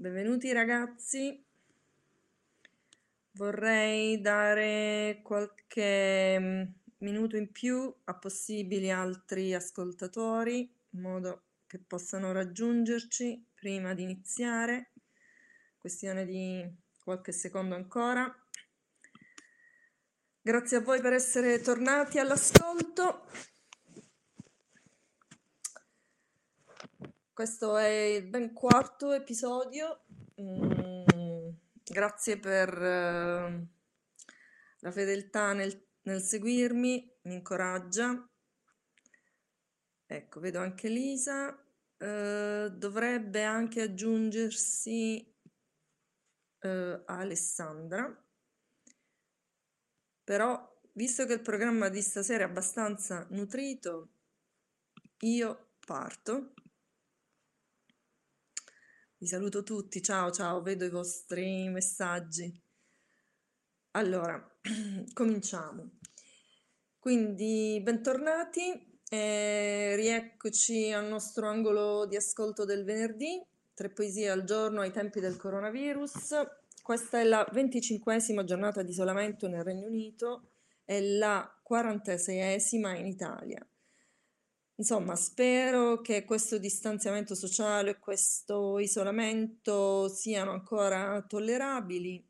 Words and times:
Benvenuti 0.00 0.52
ragazzi. 0.52 1.44
Vorrei 3.32 4.20
dare 4.20 5.18
qualche 5.24 6.38
mm, 6.38 6.62
minuto 6.98 7.36
in 7.36 7.50
più 7.50 7.92
a 8.04 8.14
possibili 8.14 8.92
altri 8.92 9.52
ascoltatori, 9.54 10.72
in 10.90 11.00
modo 11.00 11.46
che 11.66 11.80
possano 11.80 12.30
raggiungerci 12.30 13.44
prima 13.52 13.92
di 13.92 14.04
iniziare. 14.04 14.92
Questione 15.78 16.24
di 16.24 16.64
qualche 17.02 17.32
secondo 17.32 17.74
ancora. 17.74 18.32
Grazie 20.40 20.76
a 20.76 20.80
voi 20.80 21.00
per 21.00 21.12
essere 21.12 21.60
tornati 21.60 22.20
all'ascolto. 22.20 23.26
Questo 27.38 27.76
è 27.76 27.86
il 27.86 28.26
ben 28.26 28.52
quarto 28.52 29.12
episodio. 29.12 30.06
Mm, 30.42 31.50
grazie 31.84 32.36
per 32.36 32.68
eh, 32.82 33.66
la 34.80 34.90
fedeltà 34.90 35.52
nel, 35.52 35.86
nel 36.02 36.20
seguirmi, 36.20 37.18
mi 37.22 37.34
incoraggia. 37.34 38.28
Ecco, 40.04 40.40
vedo 40.40 40.58
anche 40.58 40.88
Lisa. 40.88 41.64
Eh, 41.96 42.72
dovrebbe 42.74 43.44
anche 43.44 43.82
aggiungersi 43.82 45.32
eh, 46.58 47.02
Alessandra. 47.06 48.20
Però, 50.24 50.80
visto 50.94 51.24
che 51.24 51.34
il 51.34 51.42
programma 51.42 51.88
di 51.88 52.02
stasera 52.02 52.42
è 52.42 52.48
abbastanza 52.48 53.28
nutrito, 53.30 54.08
io 55.18 55.74
parto. 55.86 56.54
Vi 59.20 59.26
saluto 59.26 59.64
tutti, 59.64 60.00
ciao 60.00 60.30
ciao, 60.30 60.62
vedo 60.62 60.84
i 60.84 60.90
vostri 60.90 61.68
messaggi. 61.70 62.56
Allora, 63.96 64.40
cominciamo. 65.12 65.98
Quindi, 67.00 67.80
bentornati, 67.82 69.00
eh, 69.10 69.96
rieccoci 69.96 70.92
al 70.92 71.06
nostro 71.06 71.48
angolo 71.48 72.06
di 72.06 72.14
ascolto 72.14 72.64
del 72.64 72.84
venerdì, 72.84 73.44
tre 73.74 73.90
poesie 73.90 74.30
al 74.30 74.44
giorno 74.44 74.82
ai 74.82 74.92
tempi 74.92 75.18
del 75.18 75.36
coronavirus. 75.36 76.36
Questa 76.80 77.18
è 77.18 77.24
la 77.24 77.44
venticinquesima 77.50 78.44
giornata 78.44 78.82
di 78.82 78.90
isolamento 78.90 79.48
nel 79.48 79.64
Regno 79.64 79.88
Unito 79.88 80.52
e 80.84 81.16
la 81.16 81.58
quarantaseiesima 81.64 82.96
in 82.96 83.06
Italia. 83.06 83.68
Insomma, 84.80 85.16
spero 85.16 86.00
che 86.00 86.24
questo 86.24 86.56
distanziamento 86.56 87.34
sociale 87.34 87.90
e 87.90 87.98
questo 87.98 88.78
isolamento 88.78 90.08
siano 90.08 90.52
ancora 90.52 91.20
tollerabili 91.26 92.24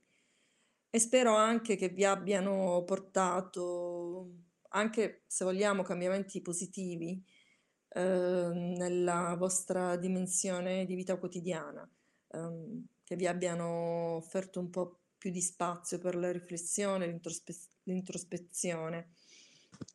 e 0.88 0.98
spero 0.98 1.34
anche 1.36 1.76
che 1.76 1.90
vi 1.90 2.04
abbiano 2.06 2.82
portato, 2.86 4.30
anche 4.70 5.24
se 5.26 5.44
vogliamo, 5.44 5.82
cambiamenti 5.82 6.40
positivi 6.40 7.22
eh, 7.90 8.00
nella 8.00 9.34
vostra 9.38 9.96
dimensione 9.96 10.86
di 10.86 10.94
vita 10.94 11.18
quotidiana, 11.18 11.86
ehm, 12.28 12.86
che 13.04 13.16
vi 13.16 13.26
abbiano 13.26 14.16
offerto 14.16 14.58
un 14.60 14.70
po' 14.70 15.00
più 15.18 15.30
di 15.30 15.42
spazio 15.42 15.98
per 15.98 16.16
la 16.16 16.32
riflessione, 16.32 17.06
l'introspe- 17.06 17.54
l'introspezione 17.82 19.10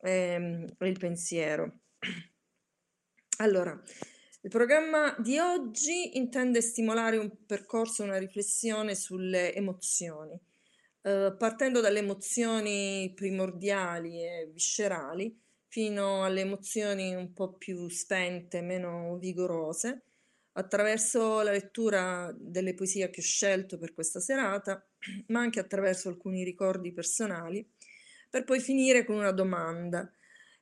ehm, 0.02 0.74
e 0.78 0.88
il 0.88 0.98
pensiero. 0.98 1.80
Allora, 3.38 3.80
il 4.42 4.50
programma 4.50 5.16
di 5.18 5.38
oggi 5.38 6.16
intende 6.16 6.60
stimolare 6.60 7.16
un 7.16 7.44
percorso, 7.46 8.04
una 8.04 8.18
riflessione 8.18 8.94
sulle 8.94 9.52
emozioni, 9.52 10.38
eh, 11.02 11.34
partendo 11.36 11.80
dalle 11.80 11.98
emozioni 11.98 13.12
primordiali 13.12 14.22
e 14.22 14.50
viscerali 14.52 15.36
fino 15.66 16.24
alle 16.24 16.42
emozioni 16.42 17.12
un 17.12 17.32
po' 17.32 17.54
più 17.54 17.88
spente, 17.88 18.60
meno 18.60 19.16
vigorose, 19.18 20.04
attraverso 20.52 21.42
la 21.42 21.50
lettura 21.50 22.32
delle 22.38 22.74
poesie 22.74 23.10
che 23.10 23.20
ho 23.20 23.24
scelto 23.24 23.78
per 23.78 23.92
questa 23.94 24.20
serata, 24.20 24.86
ma 25.28 25.40
anche 25.40 25.58
attraverso 25.58 26.08
alcuni 26.08 26.44
ricordi 26.44 26.92
personali, 26.92 27.68
per 28.30 28.44
poi 28.44 28.60
finire 28.60 29.04
con 29.04 29.16
una 29.16 29.32
domanda, 29.32 30.08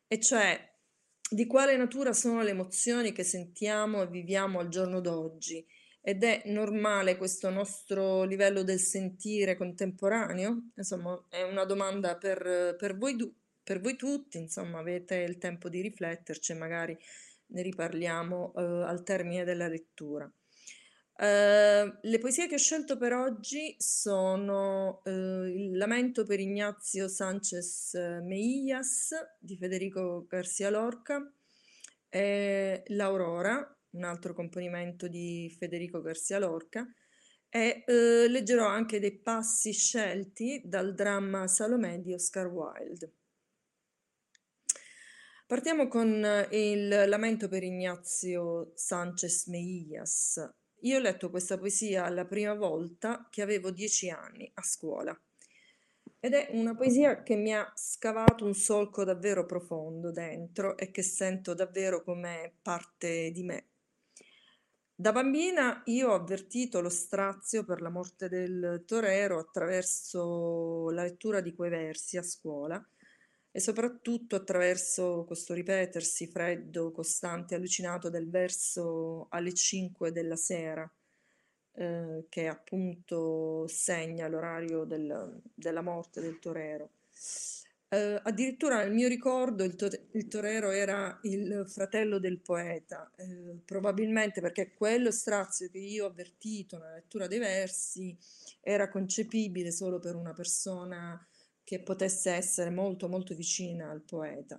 e 0.07 0.19
cioè 0.19 0.72
di 1.33 1.47
quale 1.47 1.77
natura 1.77 2.13
sono 2.13 2.43
le 2.43 2.51
emozioni 2.51 3.13
che 3.13 3.25
sentiamo 3.25 4.03
e 4.03 4.09
viviamo 4.09 4.59
al 4.59 4.69
giorno 4.69 5.01
d'oggi 5.01 5.67
ed 6.01 6.25
è 6.25 6.43
normale 6.47 7.17
questo 7.17 7.49
nostro 7.49 8.25
livello 8.25 8.63
del 8.63 8.79
sentire 8.79 9.57
contemporaneo? 9.57 10.71
Insomma, 10.75 11.25
è 11.29 11.43
una 11.43 11.65
domanda 11.65 12.17
per, 12.17 12.77
per, 12.79 12.97
voi, 12.97 13.17
per 13.63 13.81
voi 13.81 13.97
tutti, 13.97 14.37
insomma, 14.37 14.81
avete 14.81 15.17
il 15.17 15.39
tempo 15.39 15.69
di 15.69 15.81
rifletterci 15.81 16.55
magari 16.55 16.99
ne 17.47 17.63
riparliamo 17.63 18.53
eh, 18.55 18.63
al 18.63 19.03
termine 19.03 19.45
della 19.45 19.69
lettura. 19.69 20.31
Uh, 21.15 21.93
le 22.01 22.19
poesie 22.19 22.49
che 22.49 22.55
ho 22.55 22.59
scelto 22.59 22.97
per 22.97 23.13
oggi 23.13 23.77
sono 23.79 25.03
uh, 25.05 25.45
Il 25.45 25.77
lamento 25.77 26.25
per 26.25 26.41
Ignazio 26.41 27.07
Sanchez 27.07 27.93
Meillas 28.23 29.11
di 29.39 29.57
Federico 29.57 30.27
Garcia 30.27 30.71
Lorca, 30.71 31.23
e 32.09 32.83
L'Aurora, 32.87 33.79
un 33.91 34.05
altro 34.05 34.33
componimento 34.33 35.07
di 35.07 35.55
Federico 35.57 36.01
Garcia 36.01 36.39
Lorca, 36.39 36.85
e 37.49 37.85
uh, 37.87 38.29
leggerò 38.31 38.67
anche 38.67 38.99
dei 38.99 39.17
passi 39.21 39.73
scelti 39.73 40.63
dal 40.65 40.95
dramma 40.95 41.47
Salomè 41.47 42.01
di 42.01 42.15
Oscar 42.15 42.47
Wilde. 42.47 43.13
Partiamo 45.47 45.87
con 45.87 46.27
il 46.51 46.89
lamento 46.89 47.49
per 47.49 47.63
Ignazio 47.63 48.73
Sanchez 48.75 49.47
Meillas, 49.49 50.41
io 50.83 50.99
ho 50.99 51.01
letto 51.01 51.31
questa 51.31 51.59
poesia 51.59 52.09
la 52.09 52.25
prima 52.25 52.55
volta 52.55 53.27
che 53.31 53.43
avevo 53.43 53.71
dieci 53.71 54.11
anni 54.11 54.51
a 54.55 54.63
scuola 54.63 55.19
ed 56.25 56.35
è 56.35 56.51
una 56.53 56.77
poesia 56.77 57.25
che 57.25 57.35
mi 57.35 57.53
ha 57.53 57.73
scavato 57.75 58.45
un 58.45 58.55
solco 58.55 59.03
davvero 59.03 59.45
profondo 59.45 60.13
dentro 60.13 60.77
e 60.77 60.93
che 60.93 61.03
sento 61.03 61.53
davvero 61.53 62.05
come 62.05 62.53
parte 62.63 63.33
di 63.33 63.43
me. 63.43 63.67
Da 64.95 65.11
bambina 65.11 65.83
io 65.87 66.11
ho 66.11 66.15
avvertito 66.15 66.81
lo 66.81 66.91
strazio 66.91 67.65
per 67.65 67.81
la 67.81 67.89
morte 67.89 68.29
del 68.29 68.85
torero 68.87 69.41
attraverso 69.41 70.91
la 70.91 71.03
lettura 71.03 71.41
di 71.41 71.57
quei 71.57 71.71
versi 71.71 72.19
a 72.19 72.23
scuola 72.23 72.81
e 73.53 73.61
soprattutto 73.61 74.35
attraverso 74.35 75.25
questo 75.27 75.53
ripetersi 75.53 76.27
freddo, 76.27 76.91
costante, 76.91 77.55
allucinato 77.55 78.09
del 78.09 78.29
verso 78.31 79.27
alle 79.29 79.53
5 79.53 80.11
della 80.11 80.37
sera, 80.37 80.91
eh, 81.75 82.25
che 82.31 82.47
appunto 82.49 83.67
segna 83.69 84.27
l'orario 84.27 84.85
del, 84.85 85.41
della 85.55 85.83
morte 85.83 86.23
del 86.23 86.39
torero. 86.39 86.91
Eh, 87.89 88.19
addirittura 88.23 88.79
nel 88.79 88.91
mio 88.91 89.07
ricordo 89.07 89.65
il, 89.65 89.75
to- 89.77 89.91
il, 90.13 90.27
torero 90.27 90.71
era 90.71 91.19
il 91.25 91.67
fratello 91.69 92.19
del 92.19 92.41
poeta, 92.41 93.13
eh, 93.17 93.59
probabilmente 93.67 94.41
perché 94.41 94.73
quello 94.73 95.11
strazio 95.11 95.69
che 95.69 95.77
io 95.77 96.07
ho 96.07 96.09
avvertito 96.09 96.79
nella 96.79 96.95
lettura 96.95 97.27
dei 97.27 97.39
versi 97.39 98.17
era 98.63 98.89
concepibile 98.89 99.71
solo 99.71 99.99
per 99.99 100.15
una 100.15 100.33
persona 100.33 101.23
che 101.65 101.81
potesse 101.83 102.31
essere 102.31 102.71
molto 102.71 103.09
molto 103.09 103.35
vicina 103.35 103.91
al 103.91 104.03
poeta. 104.03 104.59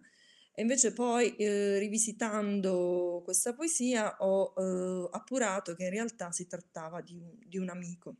E 0.55 0.61
invece 0.61 0.93
poi, 0.93 1.35
eh, 1.35 1.79
rivisitando 1.79 3.21
questa 3.23 3.53
poesia, 3.53 4.17
ho 4.19 4.53
eh, 4.55 5.09
appurato 5.11 5.73
che 5.73 5.85
in 5.85 5.89
realtà 5.89 6.31
si 6.31 6.47
trattava 6.47 7.01
di 7.01 7.17
un, 7.17 7.37
di 7.43 7.57
un 7.57 7.69
amico. 7.69 8.17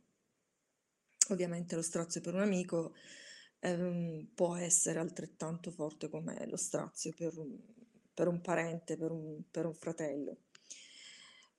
Ovviamente 1.28 1.76
lo 1.76 1.82
strazio 1.82 2.20
per 2.20 2.34
un 2.34 2.40
amico 2.40 2.94
ehm, 3.60 4.28
può 4.34 4.56
essere 4.56 4.98
altrettanto 4.98 5.70
forte 5.70 6.08
come 6.08 6.46
lo 6.46 6.56
strazio 6.56 7.12
per 7.14 7.38
un, 7.38 7.56
per 8.12 8.28
un 8.28 8.40
parente, 8.40 8.96
per 8.96 9.10
un, 9.10 9.42
per 9.50 9.66
un 9.66 9.74
fratello. 9.74 10.38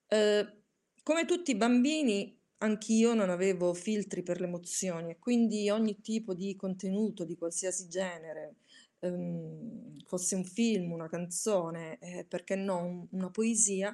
Eh, 0.07 0.63
come 1.03 1.25
tutti 1.25 1.51
i 1.51 1.55
bambini, 1.55 2.37
Anch'io 2.59 3.13
non 3.13 3.29
avevo 3.29 3.73
filtri 3.73 4.23
per 4.23 4.39
le 4.39 4.47
emozioni 4.47 5.11
e 5.11 5.19
quindi 5.19 5.69
ogni 5.69 5.99
tipo 6.01 6.33
di 6.33 6.55
contenuto 6.55 7.25
di 7.25 7.35
qualsiasi 7.35 7.87
genere, 7.89 8.55
ehm, 8.99 9.97
fosse 10.05 10.35
un 10.35 10.45
film, 10.45 10.91
una 10.93 11.09
canzone, 11.09 11.99
eh, 11.99 12.25
perché 12.25 12.55
no, 12.55 13.07
una 13.11 13.29
poesia, 13.29 13.93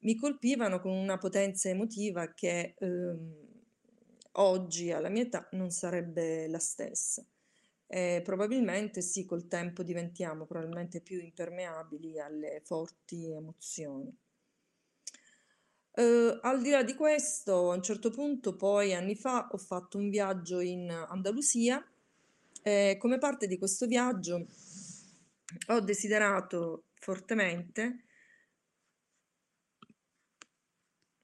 mi 0.00 0.16
colpivano 0.16 0.80
con 0.80 0.92
una 0.92 1.16
potenza 1.18 1.68
emotiva 1.70 2.32
che 2.34 2.74
ehm, 2.78 3.32
oggi 4.32 4.90
alla 4.92 5.08
mia 5.08 5.22
età 5.22 5.48
non 5.52 5.70
sarebbe 5.70 6.46
la 6.48 6.58
stessa. 6.58 7.24
E 7.86 8.20
probabilmente 8.24 9.00
sì, 9.02 9.24
col 9.24 9.46
tempo 9.48 9.82
diventiamo 9.82 10.46
probabilmente 10.46 11.00
più 11.00 11.20
impermeabili 11.20 12.18
alle 12.20 12.60
forti 12.64 13.30
emozioni. 13.30 14.14
Eh, 15.96 16.38
al 16.42 16.60
di 16.60 16.70
là 16.70 16.82
di 16.82 16.94
questo, 16.94 17.70
a 17.70 17.76
un 17.76 17.82
certo 17.82 18.10
punto, 18.10 18.56
poi 18.56 18.94
anni 18.94 19.14
fa, 19.14 19.48
ho 19.52 19.58
fatto 19.58 19.96
un 19.96 20.10
viaggio 20.10 20.58
in 20.58 20.90
Andalusia 20.90 21.84
e 22.62 22.96
come 22.98 23.18
parte 23.18 23.46
di 23.46 23.58
questo 23.58 23.86
viaggio 23.86 24.46
ho 25.68 25.80
desiderato 25.80 26.86
fortemente, 26.94 28.04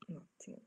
un 0.07 0.17
attimo, 0.17 0.67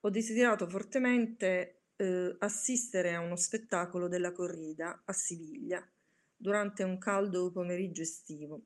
ho 0.00 0.10
desiderato 0.10 0.66
fortemente 0.66 1.82
eh, 1.96 2.36
assistere 2.38 3.14
a 3.14 3.20
uno 3.20 3.36
spettacolo 3.36 4.08
della 4.08 4.32
corrida 4.32 5.02
a 5.04 5.12
Siviglia 5.12 5.86
durante 6.34 6.84
un 6.84 6.96
caldo 6.98 7.50
pomeriggio 7.52 8.00
estivo. 8.00 8.62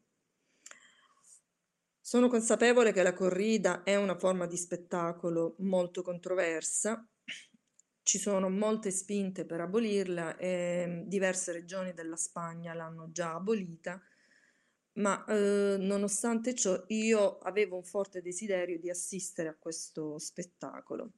Sono 2.03 2.29
consapevole 2.29 2.93
che 2.93 3.03
la 3.03 3.13
corrida 3.13 3.83
è 3.83 3.95
una 3.97 4.19
forma 4.19 4.47
di 4.47 4.57
spettacolo 4.57 5.55
molto 5.59 6.03
controversa, 6.03 7.07
ci 8.03 8.19
sono 8.19 8.49
molte 8.49 8.91
spinte 8.91 9.45
per 9.45 9.61
abolirla 9.61 10.37
e 10.37 10.85
mm, 10.87 11.03
diverse 11.03 11.53
regioni 11.53 11.93
della 11.93 12.17
Spagna 12.17 12.75
l'hanno 12.75 13.13
già 13.13 13.35
abolita, 13.35 14.03
ma 14.95 15.25
eh, 15.27 15.77
nonostante 15.79 16.55
ciò 16.55 16.83
io 16.89 17.39
avevo 17.39 17.77
un 17.77 17.85
forte 17.85 18.21
desiderio 18.23 18.81
di 18.81 18.91
assistere 18.91 19.49
a 19.49 19.57
questo 19.57 20.19
spettacolo. 20.19 21.13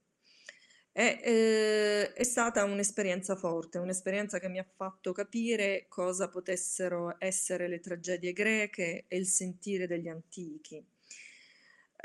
È, 0.95 1.21
eh, 1.25 2.13
è 2.13 2.23
stata 2.23 2.65
un'esperienza 2.65 3.35
forte, 3.35 3.79
un'esperienza 3.79 4.39
che 4.39 4.49
mi 4.51 4.59
ha 4.59 4.67
fatto 4.77 5.13
capire 5.13 5.87
cosa 5.89 6.29
potessero 6.29 7.17
essere 7.19 7.67
le 7.67 7.81
tragedie 7.81 8.35
greche 8.35 9.07
e 9.09 9.17
il 9.17 9.27
sentire 9.27 9.87
degli 9.87 10.09
antichi. 10.09 10.85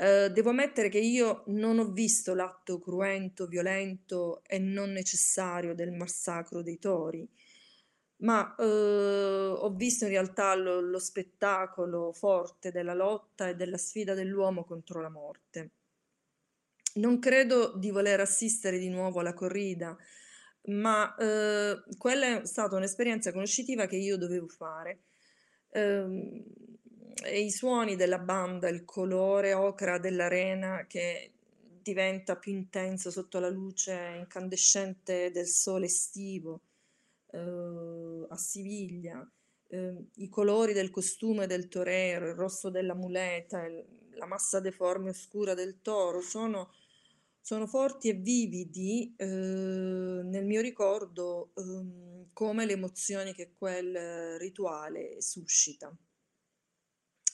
Eh, 0.00 0.30
devo 0.30 0.50
ammettere 0.50 0.88
che 0.88 1.00
io 1.00 1.42
non 1.48 1.78
ho 1.78 1.90
visto 1.90 2.34
l'atto 2.34 2.78
cruento, 2.78 3.46
violento 3.46 4.42
e 4.46 4.58
non 4.58 4.92
necessario 4.92 5.74
del 5.74 5.92
massacro 5.92 6.62
dei 6.62 6.78
tori, 6.78 7.28
ma 8.18 8.54
eh, 8.56 8.64
ho 8.64 9.70
visto 9.74 10.04
in 10.04 10.10
realtà 10.10 10.54
lo, 10.54 10.80
lo 10.80 10.98
spettacolo 10.98 12.12
forte 12.12 12.70
della 12.70 12.94
lotta 12.94 13.48
e 13.48 13.54
della 13.56 13.76
sfida 13.78 14.14
dell'uomo 14.14 14.64
contro 14.64 15.00
la 15.00 15.10
morte. 15.10 15.70
Non 16.98 17.18
credo 17.20 17.76
di 17.76 17.90
voler 17.90 18.20
assistere 18.20 18.78
di 18.78 18.88
nuovo 18.88 19.20
alla 19.20 19.34
corrida, 19.34 19.96
ma 20.66 21.14
eh, 21.14 21.82
quella 21.96 22.40
è 22.40 22.46
stata 22.46 22.76
un'esperienza 22.76 23.32
conoscitiva 23.32 23.86
che 23.86 23.96
io 23.96 24.16
dovevo 24.16 24.48
fare. 24.48 25.04
Ehm, 25.70 26.44
e 27.24 27.40
i 27.40 27.50
suoni 27.50 27.96
della 27.96 28.18
banda, 28.18 28.68
il 28.68 28.84
colore 28.84 29.54
ocra 29.54 29.98
dell'arena 29.98 30.86
che 30.86 31.32
diventa 31.82 32.36
più 32.36 32.52
intenso 32.52 33.10
sotto 33.10 33.38
la 33.38 33.48
luce 33.48 34.16
incandescente 34.18 35.30
del 35.30 35.46
sole 35.46 35.86
estivo 35.86 36.62
eh, 37.30 38.26
a 38.28 38.36
Siviglia, 38.36 39.28
eh, 39.68 40.04
i 40.16 40.28
colori 40.28 40.72
del 40.72 40.90
costume 40.90 41.46
del 41.46 41.68
torero, 41.68 42.28
il 42.28 42.34
rosso 42.34 42.70
della 42.70 42.94
muleta, 42.94 43.64
il, 43.64 43.84
la 44.18 44.26
massa 44.26 44.60
deforme 44.60 45.10
oscura 45.10 45.54
del 45.54 45.80
toro 45.80 46.20
sono 46.20 46.72
sono 47.48 47.66
forti 47.66 48.10
e 48.10 48.12
vividi 48.12 49.14
eh, 49.16 49.24
nel 49.24 50.44
mio 50.44 50.60
ricordo 50.60 51.54
eh, 51.54 52.26
come 52.34 52.66
le 52.66 52.72
emozioni 52.72 53.32
che 53.32 53.54
quel 53.56 54.36
rituale 54.38 55.22
suscita 55.22 55.90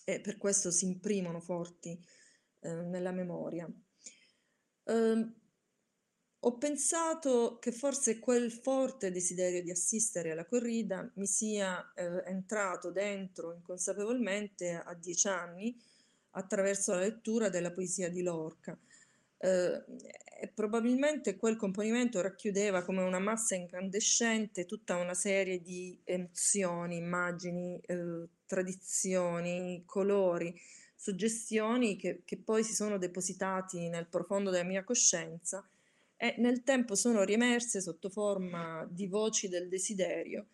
e 0.05 0.20
per 0.20 0.37
questo 0.37 0.70
si 0.70 0.84
imprimono 0.84 1.40
forti 1.40 2.00
eh, 2.61 2.72
nella 2.72 3.11
memoria. 3.11 3.69
Eh, 4.84 5.32
ho 6.38 6.58
pensato 6.58 7.58
che 7.58 7.72
forse 7.72 8.20
quel 8.20 8.52
forte 8.52 9.11
desiderio 9.11 9.64
di 9.64 9.72
assistere 9.72 10.31
alla 10.31 10.46
corrida 10.46 11.11
mi 11.16 11.26
sia 11.26 11.93
eh, 11.93 12.22
entrato 12.26 12.93
dentro 12.93 13.52
inconsapevolmente 13.52 14.75
a 14.75 14.94
dieci 14.94 15.26
anni 15.26 15.76
attraverso 16.37 16.93
la 16.93 17.00
lettura 17.00 17.49
della 17.49 17.72
poesia 17.72 18.08
di 18.08 18.22
Lorca 18.22 18.78
eh, 19.38 19.84
probabilmente 20.54 21.36
quel 21.36 21.56
componimento 21.56 22.20
racchiudeva 22.20 22.82
come 22.82 23.02
una 23.02 23.19
massa 23.19 23.54
incandescente 23.54 24.66
tutta 24.66 24.96
una 24.96 25.14
serie 25.14 25.60
di 25.60 25.98
emozioni, 26.04 26.96
immagini, 26.96 27.81
eh, 27.86 28.28
tradizioni, 28.46 29.82
colori, 29.86 30.54
suggestioni 30.94 31.96
che, 31.96 32.22
che 32.25 32.38
poi 32.38 32.64
si 32.64 32.75
sono 32.75 32.98
depositati 32.98 33.88
nel 33.88 34.06
profondo 34.06 34.50
della 34.50 34.64
mia 34.64 34.84
coscienza 34.84 35.66
e 36.16 36.34
nel 36.38 36.62
tempo 36.62 36.94
sono 36.94 37.25
riemerse 37.25 37.80
sotto 37.80 38.08
forma 38.08 38.87
di 38.90 39.06
voci 39.06 39.48
del 39.48 39.69
desiderio 39.69 40.46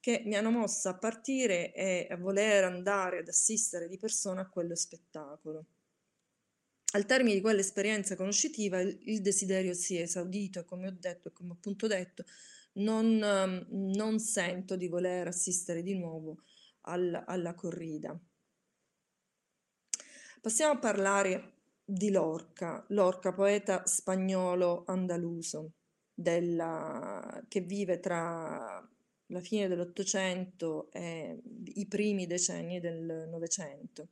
che 0.00 0.22
mi 0.24 0.34
hanno 0.34 0.50
mossa 0.50 0.90
a 0.90 0.98
partire 0.98 1.74
e 1.74 2.06
a 2.10 2.16
voler 2.16 2.64
andare 2.64 3.18
ad 3.18 3.28
assistere 3.28 3.86
di 3.86 3.98
persona 3.98 4.40
a 4.40 4.48
quello 4.48 4.74
spettacolo. 4.74 5.66
Al 6.92 7.06
termine 7.06 7.34
di 7.34 7.40
quell'esperienza 7.40 8.16
conoscitiva 8.16 8.80
il, 8.80 9.20
desiderio 9.20 9.74
si 9.74 9.96
è 9.96 10.02
esaudito 10.02 10.60
e 10.60 10.64
come 10.64 10.88
ho 10.88 10.96
detto 10.98 11.28
e 11.28 11.32
come 11.32 11.52
appunto 11.52 11.86
detto 11.86 12.24
non, 12.74 13.22
ehm, 13.22 13.66
non 13.94 14.18
sento 14.18 14.74
di 14.74 14.88
voler 14.88 15.28
assistere 15.28 15.82
di 15.82 15.96
nuovo 15.96 16.42
al, 16.82 17.22
alla 17.26 17.54
corrida. 17.54 18.18
Passiamo 20.40 20.72
a 20.72 20.78
parlare 20.78 21.52
di 21.84 22.10
Lorca, 22.10 22.84
Lorca 22.88 23.32
poeta 23.32 23.86
spagnolo 23.86 24.84
andaluso 24.86 25.72
della, 26.12 27.44
che 27.46 27.60
vive 27.60 28.00
tra 28.00 28.88
la 29.26 29.40
fine 29.40 29.68
dell'Ottocento 29.68 30.90
e 30.92 31.40
i 31.74 31.86
primi 31.86 32.26
decenni 32.26 32.80
del 32.80 33.28
Novecento. 33.28 34.08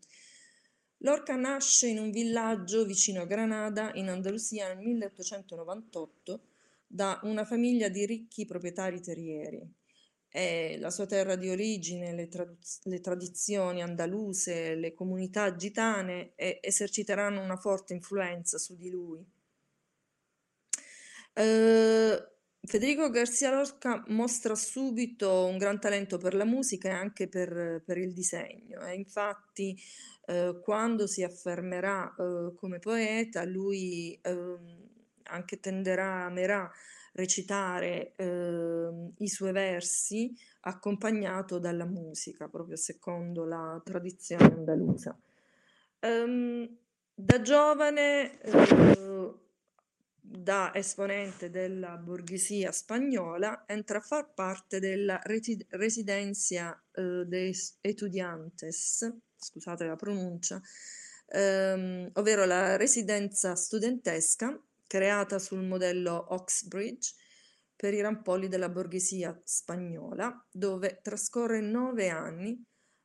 Lorca 0.99 1.37
nasce 1.37 1.89
in 1.89 1.99
un 1.99 2.11
villaggio 2.11 2.85
vicino 2.85 3.23
a 3.23 3.27
Granada, 3.27 3.93
in 3.95 4.09
Andalusia, 4.09 4.67
nel 4.69 4.79
1898 4.85 6.41
da 6.87 7.21
una 7.23 7.45
famiglia 7.45 7.89
di 7.89 8.05
ricchi 8.07 8.47
proprietari 8.47 9.01
terrieri. 9.01 9.63
È 10.29 10.77
la 10.79 10.91
sua 10.91 11.07
terra 11.07 11.37
di 11.37 11.49
origine, 11.49 12.15
le, 12.15 12.29
traduz- 12.29 12.85
le 12.85 13.01
tradizioni 13.01 13.83
andaluse, 13.83 14.75
le 14.75 14.93
comunità 14.95 15.55
gitane 15.55 16.33
e- 16.35 16.59
eserciteranno 16.63 17.43
una 17.43 17.57
forte 17.57 17.95
influenza 17.95 18.59
su 18.59 18.77
di 18.77 18.91
lui. 18.91 19.25
Eh, 21.35 22.38
Federico 22.61 23.09
Garcia 23.09 23.51
Lorca 23.51 24.05
mostra 24.09 24.55
subito 24.55 25.47
un 25.47 25.59
gran 25.59 25.81
talento 25.81 26.19
per 26.19 26.35
la 26.35 26.45
musica 26.45 26.89
e 26.89 26.93
anche 26.93 27.29
per, 27.29 27.83
per 27.85 27.99
il 27.99 28.13
disegno. 28.13 28.81
E 28.83 28.95
infatti 28.95 29.77
eh, 30.27 30.59
quando 30.63 31.07
si 31.07 31.23
affermerà 31.23 32.15
eh, 32.15 32.55
come 32.55 32.79
poeta, 32.79 33.45
lui 33.45 34.19
eh, 34.21 34.57
anche 35.25 35.61
tenderà, 35.61 36.25
amerà 36.25 36.71
recitare 37.13 38.15
ehm, 38.17 39.15
i 39.19 39.29
suoi 39.29 39.53
versi 39.53 40.35
accompagnato 40.61 41.59
dalla 41.59 41.87
musica, 41.87 42.49
proprio 42.49 42.77
secondo 42.77 43.45
la 43.45 43.81
tradizione 43.85 44.45
andalusa. 44.45 45.19
Um, 46.01 46.69
da 47.15 47.43
giovane, 47.43 48.41
eh, 48.41 49.35
da 50.31 50.73
esponente 50.75 51.51
della 51.51 51.97
borghesia 51.97 52.71
spagnola, 52.73 53.65
entra 53.67 53.99
a 53.99 54.03
far 54.03 54.33
parte 54.35 54.79
della 54.79 55.21
residenza 55.23 56.83
eh, 56.93 57.25
de 57.27 57.55
estudiantes 57.81 59.07
scusate 59.39 59.87
la 59.87 59.97
pronuncia, 59.97 60.61
ehm, 61.27 62.11
ovvero 62.15 62.45
la 62.45 62.77
residenza 62.77 63.55
studentesca 63.55 64.61
creata 64.87 65.39
sul 65.39 65.65
modello 65.65 66.35
Oxbridge 66.35 67.15
per 67.77 67.95
i 67.95 68.01
rampolli 68.01 68.49
della 68.49 68.69
borghesia 68.69 69.41
spagnola, 69.45 70.45
dove 70.51 70.99
trascorre 71.03 71.61
nove 71.61 72.09
anni 72.09 72.61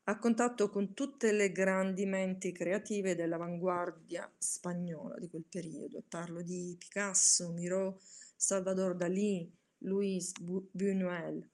a 0.05 0.19
contatto 0.19 0.69
con 0.69 0.93
tutte 0.93 1.31
le 1.31 1.51
grandi 1.51 2.05
menti 2.05 2.51
creative 2.51 3.15
dell'avanguardia 3.15 4.29
spagnola 4.37 5.17
di 5.17 5.29
quel 5.29 5.45
periodo. 5.47 6.03
Parlo 6.07 6.41
di 6.41 6.75
Picasso, 6.77 7.51
Miro, 7.51 8.01
Salvador 8.35 8.95
Dalí, 8.95 9.49
Luis 9.79 10.33
Buñuel. 10.39 11.47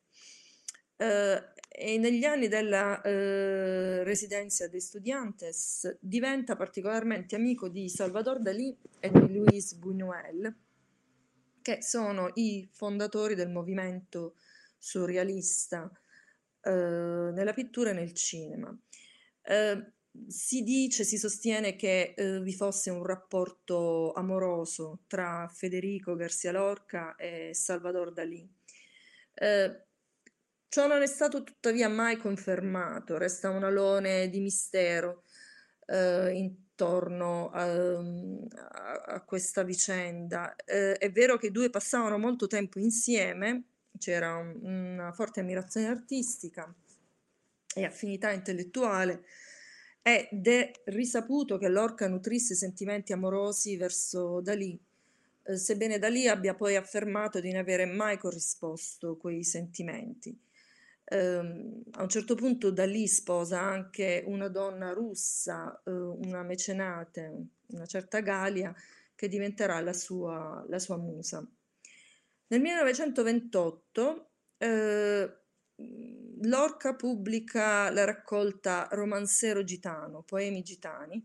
Eh, 0.96 1.44
e 1.72 1.98
negli 1.98 2.26
anni 2.26 2.48
della 2.48 3.00
eh, 3.02 4.04
residenza 4.04 4.68
de 4.68 4.78
Estudiantes 4.78 5.98
diventa 6.02 6.56
particolarmente 6.56 7.36
amico 7.36 7.70
di 7.70 7.88
Salvador 7.88 8.42
Dalí 8.42 8.76
e 9.00 9.12
di 9.12 9.32
Luis 9.32 9.76
Buñuel, 9.76 10.54
che 11.62 11.84
sono 11.84 12.32
i 12.34 12.68
fondatori 12.72 13.36
del 13.36 13.50
movimento 13.50 14.36
surrealista 14.78 15.90
nella 16.64 17.54
pittura 17.54 17.92
e 17.92 17.94
nel 17.94 18.14
cinema. 18.14 18.78
Eh, 19.42 19.94
si 20.28 20.64
dice, 20.64 21.04
si 21.04 21.18
sostiene 21.18 21.76
che 21.76 22.14
eh, 22.16 22.42
vi 22.42 22.54
fosse 22.54 22.90
un 22.90 23.04
rapporto 23.06 24.12
amoroso 24.14 25.02
tra 25.08 25.48
Federico 25.54 26.16
Garcia 26.16 26.52
Lorca 26.52 27.16
e 27.16 27.52
Salvador 27.54 28.12
Dalì. 28.12 28.48
Eh, 29.34 29.86
ciò 30.68 30.88
non 30.88 31.02
è 31.02 31.08
stato 31.08 31.44
tuttavia 31.44 31.90
mai 31.90 32.18
confermato, 32.18 33.18
resta 33.18 33.50
un 33.50 33.64
alone 33.64 34.30
di 34.30 34.40
mistero 34.40 35.24
eh, 35.86 36.32
intorno 36.34 37.50
a, 37.50 37.64
a, 37.64 39.04
a, 39.06 39.24
questa 39.24 39.64
vicenda. 39.64 40.56
Eh, 40.66 40.94
è 40.94 41.12
vero 41.12 41.38
che 41.38 41.48
i 41.48 41.52
due 41.52 41.70
passavano 41.70 42.18
molto 42.18 42.48
tempo 42.48 42.80
insieme, 42.80 43.69
c'era 43.98 44.36
un, 44.36 44.60
una 44.64 45.12
forte 45.12 45.40
ammirazione 45.40 45.88
artistica 45.88 46.74
e 47.76 47.86
affinità 47.86 48.32
intellettuale, 48.32 49.24
ed 50.02 50.48
è 50.48 50.72
risaputo 50.86 51.58
che 51.58 51.68
Lorca 51.68 52.08
nutrisse 52.08 52.56
sentimenti 52.56 53.14
amorosi 53.14 53.78
verso 53.78 54.42
Dalì, 54.42 54.80
eh, 55.44 55.58
sebbene 55.58 56.00
Dalì 56.00 56.28
abbia 56.28 56.56
poi 56.56 56.76
affermato 56.76 57.40
di 57.40 57.52
non 57.52 57.62
avere 57.62 57.86
mai 57.86 58.18
corrisposto 58.18 59.18
quei 59.18 59.44
sentimenti. 59.44 60.38
Um, 61.12 61.82
a 61.94 62.04
un 62.04 62.10
certo 62.10 62.36
punto 62.36 62.70
Dalì 62.70 63.08
sposa 63.08 63.60
anche 63.60 64.24
una 64.28 64.48
donna 64.48 64.94
russa, 64.94 65.82
uh, 65.86 66.20
una 66.24 66.44
mecenate, 66.44 67.46
una 67.68 67.88
certa 67.88 68.20
Galia, 68.20 68.74
che 69.16 69.28
diventerà 69.28 69.82
la 69.82 69.94
sua, 69.94 70.64
la 70.68 70.78
sua 70.78 70.98
musa. 70.98 71.44
Nel 72.52 72.62
1928 72.62 74.30
eh, 74.58 75.34
Lorca 76.42 76.96
pubblica 76.96 77.92
la 77.92 78.06
raccolta 78.06 78.88
Romansero 78.92 79.64
gitano, 79.64 80.24
poemi 80.24 80.64
gitani, 80.64 81.24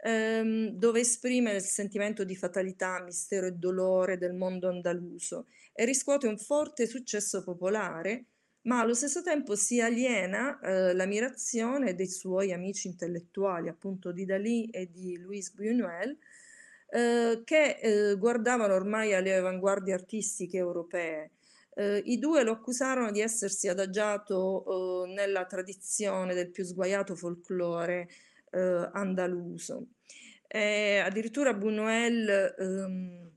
ehm, 0.00 0.70
dove 0.70 1.00
esprime 1.00 1.52
il 1.52 1.60
sentimento 1.60 2.24
di 2.24 2.34
fatalità, 2.34 3.02
mistero 3.02 3.46
e 3.46 3.52
dolore 3.52 4.16
del 4.16 4.32
mondo 4.32 4.70
andaluso 4.70 5.48
e 5.74 5.84
riscuote 5.84 6.26
un 6.26 6.38
forte 6.38 6.86
successo 6.86 7.42
popolare, 7.42 8.24
ma 8.62 8.80
allo 8.80 8.94
stesso 8.94 9.20
tempo 9.20 9.54
si 9.54 9.82
aliena 9.82 10.58
eh, 10.60 10.94
l'ammirazione 10.94 11.94
dei 11.94 12.08
suoi 12.08 12.54
amici 12.54 12.88
intellettuali, 12.88 13.68
appunto 13.68 14.12
di 14.12 14.24
Dalí 14.24 14.70
e 14.70 14.90
di 14.90 15.18
Louis 15.18 15.52
Buñuel, 15.54 16.16
eh, 16.90 17.42
che 17.44 17.78
eh, 17.80 18.14
guardavano 18.16 18.74
ormai 18.74 19.14
alle 19.14 19.34
avanguardie 19.36 19.94
artistiche 19.94 20.56
europee 20.56 21.30
eh, 21.78 22.02
I 22.06 22.18
due 22.18 22.42
lo 22.42 22.50
accusarono 22.52 23.12
di 23.12 23.20
essersi 23.20 23.68
adagiato 23.68 25.04
eh, 25.06 25.12
nella 25.12 25.46
tradizione 25.46 26.34
del 26.34 26.50
più 26.50 26.64
sguaiato 26.64 27.14
folklore 27.14 28.08
eh, 28.50 28.90
andaluso. 28.92 29.86
E 30.48 30.98
addirittura 30.98 31.52
Buñuel 31.52 32.54
ehm, 32.58 33.30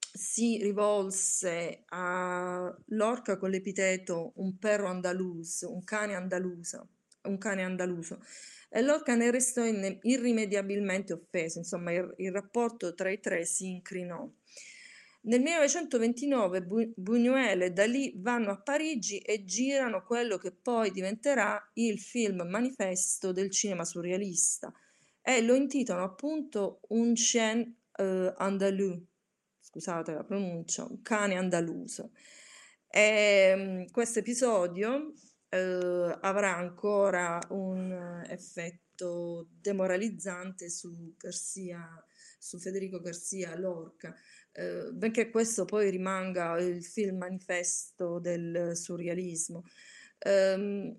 si 0.00 0.62
rivolse 0.62 1.82
a 1.88 2.74
Lorca 2.86 3.36
con 3.36 3.50
l'epiteto 3.50 4.32
un 4.36 4.58
perro 4.58 4.86
andalus, 4.88 5.62
un 5.62 5.84
cane 5.84 6.14
andaluso, 6.14 6.88
un 7.24 7.36
cane 7.36 7.64
andaluso. 7.64 8.20
E 8.70 8.82
Lorca 8.82 9.14
ne 9.14 9.30
restò 9.30 9.64
irrimediabilmente 9.64 11.14
offeso, 11.14 11.58
insomma 11.58 11.92
il, 11.92 12.14
il 12.18 12.32
rapporto 12.32 12.94
tra 12.94 13.10
i 13.10 13.18
tre 13.18 13.44
si 13.44 13.70
incrinò. 13.70 14.28
Nel 15.20 15.40
1929 15.40 16.94
Buñuel 16.96 17.62
e 17.62 17.70
Dalì 17.70 18.14
vanno 18.16 18.50
a 18.50 18.60
Parigi 18.60 19.18
e 19.18 19.44
girano 19.44 20.04
quello 20.04 20.38
che 20.38 20.52
poi 20.52 20.90
diventerà 20.90 21.70
il 21.74 21.98
film 21.98 22.42
manifesto 22.42 23.32
del 23.32 23.50
cinema 23.50 23.84
surrealista 23.84 24.72
e 25.20 25.42
lo 25.42 25.54
intitolano 25.54 26.06
appunto 26.06 26.80
Un 26.88 27.12
chien 27.14 27.60
uh, 27.98 28.32
andalou, 28.36 29.04
scusate 29.60 30.12
la 30.12 30.24
pronuncia, 30.24 30.84
un 30.84 31.02
cane 31.02 31.34
andaluso. 31.34 32.12
E, 32.88 33.52
um, 33.54 33.90
questo 33.90 34.20
episodio 34.20 35.12
uh, 35.50 36.18
avrà 36.20 36.56
ancora 36.56 37.40
un 37.50 38.24
effetto 38.28 39.48
demoralizzante 39.60 40.68
su 40.70 41.14
Garcia, 41.16 42.04
su 42.38 42.58
Federico 42.58 43.00
Garcia 43.00 43.56
Lorca 43.58 44.14
eh, 44.58 44.90
benché 44.92 45.30
questo 45.30 45.64
poi 45.64 45.88
rimanga 45.88 46.58
il 46.58 46.84
film 46.84 47.18
manifesto 47.18 48.18
del 48.18 48.72
surrealismo. 48.74 49.64
Ehm, 50.18 50.98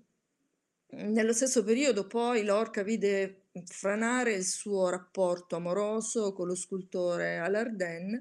nello 0.92 1.32
stesso 1.34 1.62
periodo 1.62 2.06
poi 2.06 2.42
Lorca 2.42 2.82
vide 2.82 3.48
franare 3.66 4.32
il 4.32 4.46
suo 4.46 4.88
rapporto 4.88 5.56
amoroso 5.56 6.32
con 6.32 6.46
lo 6.46 6.54
scultore 6.54 7.36
Alardin 7.36 8.20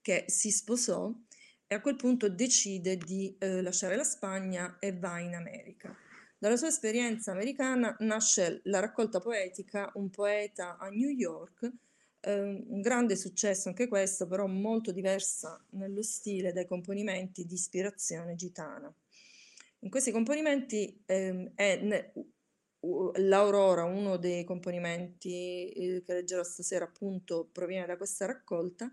che 0.00 0.24
si 0.28 0.50
sposò 0.52 1.12
e 1.66 1.74
a 1.74 1.80
quel 1.80 1.96
punto 1.96 2.28
decide 2.28 2.96
di 2.96 3.34
eh, 3.38 3.60
lasciare 3.62 3.96
la 3.96 4.04
Spagna 4.04 4.76
e 4.78 4.92
va 4.92 5.18
in 5.18 5.34
America. 5.34 5.94
Dalla 6.38 6.56
sua 6.56 6.68
esperienza 6.68 7.32
americana 7.32 7.96
nasce 8.00 8.60
la 8.64 8.78
raccolta 8.78 9.20
poetica 9.20 9.90
Un 9.94 10.10
poeta 10.10 10.76
a 10.78 10.88
New 10.88 11.08
York, 11.08 11.70
eh, 12.20 12.40
un 12.40 12.80
grande 12.80 13.16
successo 13.16 13.68
anche 13.68 13.88
questo, 13.88 14.26
però 14.26 14.46
molto 14.46 14.92
diversa 14.92 15.62
nello 15.70 16.02
stile 16.02 16.52
dai 16.52 16.66
componimenti 16.66 17.46
di 17.46 17.54
ispirazione 17.54 18.34
gitana. 18.34 18.92
In 19.80 19.90
questi 19.90 20.10
componimenti 20.10 21.02
eh, 21.06 21.52
è 21.54 21.80
ne, 21.82 22.12
l'Aurora, 23.16 23.84
uno 23.84 24.16
dei 24.16 24.44
componimenti 24.44 25.68
eh, 25.70 26.02
che 26.04 26.12
leggerò 26.12 26.42
stasera 26.42 26.84
appunto 26.84 27.48
proviene 27.50 27.86
da 27.86 27.96
questa 27.96 28.26
raccolta. 28.26 28.90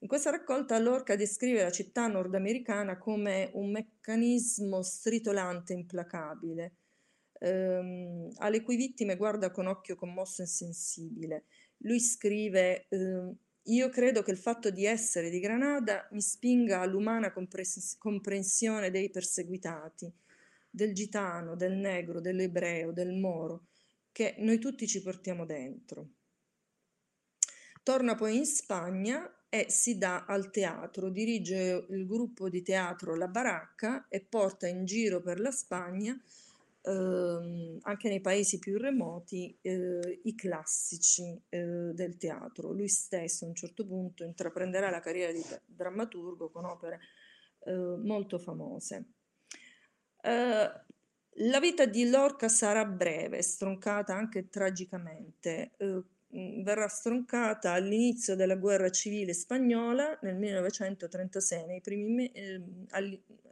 In 0.00 0.08
questa 0.08 0.30
raccolta 0.30 0.78
Lorca 0.78 1.16
descrive 1.16 1.62
la 1.62 1.70
città 1.70 2.06
nordamericana 2.06 2.98
come 2.98 3.50
un 3.54 3.70
meccanismo 3.70 4.82
stritolante 4.82 5.72
implacabile, 5.72 6.76
ehm, 7.40 8.30
alle 8.36 8.62
cui 8.62 8.76
vittime 8.76 9.16
guarda 9.16 9.50
con 9.50 9.66
occhio 9.66 9.96
commosso 9.96 10.42
e 10.42 10.46
sensibile 10.46 11.44
lui 11.78 12.00
scrive, 12.00 12.86
eh, 12.88 13.34
io 13.62 13.88
credo 13.90 14.22
che 14.22 14.30
il 14.30 14.38
fatto 14.38 14.70
di 14.70 14.84
essere 14.84 15.30
di 15.30 15.40
Granada 15.40 16.08
mi 16.12 16.22
spinga 16.22 16.80
all'umana 16.80 17.32
comprensione 17.98 18.90
dei 18.90 19.10
perseguitati, 19.10 20.10
del 20.70 20.94
gitano, 20.94 21.54
del 21.54 21.74
negro, 21.74 22.20
dell'ebreo, 22.20 22.92
del 22.92 23.12
moro, 23.12 23.66
che 24.10 24.36
noi 24.38 24.58
tutti 24.58 24.86
ci 24.86 25.02
portiamo 25.02 25.44
dentro. 25.44 26.08
Torna 27.82 28.14
poi 28.14 28.36
in 28.36 28.46
Spagna 28.46 29.30
e 29.48 29.66
si 29.70 29.96
dà 29.96 30.24
al 30.26 30.50
teatro, 30.50 31.08
dirige 31.08 31.86
il 31.88 32.06
gruppo 32.06 32.48
di 32.48 32.62
teatro 32.62 33.16
La 33.16 33.28
Baracca 33.28 34.06
e 34.08 34.20
porta 34.20 34.66
in 34.66 34.84
giro 34.84 35.20
per 35.20 35.40
la 35.40 35.50
Spagna 35.50 36.18
ehm, 36.82 37.78
anche 37.82 38.08
nei 38.08 38.20
paesi 38.20 38.58
più 38.58 38.78
remoti 38.78 39.56
eh, 39.60 40.20
i 40.24 40.34
classici 40.34 41.40
eh, 41.48 41.90
del 41.92 42.16
teatro. 42.16 42.72
Lui 42.72 42.88
stesso 42.88 43.44
a 43.44 43.48
un 43.48 43.54
certo 43.54 43.86
punto 43.86 44.24
intraprenderà 44.24 44.90
la 44.90 45.00
carriera 45.00 45.32
di 45.32 45.42
drammaturgo 45.64 46.50
con 46.50 46.64
opere 46.64 47.00
eh, 47.60 47.72
molto 47.72 48.38
famose. 48.38 49.04
Eh, 50.20 50.86
la 51.40 51.60
vita 51.60 51.86
di 51.86 52.08
Lorca 52.08 52.48
sarà 52.48 52.84
breve, 52.84 53.42
stroncata 53.42 54.14
anche 54.14 54.48
tragicamente. 54.48 55.72
Eh, 56.30 56.60
verrà 56.62 56.88
stroncata 56.88 57.72
all'inizio 57.72 58.36
della 58.36 58.56
guerra 58.56 58.90
civile 58.90 59.32
spagnola 59.32 60.18
nel 60.22 60.36
1936, 60.36 61.66
nei 61.66 61.80
primi, 61.80 62.30
eh, 62.32 62.62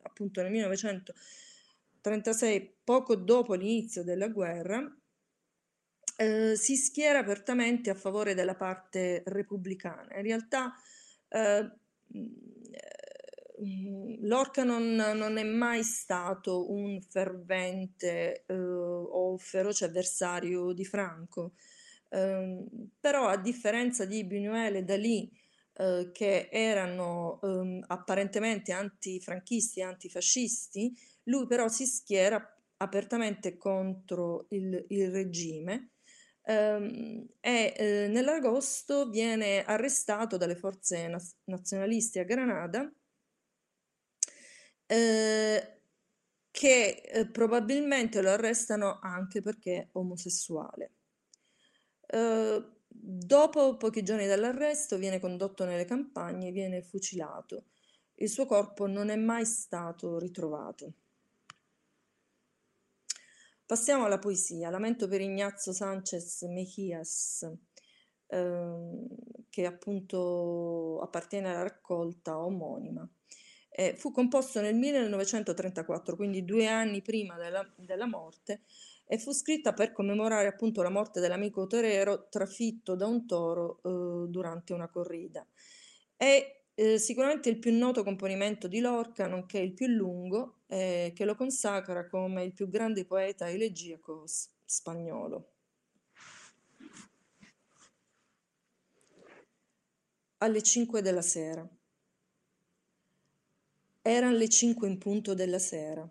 appunto 0.02 0.42
nel 0.42 0.50
1936 0.50 1.44
1936, 2.06 2.74
poco 2.84 3.16
dopo 3.16 3.54
l'inizio 3.54 4.04
della 4.04 4.28
guerra, 4.28 4.80
eh, 6.18 6.56
si 6.56 6.76
schiera 6.76 7.18
apertamente 7.18 7.90
a 7.90 7.94
favore 7.94 8.34
della 8.34 8.54
parte 8.54 9.22
repubblicana. 9.26 10.16
In 10.16 10.22
realtà 10.22 10.72
eh, 11.28 11.70
mm, 12.16 14.14
Lorca 14.20 14.64
non, 14.64 14.94
non, 14.94 15.36
è 15.36 15.42
mai 15.42 15.82
stato 15.82 16.70
un 16.70 17.00
fervente 17.02 18.44
eh, 18.46 18.54
o 18.54 19.36
feroce 19.38 19.84
avversario 19.84 20.72
di 20.72 20.84
Franco, 20.84 21.54
ehm, 22.10 22.66
però 23.00 23.28
a 23.28 23.36
differenza 23.36 24.04
di 24.04 24.24
Buñuel 24.24 24.76
e 24.76 24.82
Dalì, 24.84 25.30
eh, 25.74 26.10
che 26.12 26.48
erano 26.50 27.40
ehm, 27.42 27.84
apparentemente 27.88 28.72
antifranchisti, 28.72 29.82
antifascisti, 29.82 30.94
lui 31.24 31.46
però 31.46 31.68
si 31.68 31.86
schiera 31.86 32.40
apertamente 32.78 33.56
contro 33.56 34.46
il, 34.50 34.84
il 34.88 35.10
regime 35.10 35.90
ehm, 36.42 37.26
e 37.40 37.74
eh, 37.76 38.08
nell'agosto 38.08 39.08
viene 39.10 39.64
arrestato 39.64 40.36
dalle 40.36 40.56
forze 40.56 41.08
na- 41.08 41.20
nazionalisti 41.44 42.18
a 42.18 42.24
Granada 42.24 42.90
eh, 44.86 45.80
che 46.50 47.02
eh, 47.04 47.26
probabilmente 47.30 48.22
lo 48.22 48.30
arrestano 48.30 48.98
anche 49.00 49.42
perché 49.42 49.76
è 49.76 49.88
omosessuale. 49.92 50.95
Eh, 52.16 52.64
dopo 52.88 53.76
pochi 53.76 54.02
giorni 54.02 54.26
dall'arresto 54.26 54.96
viene 54.96 55.20
condotto 55.20 55.66
nelle 55.66 55.84
campagne 55.84 56.48
e 56.48 56.52
viene 56.52 56.80
fucilato. 56.80 57.64
Il 58.14 58.30
suo 58.30 58.46
corpo 58.46 58.86
non 58.86 59.10
è 59.10 59.16
mai 59.16 59.44
stato 59.44 60.18
ritrovato. 60.18 60.94
Passiamo 63.66 64.06
alla 64.06 64.18
poesia. 64.18 64.70
Lamento 64.70 65.08
per 65.08 65.20
Ignazio 65.20 65.72
Sánchez 65.72 66.42
Mejías, 66.44 67.52
ehm, 68.28 69.08
che 69.50 69.66
appunto 69.66 71.00
appartiene 71.02 71.50
alla 71.50 71.64
raccolta 71.64 72.38
omonima. 72.38 73.06
Eh, 73.68 73.94
fu 73.98 74.10
composto 74.10 74.62
nel 74.62 74.74
1934, 74.74 76.16
quindi 76.16 76.44
due 76.46 76.66
anni 76.66 77.02
prima 77.02 77.36
della, 77.36 77.68
della 77.76 78.06
morte, 78.06 78.62
e 79.06 79.18
fu 79.18 79.32
scritta 79.32 79.72
per 79.72 79.92
commemorare 79.92 80.48
appunto 80.48 80.82
la 80.82 80.90
morte 80.90 81.20
dell'amico 81.20 81.66
torero 81.66 82.28
trafitto 82.28 82.96
da 82.96 83.06
un 83.06 83.24
toro 83.26 83.80
eh, 83.82 84.28
durante 84.28 84.72
una 84.72 84.88
corrida. 84.88 85.46
È 86.16 86.64
eh, 86.74 86.98
sicuramente 86.98 87.48
il 87.48 87.58
più 87.58 87.72
noto 87.72 88.02
componimento 88.02 88.68
di 88.68 88.80
Lorca, 88.80 89.26
nonché 89.26 89.58
il 89.58 89.72
più 89.72 89.86
lungo, 89.86 90.60
eh, 90.66 91.12
che 91.14 91.24
lo 91.24 91.34
consacra 91.34 92.06
come 92.08 92.42
il 92.44 92.52
più 92.52 92.68
grande 92.68 93.04
poeta 93.06 93.48
elegiaco 93.48 94.24
spagnolo. 94.64 95.52
Alle 100.38 100.62
5 100.62 101.00
della 101.00 101.22
sera. 101.22 101.66
Eran 104.02 104.34
le 104.34 104.48
cinque 104.48 104.86
in 104.86 104.98
punto 104.98 105.34
della 105.34 105.58
sera. 105.58 106.08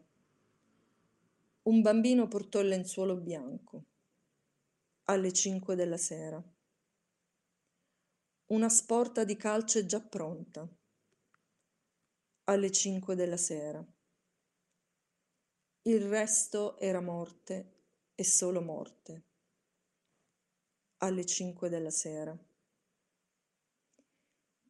Un 1.68 1.82
bambino 1.82 2.28
portò 2.28 2.60
il 2.60 2.68
lenzuolo 2.68 3.16
bianco. 3.18 3.86
Alle 5.06 5.34
cinque 5.34 5.74
della 5.74 5.98
sera. 5.98 6.40
Una 8.52 8.70
sporta 8.70 9.24
di 9.24 9.36
calce 9.36 9.88
già 9.88 10.00
pronta. 10.00 10.70
Alle 12.44 12.72
cinque 12.72 13.16
della 13.16 13.38
sera. 13.38 13.84
Il 15.82 16.08
resto 16.08 16.78
era 16.78 17.02
morte 17.02 17.86
e 18.14 18.24
solo 18.24 18.62
morte. 18.62 19.26
Alle 20.98 21.26
cinque 21.26 21.68
della 21.68 21.90
sera. 21.90 22.38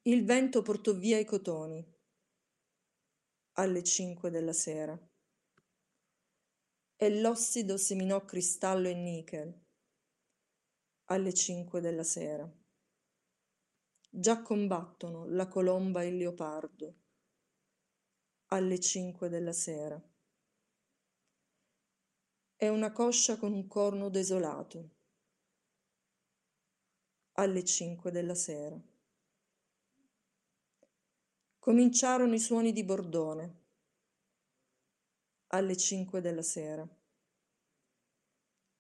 Il 0.03 0.23
vento 0.23 0.61
portò 0.61 0.93
via 0.93 1.19
i 1.19 1.25
cotoni. 1.25 1.85
Alle 3.57 3.83
cinque 3.83 4.29
della 4.29 4.53
sera. 4.53 4.97
E 7.05 7.21
l'ossido 7.21 7.77
seminò 7.77 8.25
cristallo 8.25 8.87
e 8.87 8.95
nichel. 8.95 9.63
Alle 11.09 11.35
cinque 11.35 11.79
della 11.79 12.01
sera. 12.01 12.51
Già 14.09 14.41
combattono 14.41 15.27
la 15.27 15.47
colomba 15.47 16.01
e 16.01 16.07
il 16.07 16.17
leopardo. 16.17 16.95
Alle 18.45 18.79
cinque 18.79 19.29
della 19.29 19.53
sera. 19.53 20.01
È 22.55 22.67
una 22.69 22.91
coscia 22.91 23.37
con 23.37 23.53
un 23.53 23.67
corno 23.67 24.09
desolato. 24.09 24.95
Alle 27.33 27.63
cinque 27.65 28.09
della 28.09 28.33
sera. 28.33 28.81
Cominciarono 31.59 32.33
i 32.33 32.39
suoni 32.39 32.71
di 32.71 32.83
bordone. 32.83 33.64
Alle 35.55 35.75
cinque 35.75 36.21
della 36.21 36.41
sera. 36.41 36.87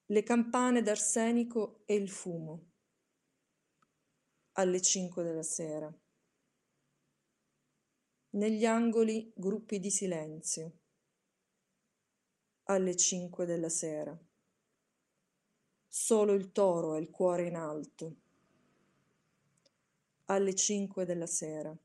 Le 0.07 0.23
campane 0.23 0.81
d'arsenico 0.81 1.81
e 1.85 1.95
il 1.95 2.09
fumo 2.09 2.73
alle 4.57 4.81
5 4.81 5.23
della 5.23 5.43
sera. 5.43 5.93
Negli 8.31 8.65
angoli 8.65 9.31
gruppi 9.35 9.79
di 9.79 9.89
silenzio. 9.91 10.79
Alle 12.63 12.95
5 12.95 13.45
della 13.45 13.69
sera. 13.69 14.17
Solo 15.87 16.33
il 16.33 16.51
toro 16.51 16.93
ha 16.93 16.97
il 16.97 17.09
cuore 17.09 17.47
in 17.47 17.55
alto. 17.55 18.15
Alle 20.25 20.55
5 20.55 21.05
della 21.05 21.27
sera. 21.27 21.77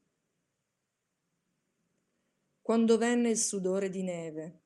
Quando 2.60 2.98
venne 2.98 3.30
il 3.30 3.38
sudore 3.38 3.88
di 3.88 4.02
neve. 4.02 4.62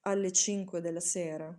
Alle 0.00 0.32
5 0.32 0.80
della 0.80 1.00
sera. 1.00 1.54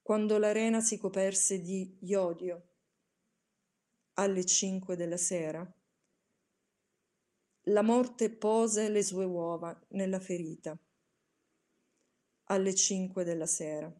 Quando 0.00 0.38
l'arena 0.38 0.80
si 0.80 0.98
coperse 0.98 1.60
di 1.60 1.98
iodio 2.00 2.70
alle 4.14 4.44
cinque 4.44 4.96
della 4.96 5.16
sera. 5.16 5.66
La 7.64 7.82
morte 7.82 8.30
pose 8.30 8.88
le 8.88 9.02
sue 9.02 9.24
uova 9.24 9.78
nella 9.90 10.20
ferita 10.20 10.78
alle 12.44 12.74
cinque 12.74 13.24
della 13.24 13.46
sera. 13.46 13.92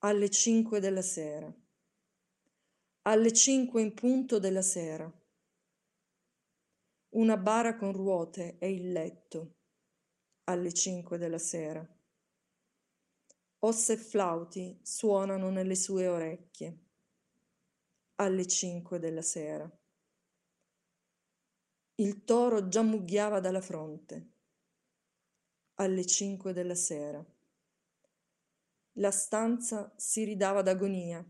Alle 0.00 0.28
cinque 0.28 0.80
della 0.80 1.02
sera. 1.02 1.52
Alle 3.02 3.32
cinque 3.32 3.80
in 3.80 3.94
punto 3.94 4.38
della 4.38 4.62
sera. 4.62 5.10
Una 7.14 7.36
bara 7.36 7.76
con 7.76 7.92
ruote 7.92 8.56
e 8.58 8.70
il 8.70 8.90
letto 8.90 9.56
alle 10.44 10.72
cinque 10.72 11.18
della 11.18 11.38
sera. 11.38 11.86
Osse 13.58 13.92
e 13.92 13.96
flauti 13.96 14.80
suonano 14.82 15.50
nelle 15.50 15.74
sue 15.74 16.06
orecchie 16.08 16.78
alle 18.14 18.46
cinque 18.46 18.98
della 18.98 19.20
sera. 19.20 19.70
Il 21.96 22.24
toro 22.24 22.68
già 22.68 22.80
mugghiava 22.82 23.40
dalla 23.40 23.60
fronte 23.60 24.30
alle 25.74 26.06
cinque 26.06 26.54
della 26.54 26.74
sera. 26.74 27.22
La 28.92 29.10
stanza 29.10 29.92
si 29.96 30.24
ridava 30.24 30.62
d'agonia 30.62 31.22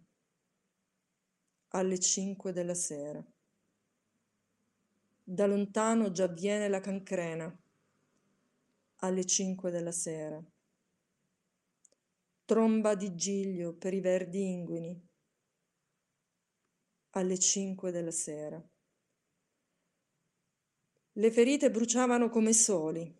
alle 1.69 1.99
cinque 1.99 2.53
della 2.53 2.75
sera. 2.75 3.32
Da 5.33 5.47
lontano 5.47 6.11
già 6.11 6.27
viene 6.27 6.69
la 6.69 6.81
cancrena 6.81 7.51
alle 8.97 9.25
cinque 9.25 9.71
della 9.71 9.91
sera. 9.91 10.39
Tromba 12.45 12.95
di 12.95 13.15
giglio 13.15 13.75
per 13.75 13.95
i 13.95 14.01
verdi 14.01 14.43
inguini 14.43 15.09
alle 17.13 17.39
cinque 17.39 17.91
della 17.91 18.11
sera. 18.11 18.63
Le 21.13 21.31
ferite 21.31 21.71
bruciavano 21.71 22.29
come 22.29 22.53
soli 22.53 23.11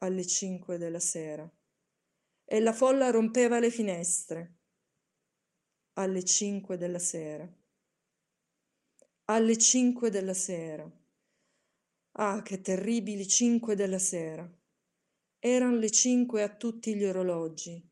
alle 0.00 0.26
cinque 0.26 0.76
della 0.76 1.00
sera 1.00 1.50
e 2.44 2.60
la 2.60 2.74
folla 2.74 3.08
rompeva 3.08 3.58
le 3.60 3.70
finestre 3.70 4.58
alle 5.94 6.22
cinque 6.22 6.76
della 6.76 6.98
sera. 6.98 7.50
Alle 9.28 9.58
cinque 9.58 10.08
della 10.08 10.34
sera. 10.34 10.88
Ah, 12.12 12.42
che 12.42 12.60
terribili 12.60 13.26
cinque 13.26 13.74
della 13.74 13.98
sera. 13.98 14.48
Eran 15.40 15.78
le 15.78 15.90
cinque 15.90 16.44
a 16.44 16.54
tutti 16.54 16.94
gli 16.94 17.04
orologi. 17.04 17.84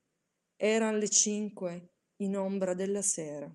Eran 0.55 0.97
le 0.97 1.09
cinque 1.09 1.95
in 2.19 2.37
ombra 2.37 2.75
della 2.75 3.03
sera. 3.03 3.53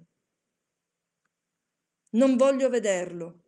Non 2.09 2.35
voglio 2.35 2.67
vederlo. 2.67 3.45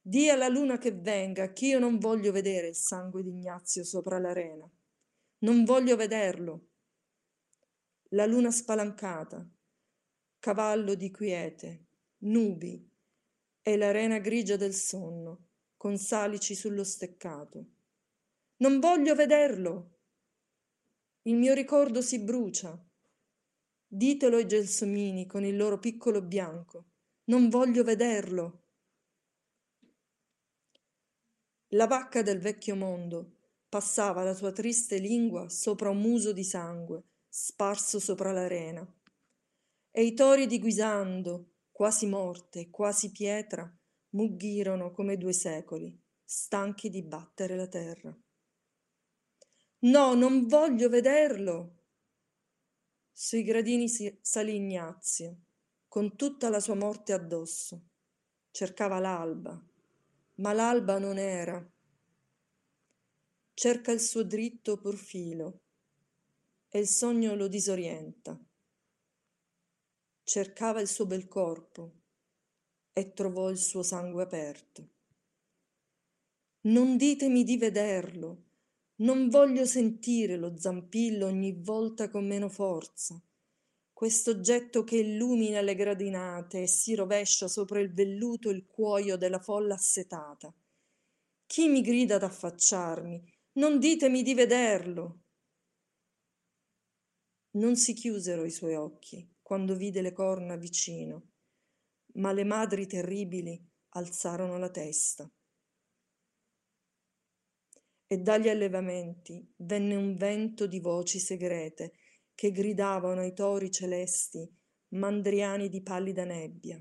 Dì 0.00 0.28
alla 0.28 0.48
luna 0.48 0.76
che 0.76 0.90
venga, 0.90 1.52
ch'io 1.52 1.78
non 1.78 2.00
voglio 2.00 2.32
vedere 2.32 2.66
il 2.66 2.74
sangue 2.74 3.22
di 3.22 3.30
Ignazio 3.30 3.84
sopra 3.84 4.18
l'arena. 4.18 4.68
Non 5.44 5.62
voglio 5.62 5.94
vederlo. 5.94 6.70
La 8.08 8.26
luna 8.26 8.50
spalancata, 8.50 9.48
cavallo 10.40 10.96
di 10.96 11.12
quiete, 11.12 11.86
nubi 12.22 12.96
e 13.68 13.76
l'arena 13.76 14.18
grigia 14.18 14.56
del 14.56 14.74
sonno, 14.74 15.48
con 15.76 15.98
salici 15.98 16.54
sullo 16.54 16.84
steccato. 16.84 17.66
Non 18.56 18.80
voglio 18.80 19.14
vederlo. 19.14 19.98
Il 21.22 21.36
mio 21.36 21.52
ricordo 21.52 22.00
si 22.00 22.18
brucia. 22.18 22.78
Ditelo 23.86 24.36
ai 24.36 24.46
gelsomini 24.46 25.26
con 25.26 25.44
il 25.44 25.56
loro 25.56 25.78
piccolo 25.78 26.22
bianco 26.22 26.86
non 27.28 27.50
voglio 27.50 27.84
vederlo. 27.84 28.62
La 31.72 31.86
vacca 31.86 32.22
del 32.22 32.38
vecchio 32.38 32.74
mondo 32.74 33.36
passava 33.68 34.22
la 34.22 34.32
sua 34.32 34.50
triste 34.50 34.96
lingua 34.96 35.50
sopra 35.50 35.90
un 35.90 35.98
muso 35.98 36.32
di 36.32 36.44
sangue 36.44 37.02
sparso 37.28 38.00
sopra 38.00 38.32
l'arena. 38.32 38.86
E 39.90 40.04
i 40.04 40.14
tori 40.14 40.46
di 40.46 40.58
Guisando, 40.58 41.57
quasi 41.78 42.06
morte, 42.06 42.70
quasi 42.70 43.12
pietra, 43.12 43.72
muggirono 44.10 44.90
come 44.90 45.16
due 45.16 45.32
secoli, 45.32 45.96
stanchi 46.24 46.90
di 46.90 47.04
battere 47.04 47.54
la 47.54 47.68
terra. 47.68 48.12
No, 49.82 50.14
non 50.14 50.48
voglio 50.48 50.88
vederlo. 50.88 51.84
Sui 53.12 53.44
gradini 53.44 53.86
salì 53.88 54.56
Ignazio, 54.56 55.42
con 55.86 56.16
tutta 56.16 56.48
la 56.48 56.58
sua 56.58 56.74
morte 56.74 57.12
addosso. 57.12 57.90
Cercava 58.50 58.98
l'alba, 58.98 59.64
ma 60.38 60.52
l'alba 60.52 60.98
non 60.98 61.16
era. 61.16 61.64
Cerca 63.54 63.92
il 63.92 64.00
suo 64.00 64.24
dritto 64.24 64.78
profilo 64.78 65.60
e 66.70 66.80
il 66.80 66.88
sogno 66.88 67.36
lo 67.36 67.46
disorienta. 67.46 68.36
Cercava 70.28 70.82
il 70.82 70.88
suo 70.88 71.06
bel 71.06 71.26
corpo 71.26 72.02
e 72.92 73.14
trovò 73.14 73.48
il 73.48 73.56
suo 73.56 73.82
sangue 73.82 74.24
aperto. 74.24 74.88
Non 76.66 76.98
ditemi 76.98 77.44
di 77.44 77.56
vederlo, 77.56 78.42
non 78.96 79.30
voglio 79.30 79.64
sentire 79.64 80.36
lo 80.36 80.54
zampillo 80.58 81.24
ogni 81.24 81.58
volta 81.62 82.10
con 82.10 82.26
meno 82.26 82.50
forza. 82.50 83.18
Questo 83.90 84.32
oggetto 84.32 84.84
che 84.84 84.98
illumina 84.98 85.62
le 85.62 85.74
gradinate 85.74 86.60
e 86.60 86.66
si 86.66 86.94
rovescia 86.94 87.48
sopra 87.48 87.80
il 87.80 87.94
velluto 87.94 88.50
il 88.50 88.66
cuoio 88.66 89.16
della 89.16 89.40
folla 89.40 89.76
assetata. 89.76 90.54
Chi 91.46 91.68
mi 91.68 91.80
grida 91.80 92.16
ad 92.16 92.24
affacciarmi? 92.24 93.32
Non 93.52 93.78
ditemi 93.78 94.22
di 94.22 94.34
vederlo. 94.34 95.22
Non 97.52 97.76
si 97.76 97.94
chiusero 97.94 98.44
i 98.44 98.50
suoi 98.50 98.74
occhi 98.74 99.36
quando 99.48 99.74
vide 99.74 100.02
le 100.02 100.12
corna 100.12 100.56
vicino, 100.56 101.30
ma 102.16 102.32
le 102.32 102.44
madri 102.44 102.86
terribili 102.86 103.58
alzarono 103.94 104.58
la 104.58 104.68
testa 104.68 105.26
e 108.06 108.18
dagli 108.18 108.50
allevamenti 108.50 109.54
venne 109.56 109.96
un 109.96 110.16
vento 110.16 110.66
di 110.66 110.80
voci 110.80 111.18
segrete 111.18 111.94
che 112.34 112.52
gridavano 112.52 113.22
ai 113.22 113.32
tori 113.32 113.70
celesti, 113.70 114.46
mandriani 114.88 115.70
di 115.70 115.80
pallida 115.80 116.24
nebbia. 116.24 116.78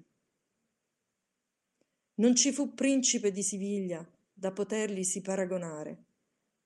Non 2.15 2.35
ci 2.35 2.51
fu 2.51 2.73
principe 2.73 3.31
di 3.31 3.43
Siviglia 3.43 4.05
da 4.33 4.51
poterglisi 4.51 5.21
paragonare, 5.21 6.03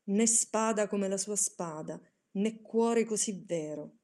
né 0.05 0.25
spada 0.25 0.87
come 0.87 1.07
la 1.07 1.17
sua 1.17 1.35
spada, 1.35 2.01
né 2.31 2.59
cuore 2.59 3.05
così 3.05 3.43
vero. 3.45 3.99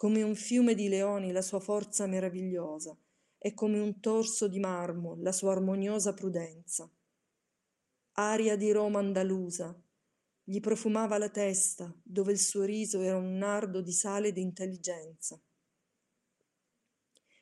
Come 0.00 0.22
un 0.22 0.34
fiume 0.34 0.74
di 0.74 0.88
leoni 0.88 1.30
la 1.30 1.42
sua 1.42 1.60
forza 1.60 2.06
meravigliosa, 2.06 2.96
e 3.36 3.52
come 3.52 3.78
un 3.78 4.00
torso 4.00 4.48
di 4.48 4.58
marmo 4.58 5.14
la 5.18 5.30
sua 5.30 5.52
armoniosa 5.52 6.14
prudenza 6.14 6.90
aria 8.12 8.56
di 8.56 8.72
Roma 8.72 8.98
andalusa. 8.98 9.78
Gli 10.42 10.58
profumava 10.60 11.18
la 11.18 11.28
testa, 11.28 11.94
dove 12.02 12.32
il 12.32 12.38
suo 12.38 12.64
riso 12.64 13.02
era 13.02 13.18
un 13.18 13.36
nardo 13.36 13.82
di 13.82 13.92
sale 13.92 14.28
e 14.28 14.32
di 14.32 14.40
intelligenza. 14.40 15.38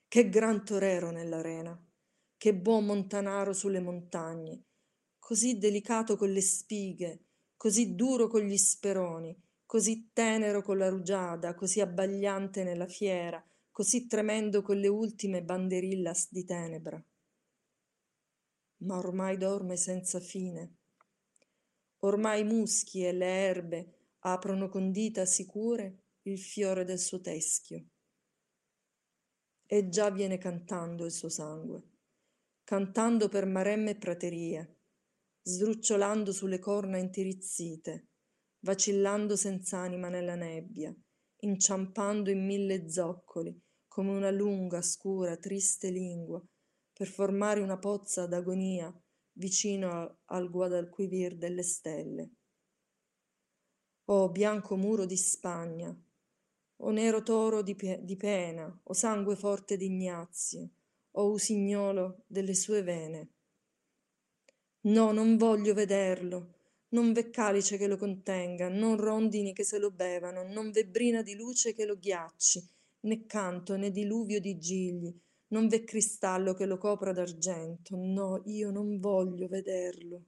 Che 0.08 0.28
gran 0.28 0.64
torero 0.64 1.12
nell'arena, 1.12 1.80
che 2.36 2.54
buon 2.56 2.86
montanaro 2.86 3.52
sulle 3.52 3.80
montagne, 3.80 4.64
così 5.20 5.58
delicato 5.58 6.16
con 6.16 6.32
le 6.32 6.42
spighe, 6.42 7.26
così 7.56 7.94
duro 7.94 8.26
con 8.26 8.40
gli 8.40 8.56
speroni, 8.56 9.47
così 9.68 10.08
tenero 10.14 10.62
con 10.62 10.78
la 10.78 10.88
rugiada, 10.88 11.54
così 11.54 11.82
abbagliante 11.82 12.64
nella 12.64 12.88
fiera, 12.88 13.44
così 13.70 14.06
tremendo 14.06 14.62
con 14.62 14.78
le 14.78 14.88
ultime 14.88 15.42
banderillas 15.42 16.32
di 16.32 16.44
tenebra 16.46 17.04
ma 18.78 18.98
ormai 18.98 19.36
dorme 19.36 19.76
senza 19.76 20.20
fine. 20.20 20.76
Ormai 22.00 22.42
i 22.42 22.44
muschi 22.44 23.04
e 23.04 23.12
le 23.12 23.26
erbe 23.26 23.94
aprono 24.20 24.68
con 24.68 24.92
dita 24.92 25.24
sicure 25.24 26.02
il 26.22 26.38
fiore 26.38 26.84
del 26.84 26.98
suo 26.98 27.20
teschio. 27.20 27.86
E 29.66 29.88
già 29.88 30.10
viene 30.10 30.38
cantando 30.38 31.04
il 31.04 31.12
suo 31.12 31.28
sangue, 31.28 31.82
cantando 32.64 33.28
per 33.28 33.46
maremme 33.46 33.90
e 33.90 33.96
praterie, 33.96 34.76
sdrucciolando 35.42 36.32
sulle 36.32 36.58
corna 36.58 36.98
intirizzite, 36.98 38.07
vacillando 38.60 39.36
senz'anima 39.36 40.08
nella 40.08 40.34
nebbia, 40.34 40.94
inciampando 41.40 42.30
in 42.30 42.44
mille 42.44 42.88
zoccoli, 42.88 43.58
come 43.86 44.10
una 44.10 44.30
lunga, 44.30 44.82
scura, 44.82 45.36
triste 45.36 45.90
lingua 45.90 46.42
per 46.92 47.06
formare 47.06 47.60
una 47.60 47.78
pozza 47.78 48.26
d'agonia 48.26 48.92
vicino 49.32 50.18
al 50.24 50.50
Guadalquivir 50.50 51.36
delle 51.36 51.62
stelle. 51.62 52.30
O 54.06 54.30
bianco 54.30 54.76
muro 54.76 55.04
di 55.04 55.16
Spagna, 55.16 55.96
o 56.80 56.90
nero 56.90 57.22
toro 57.22 57.62
di, 57.62 57.74
pe- 57.74 58.00
di 58.02 58.16
pena, 58.16 58.80
o 58.82 58.92
sangue 58.92 59.36
forte 59.36 59.76
d'Ignazio, 59.76 60.70
o 61.12 61.30
usignolo 61.30 62.24
delle 62.26 62.54
sue 62.54 62.82
vene. 62.82 63.32
No, 64.82 65.12
non 65.12 65.36
voglio 65.36 65.74
vederlo, 65.74 66.57
non 66.90 67.12
v'è 67.12 67.30
calice 67.30 67.76
che 67.76 67.86
lo 67.86 67.96
contenga, 67.96 68.68
non 68.68 68.96
rondini 68.96 69.52
che 69.52 69.64
se 69.64 69.78
lo 69.78 69.90
bevano, 69.90 70.42
non 70.44 70.70
v'è 70.70 70.86
brina 70.86 71.22
di 71.22 71.34
luce 71.34 71.74
che 71.74 71.84
lo 71.84 71.98
ghiacci, 71.98 72.68
né 73.00 73.26
canto 73.26 73.76
né 73.76 73.90
diluvio 73.90 74.40
di 74.40 74.58
gigli, 74.58 75.14
non 75.48 75.68
v'è 75.68 75.84
cristallo 75.84 76.54
che 76.54 76.66
lo 76.66 76.78
copra 76.78 77.12
d'argento, 77.12 77.96
no, 77.96 78.42
io 78.46 78.70
non 78.70 78.98
voglio 79.00 79.48
vederlo. 79.48 80.24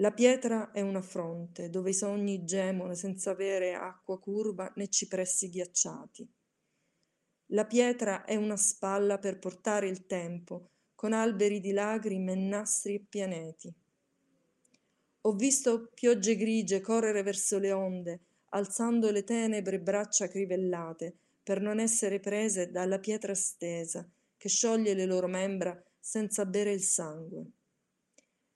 La 0.00 0.12
pietra 0.12 0.70
è 0.70 0.80
una 0.80 1.02
fronte 1.02 1.70
dove 1.70 1.90
i 1.90 1.94
sogni 1.94 2.44
gemono 2.44 2.94
senza 2.94 3.32
avere 3.32 3.74
acqua 3.74 4.18
curva 4.20 4.72
né 4.76 4.88
cipressi 4.88 5.48
ghiacciati. 5.48 6.32
La 7.52 7.66
pietra 7.66 8.24
è 8.24 8.36
una 8.36 8.56
spalla 8.56 9.18
per 9.18 9.38
portare 9.38 9.88
il 9.88 10.06
tempo, 10.06 10.70
con 10.98 11.12
alberi 11.12 11.60
di 11.60 11.70
lacrime, 11.70 12.34
nastri 12.34 12.94
e 12.94 13.06
pianeti. 13.08 13.72
Ho 15.20 15.32
visto 15.32 15.92
piogge 15.94 16.34
grigie 16.34 16.80
correre 16.80 17.22
verso 17.22 17.60
le 17.60 17.70
onde, 17.70 18.20
alzando 18.48 19.12
le 19.12 19.22
tenebre 19.22 19.78
braccia 19.78 20.26
crivellate, 20.26 21.16
per 21.40 21.60
non 21.60 21.78
essere 21.78 22.18
prese 22.18 22.72
dalla 22.72 22.98
pietra 22.98 23.32
stesa, 23.36 24.04
che 24.36 24.48
scioglie 24.48 24.94
le 24.94 25.04
loro 25.04 25.28
membra 25.28 25.80
senza 26.00 26.44
bere 26.44 26.72
il 26.72 26.82
sangue. 26.82 27.46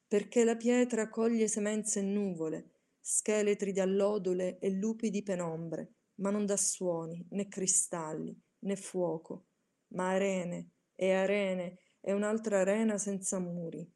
Perché 0.08 0.42
la 0.42 0.56
pietra 0.56 1.08
coglie 1.08 1.46
semenze 1.46 2.00
e 2.00 2.02
nuvole, 2.02 2.70
scheletri 2.98 3.70
di 3.70 3.78
allodole 3.78 4.58
e 4.58 4.68
lupi 4.70 5.10
di 5.10 5.22
penombre, 5.22 5.92
ma 6.16 6.30
non 6.30 6.44
dà 6.44 6.56
suoni, 6.56 7.24
né 7.30 7.46
cristalli, 7.46 8.36
né 8.58 8.74
fuoco, 8.74 9.44
ma 9.90 10.08
arene 10.08 10.70
e 10.96 11.12
arene 11.12 11.81
e 12.04 12.12
un'altra 12.12 12.60
arena 12.60 12.98
senza 12.98 13.38
muri. 13.38 13.88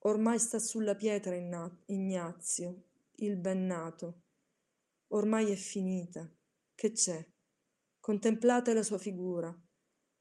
Ormai 0.00 0.38
sta 0.38 0.58
sulla 0.58 0.96
pietra 0.96 1.34
Ignazio, 1.86 2.84
il 3.16 3.36
ben 3.36 3.66
nato, 3.66 4.22
ormai 5.08 5.50
è 5.50 5.54
finita. 5.54 6.28
Che 6.74 6.92
c'è? 6.92 7.24
Contemplate 8.00 8.74
la 8.74 8.82
sua 8.82 8.98
figura. 8.98 9.54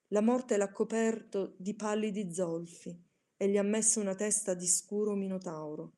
La 0.07 0.21
morte 0.21 0.57
l'ha 0.57 0.71
coperto 0.71 1.55
di 1.57 1.75
pallidi 1.75 2.33
zolfi 2.33 3.07
e 3.37 3.49
gli 3.49 3.57
ha 3.57 3.63
messo 3.63 3.99
una 3.99 4.15
testa 4.15 4.53
di 4.53 4.67
scuro 4.67 5.15
minotauro. 5.15 5.93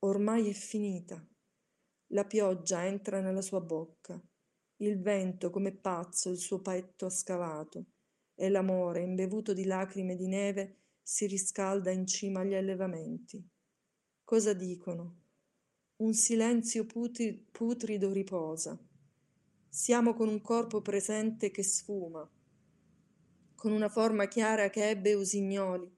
Ormai 0.00 0.48
è 0.48 0.52
finita. 0.52 1.24
La 2.08 2.24
pioggia 2.24 2.84
entra 2.86 3.20
nella 3.20 3.42
sua 3.42 3.60
bocca. 3.60 4.20
Il 4.78 5.00
vento, 5.00 5.50
come 5.50 5.72
pazzo, 5.76 6.30
il 6.30 6.38
suo 6.38 6.60
petto 6.60 7.06
ha 7.06 7.10
scavato 7.10 7.93
e 8.34 8.48
l'amore, 8.48 9.02
imbevuto 9.02 9.52
di 9.52 9.64
lacrime 9.64 10.16
di 10.16 10.26
neve, 10.26 10.78
si 11.02 11.26
riscalda 11.26 11.90
in 11.90 12.06
cima 12.06 12.40
agli 12.40 12.54
allevamenti. 12.54 13.46
Cosa 14.24 14.52
dicono? 14.52 15.20
Un 15.96 16.14
silenzio 16.14 16.86
putri- 16.86 17.46
putrido 17.50 18.10
riposa. 18.10 18.78
Siamo 19.68 20.14
con 20.14 20.28
un 20.28 20.40
corpo 20.40 20.80
presente 20.80 21.50
che 21.50 21.62
sfuma, 21.62 22.28
con 23.54 23.72
una 23.72 23.88
forma 23.88 24.26
chiara 24.26 24.70
che 24.70 24.88
ebbe 24.88 25.14
usignoli, 25.14 25.90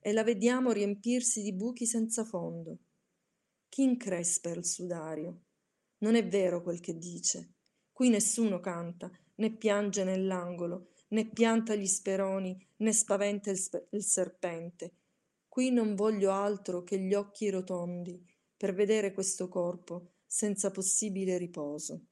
e 0.00 0.12
la 0.12 0.22
vediamo 0.22 0.72
riempirsi 0.72 1.42
di 1.42 1.52
buchi 1.52 1.86
senza 1.86 2.24
fondo. 2.24 2.78
Chi 3.68 3.82
increspa 3.82 4.50
il 4.50 4.64
sudario? 4.64 5.44
Non 5.98 6.14
è 6.14 6.26
vero 6.26 6.62
quel 6.62 6.80
che 6.80 6.96
dice. 6.96 7.54
Qui 7.90 8.08
nessuno 8.08 8.60
canta, 8.60 9.10
né 9.36 9.56
piange 9.56 10.04
nell'angolo, 10.04 10.93
né 11.14 11.26
pianta 11.26 11.76
gli 11.76 11.86
speroni, 11.86 12.58
né 12.78 12.92
spaventa 12.92 13.50
il, 13.50 13.56
sp- 13.56 13.86
il 13.90 14.02
serpente. 14.02 14.96
Qui 15.46 15.70
non 15.70 15.94
voglio 15.94 16.32
altro 16.32 16.82
che 16.82 16.98
gli 16.98 17.14
occhi 17.14 17.48
rotondi, 17.50 18.20
per 18.56 18.74
vedere 18.74 19.12
questo 19.12 19.48
corpo 19.48 20.14
senza 20.26 20.72
possibile 20.72 21.38
riposo. 21.38 22.06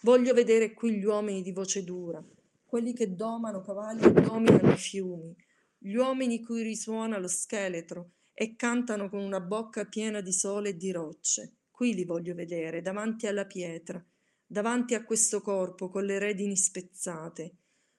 Voglio 0.00 0.32
vedere 0.32 0.72
qui 0.72 0.94
gli 0.94 1.04
uomini 1.04 1.42
di 1.42 1.52
voce 1.52 1.84
dura, 1.84 2.24
quelli 2.64 2.94
che 2.94 3.14
domano 3.14 3.60
cavalli 3.60 4.04
e 4.04 4.12
dominano 4.12 4.72
i 4.72 4.78
fiumi, 4.78 5.36
gli 5.76 5.94
uomini 5.94 6.42
cui 6.42 6.62
risuona 6.62 7.18
lo 7.18 7.28
scheletro 7.28 8.12
e 8.32 8.56
cantano 8.56 9.10
con 9.10 9.20
una 9.20 9.40
bocca 9.40 9.84
piena 9.84 10.22
di 10.22 10.32
sole 10.32 10.70
e 10.70 10.76
di 10.78 10.90
rocce. 10.92 11.56
Qui 11.70 11.94
li 11.94 12.06
voglio 12.06 12.34
vedere, 12.34 12.80
davanti 12.80 13.26
alla 13.26 13.44
pietra, 13.44 14.02
davanti 14.50 14.94
a 14.94 15.04
questo 15.04 15.40
corpo 15.40 15.88
con 15.88 16.04
le 16.04 16.18
redini 16.18 16.56
spezzate. 16.56 17.58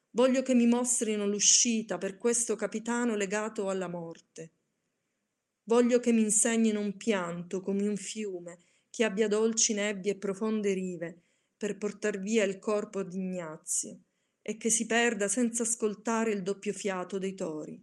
Voglio 0.09 0.41
che 0.41 0.53
mi 0.53 0.67
mostrino 0.67 1.25
l'uscita 1.25 1.97
per 1.97 2.17
questo 2.17 2.57
capitano 2.57 3.15
legato 3.15 3.69
alla 3.69 3.87
morte. 3.87 4.51
Voglio 5.63 6.01
che 6.01 6.11
mi 6.11 6.23
insegnino 6.23 6.81
un 6.81 6.97
pianto 6.97 7.61
come 7.61 7.87
un 7.87 7.95
fiume 7.95 8.65
che 8.89 9.05
abbia 9.05 9.29
dolci 9.29 9.73
nebbie 9.73 10.11
e 10.11 10.17
profonde 10.17 10.73
rive 10.73 11.21
per 11.55 11.77
portar 11.77 12.19
via 12.19 12.43
il 12.43 12.59
corpo 12.59 13.01
di 13.01 13.15
Ignazio 13.15 14.01
e 14.41 14.57
che 14.57 14.69
si 14.69 14.85
perda 14.85 15.29
senza 15.29 15.63
ascoltare 15.63 16.31
il 16.31 16.43
doppio 16.43 16.73
fiato 16.73 17.17
dei 17.17 17.33
tori. 17.33 17.81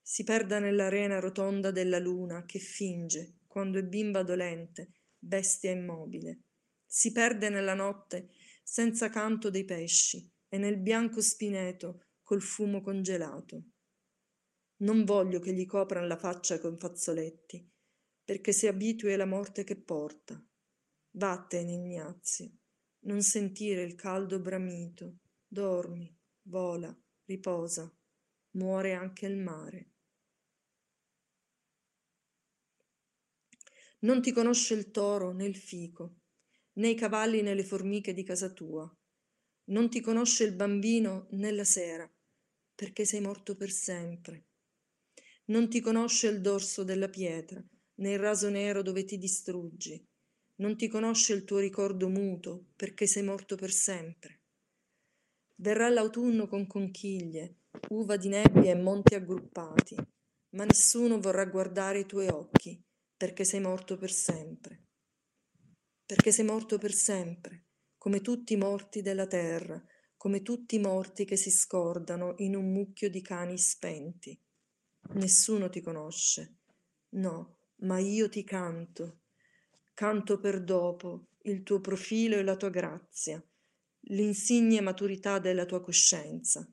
Si 0.00 0.24
perda 0.24 0.58
nell'arena 0.58 1.20
rotonda 1.20 1.70
della 1.70 2.00
luna 2.00 2.44
che 2.46 2.58
finge, 2.58 3.34
quando 3.46 3.78
è 3.78 3.84
bimba 3.84 4.24
dolente, 4.24 4.90
bestia 5.16 5.70
immobile. 5.70 6.40
Si 6.94 7.10
perde 7.10 7.48
nella 7.48 7.72
notte 7.72 8.28
senza 8.62 9.08
canto 9.08 9.48
dei 9.48 9.64
pesci 9.64 10.30
e 10.46 10.58
nel 10.58 10.78
bianco 10.78 11.22
spineto 11.22 12.08
col 12.22 12.42
fumo 12.42 12.82
congelato. 12.82 13.64
Non 14.82 15.06
voglio 15.06 15.40
che 15.40 15.54
gli 15.54 15.64
copran 15.64 16.06
la 16.06 16.18
faccia 16.18 16.60
con 16.60 16.76
fazzoletti, 16.76 17.66
perché 18.22 18.52
si 18.52 18.66
abitui 18.66 19.14
alla 19.14 19.24
morte 19.24 19.64
che 19.64 19.80
porta. 19.80 20.38
Vattene, 21.12 21.72
Ignazio, 21.72 22.58
non 23.06 23.22
sentire 23.22 23.80
il 23.80 23.94
caldo 23.94 24.38
bramito, 24.38 25.20
dormi, 25.46 26.14
vola, 26.42 26.94
riposa, 27.24 27.90
muore 28.50 28.92
anche 28.92 29.24
il 29.24 29.38
mare. 29.38 29.92
Non 34.00 34.20
ti 34.20 34.30
conosce 34.32 34.74
il 34.74 34.90
toro 34.90 35.32
né 35.32 35.46
il 35.46 35.56
fico, 35.56 36.21
né 36.74 36.88
i 36.88 36.94
cavalli 36.94 37.42
né 37.42 37.54
le 37.54 37.64
formiche 37.64 38.12
di 38.12 38.22
casa 38.22 38.50
tua. 38.50 38.90
Non 39.64 39.88
ti 39.90 40.00
conosce 40.00 40.44
il 40.44 40.54
bambino 40.54 41.26
né 41.30 41.50
la 41.52 41.64
sera, 41.64 42.10
perché 42.74 43.04
sei 43.04 43.20
morto 43.20 43.54
per 43.54 43.70
sempre. 43.70 44.46
Non 45.46 45.68
ti 45.68 45.80
conosce 45.80 46.28
il 46.28 46.40
dorso 46.40 46.84
della 46.84 47.08
pietra, 47.08 47.62
né 47.96 48.12
il 48.12 48.18
raso 48.18 48.48
nero 48.48 48.82
dove 48.82 49.04
ti 49.04 49.18
distruggi. 49.18 50.02
Non 50.56 50.76
ti 50.76 50.88
conosce 50.88 51.32
il 51.32 51.44
tuo 51.44 51.58
ricordo 51.58 52.08
muto, 52.08 52.66
perché 52.76 53.06
sei 53.06 53.22
morto 53.22 53.56
per 53.56 53.72
sempre. 53.72 54.40
Verrà 55.56 55.88
l'autunno 55.88 56.46
con 56.46 56.66
conchiglie, 56.66 57.62
uva 57.90 58.16
di 58.16 58.28
nebbia 58.28 58.72
e 58.72 58.74
monti 58.74 59.14
aggruppati, 59.14 59.96
ma 60.50 60.64
nessuno 60.64 61.20
vorrà 61.20 61.44
guardare 61.46 62.00
i 62.00 62.06
tuoi 62.06 62.28
occhi 62.28 62.82
perché 63.22 63.44
sei 63.44 63.60
morto 63.60 63.96
per 63.96 64.10
sempre. 64.10 64.81
Perché 66.12 66.30
sei 66.30 66.44
morto 66.44 66.76
per 66.76 66.92
sempre, 66.92 67.68
come 67.96 68.20
tutti 68.20 68.52
i 68.52 68.58
morti 68.58 69.00
della 69.00 69.26
terra, 69.26 69.82
come 70.18 70.42
tutti 70.42 70.74
i 70.74 70.78
morti 70.78 71.24
che 71.24 71.38
si 71.38 71.50
scordano 71.50 72.34
in 72.36 72.54
un 72.54 72.70
mucchio 72.70 73.08
di 73.08 73.22
cani 73.22 73.56
spenti. 73.56 74.38
Nessuno 75.14 75.70
ti 75.70 75.80
conosce. 75.80 76.56
No, 77.12 77.60
ma 77.76 77.98
io 77.98 78.28
ti 78.28 78.44
canto. 78.44 79.20
Canto 79.94 80.38
per 80.38 80.62
dopo 80.62 81.28
il 81.44 81.62
tuo 81.62 81.80
profilo 81.80 82.36
e 82.36 82.42
la 82.42 82.56
tua 82.56 82.68
grazia, 82.68 83.42
l'insigne 84.08 84.82
maturità 84.82 85.38
della 85.38 85.64
tua 85.64 85.80
coscienza, 85.80 86.70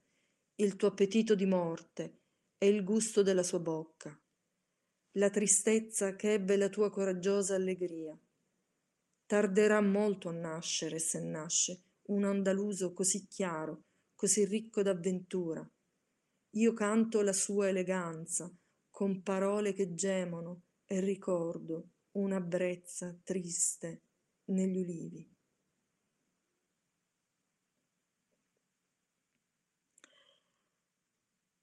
il 0.55 0.75
tuo 0.75 0.89
appetito 0.89 1.33
di 1.33 1.45
morte 1.45 2.23
e 2.57 2.67
il 2.67 2.83
gusto 2.83 3.21
della 3.21 3.43
sua 3.43 3.59
bocca 3.59 4.19
la 5.13 5.29
tristezza 5.29 6.15
che 6.15 6.33
ebbe 6.33 6.55
la 6.55 6.69
tua 6.69 6.91
coraggiosa 6.91 7.55
allegria. 7.55 8.19
Tarderà 9.29 9.79
molto 9.79 10.29
a 10.29 10.31
nascere, 10.31 10.97
se 10.97 11.19
nasce, 11.19 11.83
un 12.07 12.23
andaluso 12.23 12.93
così 12.93 13.27
chiaro, 13.27 13.83
così 14.15 14.43
ricco 14.43 14.81
d'avventura. 14.81 15.63
Io 16.53 16.73
canto 16.73 17.21
la 17.21 17.31
sua 17.31 17.67
eleganza, 17.67 18.51
con 18.89 19.21
parole 19.21 19.73
che 19.73 19.93
gemono, 19.93 20.63
e 20.83 20.99
ricordo 20.99 21.89
una 22.13 22.41
brezza 22.41 23.15
triste 23.23 24.01
negli 24.45 24.79
ulivi. 24.79 25.29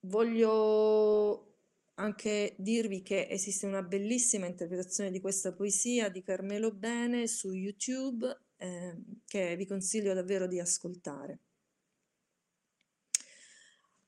Voglio 0.02 1.55
anche 1.98 2.54
dirvi 2.58 3.02
che 3.02 3.26
esiste 3.30 3.66
una 3.66 3.82
bellissima 3.82 4.46
interpretazione 4.46 5.10
di 5.10 5.20
questa 5.20 5.52
poesia 5.52 6.08
di 6.08 6.22
Carmelo 6.22 6.72
Bene 6.72 7.26
su 7.26 7.52
YouTube 7.52 8.26
eh, 8.56 8.96
che 9.24 9.56
vi 9.56 9.66
consiglio 9.66 10.14
davvero 10.14 10.46
di 10.46 10.58
ascoltare. 10.58 11.40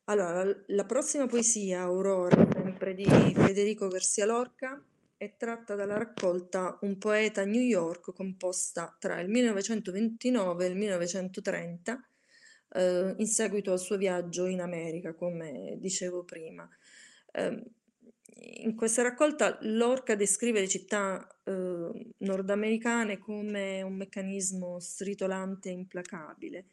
Allora, 0.05 0.43
la 0.69 0.85
prossima 0.87 1.27
poesia, 1.27 1.83
Aurora, 1.83 2.49
sempre 2.51 2.95
di 2.95 3.05
Federico 3.05 3.89
Garcia 3.89 4.25
Lorca, 4.25 4.83
è 5.19 5.37
tratta 5.37 5.75
dalla 5.75 5.99
raccolta 5.99 6.79
Un 6.83 6.97
poeta 6.97 7.43
a 7.43 7.45
New 7.45 7.61
York 7.61 8.15
composta 8.15 8.97
tra 8.99 9.21
il 9.21 9.29
1929 9.29 10.65
e 10.65 10.69
il 10.69 10.77
1930 10.77 12.09
eh, 12.71 13.15
in 13.19 13.27
seguito 13.27 13.73
al 13.73 13.81
suo 13.81 13.97
viaggio 13.97 14.47
in 14.47 14.61
America, 14.63 15.15
come 15.15 15.77
dicevo 15.79 16.25
prima. 16.25 16.67
Eh, 17.33 17.63
in 18.61 18.75
questa 18.75 19.03
raccolta 19.03 19.59
Lorca 19.63 20.15
descrive 20.15 20.61
le 20.61 20.69
città 20.69 21.27
eh, 21.45 22.13
nordamericane 22.19 23.19
come 23.19 23.83
un 23.83 23.95
meccanismo 23.95 24.79
stritolante 24.81 25.69
e 25.69 25.73
implacabile. 25.73 26.67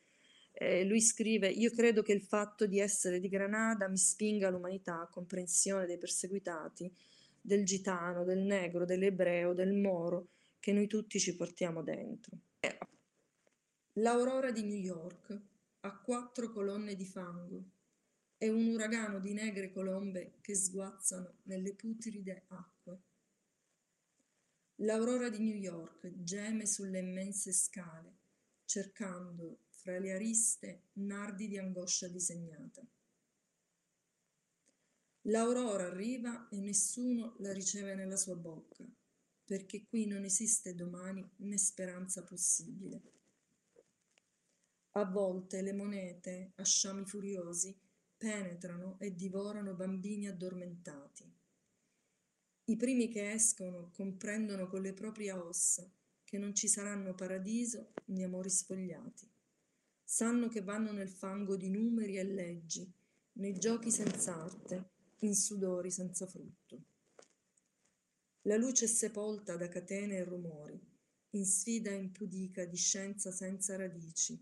Eh, 0.52 0.84
lui 0.84 1.02
scrive: 1.02 1.50
Io 1.50 1.72
credo 1.72 2.02
che 2.02 2.14
il 2.14 2.22
fatto 2.22 2.66
di 2.66 2.80
essere 2.80 3.20
di 3.20 3.30
Granada 3.30 3.88
mi 3.88 3.98
spinga 3.98 4.50
l'umanità 4.50 5.02
a 5.02 5.08
comprensione 5.08 5.86
dei 5.86 5.98
perseguitati, 5.98 6.92
del 7.42 7.66
gitano, 7.66 8.24
del 8.24 8.40
negro, 8.40 8.86
dell'ebreo, 8.86 9.54
del 9.54 9.74
moro, 9.74 10.28
che 10.60 10.72
noi 10.72 10.88
tutti 10.88 11.20
ci 11.20 11.36
portiamo 11.36 11.84
dentro. 11.84 12.38
L'aurora 14.00 14.52
di 14.52 14.64
New 14.64 14.78
York 14.78 15.42
ha 15.82 16.02
quattro 16.02 16.52
colonne 16.52 16.96
di 16.96 17.06
fango 17.06 17.64
è 18.46 18.50
un 18.50 18.68
uragano 18.68 19.20
di 19.20 19.34
negre 19.34 19.72
colombe 19.72 20.38
che 20.42 20.54
sguazzano 20.54 21.40
nelle 21.46 21.74
putride 21.74 22.46
acque. 22.50 23.02
L'aurora 24.82 25.30
di 25.30 25.40
New 25.40 25.56
York 25.56 26.12
geme 26.22 26.68
sulle 26.68 27.00
immense 27.00 27.52
scale, 27.52 28.18
cercando 28.66 29.62
fra 29.70 29.98
le 29.98 30.14
ariste 30.14 30.90
nardi 30.94 31.48
di 31.48 31.58
angoscia 31.58 32.08
disegnata. 32.08 32.86
L'aurora 35.22 35.88
arriva 35.88 36.48
e 36.50 36.60
nessuno 36.60 37.38
la 37.40 37.52
riceve 37.52 37.96
nella 37.96 38.18
sua 38.18 38.36
bocca, 38.36 38.86
perché 39.44 39.88
qui 39.88 40.06
non 40.06 40.24
esiste 40.24 40.76
domani 40.76 41.28
né 41.38 41.58
speranza 41.58 42.24
possibile. 42.24 43.02
A 44.92 45.06
volte 45.06 45.64
le 45.64 45.74
monete, 45.74 46.52
a 46.58 46.64
sciami 46.64 47.06
furiosi, 47.06 47.85
penetrano 48.18 48.98
e 49.00 49.14
divorano 49.14 49.74
bambini 49.74 50.28
addormentati. 50.28 51.32
I 52.66 52.76
primi 52.78 53.10
che 53.10 53.32
escono 53.32 53.92
comprendono 53.92 54.68
con 54.68 54.82
le 54.82 54.94
proprie 54.94 55.32
ossa 55.32 55.90
che 56.24 56.38
non 56.38 56.56
ci 56.56 56.68
saranno 56.68 57.14
paradiso 57.14 57.94
né 58.06 58.24
amori 58.24 58.50
sfogliati. 58.50 59.30
Sanno 60.04 60.48
che 60.50 60.62
vanno 60.62 60.92
nel 60.92 61.10
fango 61.10 61.56
di 61.56 61.70
numeri 61.70 62.18
e 62.18 62.24
leggi, 62.24 62.92
nei 63.34 63.58
giochi 63.58 63.92
senza 63.92 64.36
arte, 64.36 64.90
in 65.20 65.36
sudori 65.36 65.92
senza 65.92 66.26
frutto. 66.26 66.84
La 68.44 68.58
luce 68.58 68.86
è 68.86 68.88
sepolta 68.88 69.56
da 69.56 69.68
catene 69.68 70.18
e 70.18 70.24
rumori, 70.24 70.80
in 71.32 71.46
sfida 71.46 71.92
impudica 71.92 72.66
di 72.66 72.78
scienza 72.78 73.32
senza 73.32 73.76
radici, 73.76 74.38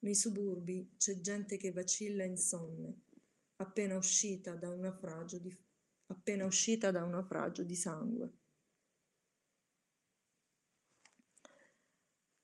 nei 0.00 0.14
suburbi 0.14 0.94
c'è 0.96 1.20
gente 1.20 1.56
che 1.56 1.72
vacilla 1.72 2.24
insonne, 2.24 3.02
appena 3.56 3.96
uscita 3.96 4.54
da 4.54 4.70
un 4.70 4.80
naufragio 4.80 5.38
di, 5.38 5.56
un 7.04 7.10
naufragio 7.10 7.62
di 7.62 7.76
sangue. 7.76 8.32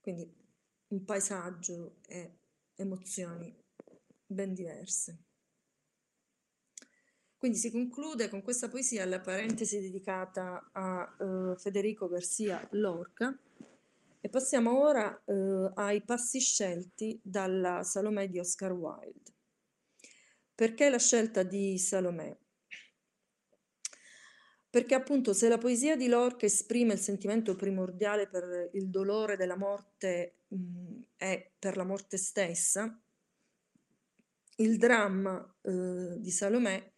Quindi 0.00 0.32
un 0.88 1.04
paesaggio 1.04 1.98
e 2.06 2.38
emozioni 2.74 3.54
ben 4.26 4.54
diverse. 4.54 5.24
Quindi 7.36 7.58
si 7.58 7.70
conclude 7.70 8.28
con 8.28 8.42
questa 8.42 8.68
poesia 8.68 9.04
la 9.04 9.20
parentesi 9.20 9.80
dedicata 9.80 10.70
a 10.72 11.16
uh, 11.18 11.56
Federico 11.56 12.08
Garcia 12.08 12.66
Lorca 12.72 13.36
e 14.26 14.28
passiamo 14.28 14.80
ora 14.80 15.22
eh, 15.24 15.70
ai 15.74 16.02
passi 16.02 16.40
scelti 16.40 17.20
dalla 17.22 17.84
Salomè 17.84 18.28
di 18.28 18.40
Oscar 18.40 18.72
Wilde. 18.72 19.34
Perché 20.52 20.90
la 20.90 20.98
scelta 20.98 21.44
di 21.44 21.78
Salomè? 21.78 22.36
perché 24.68 24.94
appunto 24.94 25.32
se 25.32 25.48
la 25.48 25.56
poesia 25.56 25.96
di 25.96 26.06
Lorca 26.06 26.44
esprime 26.44 26.92
il 26.92 26.98
sentimento 26.98 27.56
primordiale 27.56 28.28
per 28.28 28.68
il 28.74 28.90
dolore 28.90 29.36
della 29.36 29.56
morte 29.56 30.40
mh, 30.48 31.00
e 31.16 31.52
per 31.58 31.78
la 31.78 31.84
morte 31.84 32.18
stessa, 32.18 33.00
il 34.56 34.76
dramma 34.76 35.56
eh, 35.62 36.16
di 36.18 36.30
Salomè 36.30 36.92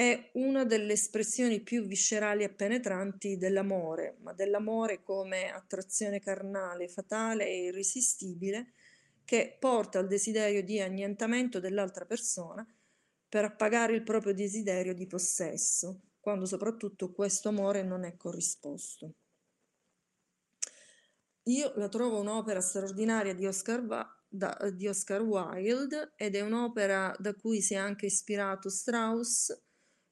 è 0.00 0.30
una 0.32 0.64
delle 0.64 0.94
espressioni 0.94 1.60
più 1.60 1.84
viscerali 1.84 2.42
e 2.42 2.48
penetranti 2.48 3.36
dell'amore, 3.36 4.16
ma 4.22 4.32
dell'amore 4.32 5.02
come 5.02 5.52
attrazione 5.52 6.20
carnale, 6.20 6.88
fatale 6.88 7.46
e 7.46 7.64
irresistibile 7.64 8.72
che 9.26 9.58
porta 9.60 9.98
al 9.98 10.06
desiderio 10.06 10.64
di 10.64 10.80
annientamento 10.80 11.60
dell'altra 11.60 12.06
persona 12.06 12.66
per 13.28 13.44
appagare 13.44 13.92
il 13.92 14.02
proprio 14.02 14.32
desiderio 14.32 14.94
di 14.94 15.06
possesso, 15.06 16.00
quando 16.18 16.46
soprattutto 16.46 17.12
questo 17.12 17.50
amore 17.50 17.82
non 17.82 18.04
è 18.04 18.16
corrisposto. 18.16 19.16
Io 21.42 21.74
la 21.76 21.90
trovo 21.90 22.20
un'opera 22.20 22.62
straordinaria 22.62 23.34
di 23.34 23.44
Oscar, 23.44 23.84
da, 24.26 24.70
di 24.72 24.88
Oscar 24.88 25.20
Wilde 25.20 26.14
ed 26.16 26.36
è 26.36 26.40
un'opera 26.40 27.14
da 27.18 27.34
cui 27.34 27.60
si 27.60 27.74
è 27.74 27.76
anche 27.76 28.06
ispirato 28.06 28.70
Strauss 28.70 29.68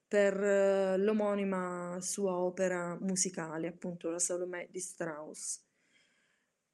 per 0.09 0.42
eh, 0.42 0.97
l'omonima 0.97 1.99
sua 2.01 2.35
opera 2.38 2.97
musicale, 3.01 3.68
appunto 3.68 4.09
la 4.09 4.18
Salomè 4.18 4.68
di 4.71 4.81
Strauss. 4.81 5.61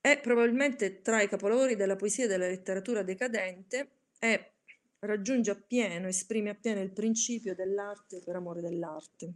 È 0.01 0.21
probabilmente 0.21 1.03
tra 1.03 1.21
i 1.21 1.29
capolavori 1.29 1.75
della 1.75 1.97
poesia 1.97 2.25
e 2.25 2.29
della 2.29 2.47
letteratura 2.47 3.03
decadente 3.03 3.91
e 4.19 4.53
raggiunge 5.01 5.51
appieno, 5.51 6.07
esprime 6.07 6.51
appieno 6.51 6.81
il 6.81 6.93
principio 6.93 7.55
dell'arte 7.55 8.21
per 8.25 8.37
amore 8.37 8.61
dell'arte. 8.61 9.33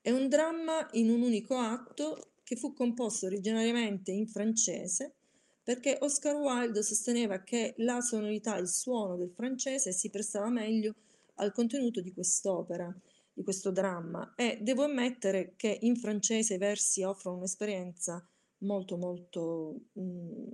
È 0.00 0.10
un 0.10 0.28
dramma 0.28 0.88
in 0.92 1.10
un 1.10 1.20
unico 1.20 1.56
atto 1.56 2.32
che 2.42 2.56
fu 2.56 2.72
composto 2.72 3.26
originariamente 3.26 4.10
in 4.10 4.26
francese 4.26 5.14
perché 5.62 5.96
Oscar 6.00 6.34
Wilde 6.34 6.82
sosteneva 6.82 7.42
che 7.42 7.74
la 7.78 8.00
sonorità, 8.00 8.56
il 8.56 8.68
suono 8.68 9.16
del 9.16 9.30
francese 9.30 9.92
si 9.92 10.10
prestava 10.10 10.48
meglio 10.48 10.94
al 11.42 11.52
contenuto 11.52 12.00
di 12.00 12.12
quest'opera, 12.12 12.94
di 13.32 13.42
questo 13.42 13.70
dramma 13.70 14.34
e 14.34 14.58
devo 14.60 14.84
ammettere 14.84 15.54
che 15.56 15.78
in 15.82 15.96
francese 15.96 16.54
i 16.54 16.58
versi 16.58 17.02
offrono 17.02 17.38
un'esperienza 17.38 18.24
molto 18.58 18.96
molto 18.96 19.80
mh, 19.92 20.02
mm, 20.02 20.50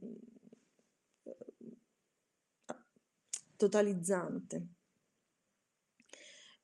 totalizzante. 3.57 4.67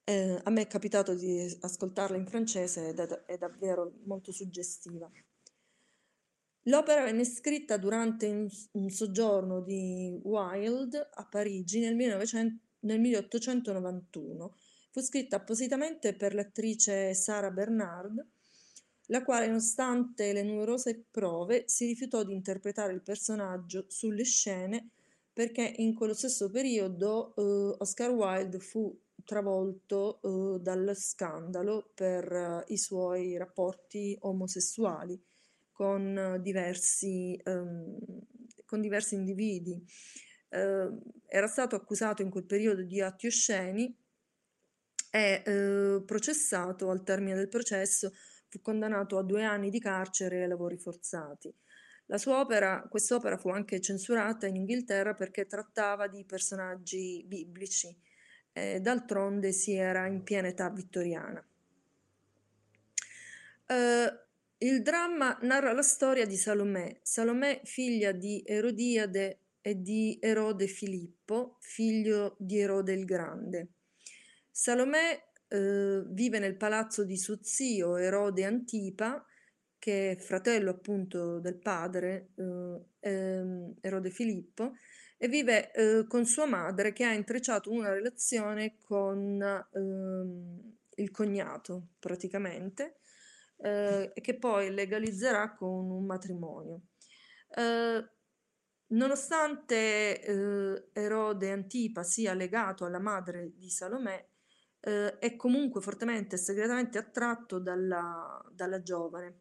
Eh, 0.07 0.41
a 0.43 0.51
me 0.51 0.63
è 0.63 0.67
capitato 0.67 1.15
di 1.15 1.59
ascoltarla 1.61 2.17
in 2.17 2.27
francese 2.27 2.89
ed 2.89 2.99
è, 2.99 3.07
è 3.25 3.39
davvero 3.39 3.93
molto 4.05 4.33
suggestiva. 4.33 5.11
L'opera 6.69 7.05
venne 7.05 7.25
scritta 7.25 7.77
durante 7.77 8.27
un, 8.29 8.49
un 8.73 8.89
soggiorno 8.91 9.61
di 9.61 10.19
Wilde 10.23 11.11
a 11.13 11.27
Parigi 11.27 11.81
nel 11.81 11.95
1900 11.95 12.64
nel 12.85 13.01
1891. 13.01 14.57
Fu 14.91 15.01
scritta 15.01 15.37
appositamente 15.37 16.15
per 16.15 16.35
l'attrice 16.35 17.15
Sara 17.15 17.51
Bernard, 17.51 18.25
la 19.09 19.23
quale, 19.23 19.47
nonostante 19.47 20.33
le 20.33 20.43
numerose 20.43 21.05
prove, 21.11 21.65
si 21.67 21.87
rifiutò 21.87 22.23
di 22.23 22.33
interpretare 22.33 22.93
il 22.93 23.03
personaggio 23.03 23.85
sulle 23.89 24.25
scene 24.25 24.91
perché 25.33 25.75
in 25.79 25.95
quello 25.95 26.15
stesso 26.15 26.49
periodo 26.49 27.35
eh, 27.35 27.77
Oscar 27.81 28.11
Wilde 28.11 28.61
fu 28.61 28.97
travolto 29.25 30.21
eh, 30.23 30.61
dal 30.61 30.95
scandalo 30.97 31.91
per 31.93 32.33
eh, 32.33 32.65
i 32.69 32.79
suoi 32.79 33.37
rapporti 33.37 34.17
omosessuali 34.21 35.21
con 35.73 36.39
diversi, 36.41 37.39
ehm, 37.43 37.99
con 38.65 38.81
diversi 38.81 39.17
individui 39.17 39.85
eh, 40.55 40.91
era 41.27 41.47
stato 41.49 41.75
accusato 41.75 42.23
in 42.23 42.31
quel 42.31 42.45
periodo 42.45 42.83
di 42.83 43.01
atti 43.01 43.27
osceni 43.27 43.95
e 45.11 45.43
eh, 45.45 46.03
processato 46.05 46.91
al 46.91 47.03
termine 47.03 47.37
del 47.37 47.49
processo 47.49 48.13
fu 48.49 48.61
condannato 48.61 49.19
a 49.19 49.25
due 49.25 49.43
anni 49.43 49.71
di 49.71 49.81
carcere 49.81 50.43
e 50.43 50.47
lavori 50.47 50.77
forzati. 50.79 51.53
La 52.07 52.19
sua 52.19 52.39
opera, 52.39 52.87
quest'opera 52.89 53.37
fu 53.37 53.49
anche 53.49 53.81
censurata 53.81 54.47
in 54.47 54.57
Inghilterra 54.57 55.15
perché 55.15 55.47
trattava 55.47 56.07
di 56.07 56.25
personaggi 56.25 57.25
biblici. 57.27 57.97
Eh, 58.53 58.79
d'altronde 58.81 59.53
si 59.53 59.75
era 59.75 60.07
in 60.07 60.23
piena 60.23 60.49
età 60.49 60.71
vittoriana. 60.71 61.45
Eh, 63.67 64.19
il 64.59 64.83
dramma 64.83 65.37
narra 65.43 65.73
la 65.73 65.83
storia 65.83 66.27
di 66.27 66.37
Salomè, 66.37 67.01
Salomè 67.03 67.63
figlia 67.65 68.13
di 68.13 68.43
Erodiade 68.47 69.44
e 69.67 69.81
di 69.81 70.19
Erode 70.21 70.67
Filippo, 70.67 71.57
figlio 71.61 72.37
di 72.39 72.59
Erode 72.59 72.93
il 72.93 73.07
Grande. 73.07 73.69
Salomè 74.51 75.19
eh, 75.49 76.03
vive 76.09 76.39
nel 76.39 76.59
palazzo 76.59 77.03
di 77.03 77.17
suo 77.17 77.39
zio 77.41 77.97
Erode 77.97 78.45
Antipa, 78.45 79.25
che 79.79 80.11
è 80.11 80.17
fratello 80.19 80.69
appunto 80.69 81.41
del 81.41 81.57
padre 81.57 82.33
eh, 82.37 83.09
ehm, 83.09 83.77
Erode 83.81 84.11
Filippo, 84.11 84.75
e 85.17 85.29
vive 85.29 85.73
eh, 85.73 86.07
con 86.07 86.27
sua 86.27 86.45
madre 86.45 86.93
che 86.93 87.05
ha 87.05 87.15
intrecciato 87.15 87.71
una 87.71 87.91
relazione 87.91 88.77
con 88.83 89.41
ehm, 89.73 90.77
il 90.97 91.11
cognato 91.11 91.93
praticamente, 91.99 92.99
eh, 93.63 94.13
che 94.15 94.39
poi 94.39 94.71
legalizzerà 94.75 95.55
con 95.55 95.91
un 95.91 96.05
matrimonio. 96.05 96.83
Eh, 97.57 98.14
Nonostante 98.87 100.21
eh, 100.21 100.89
Erode 100.93 101.51
Antipa 101.51 102.03
sia 102.03 102.35
legato 102.35 102.85
alla 102.85 103.01
madre 103.01 103.53
di 103.57 103.71
Salomè, 103.71 104.29
eh, 104.81 105.19
è 105.19 105.37
comunque 105.37 105.81
fortemente 105.81 106.37
e 106.37 106.39
segretamente 106.39 106.99
attratto 106.99 107.59
dalla, 107.59 108.45
dalla 108.53 108.83
giovane. 108.83 109.41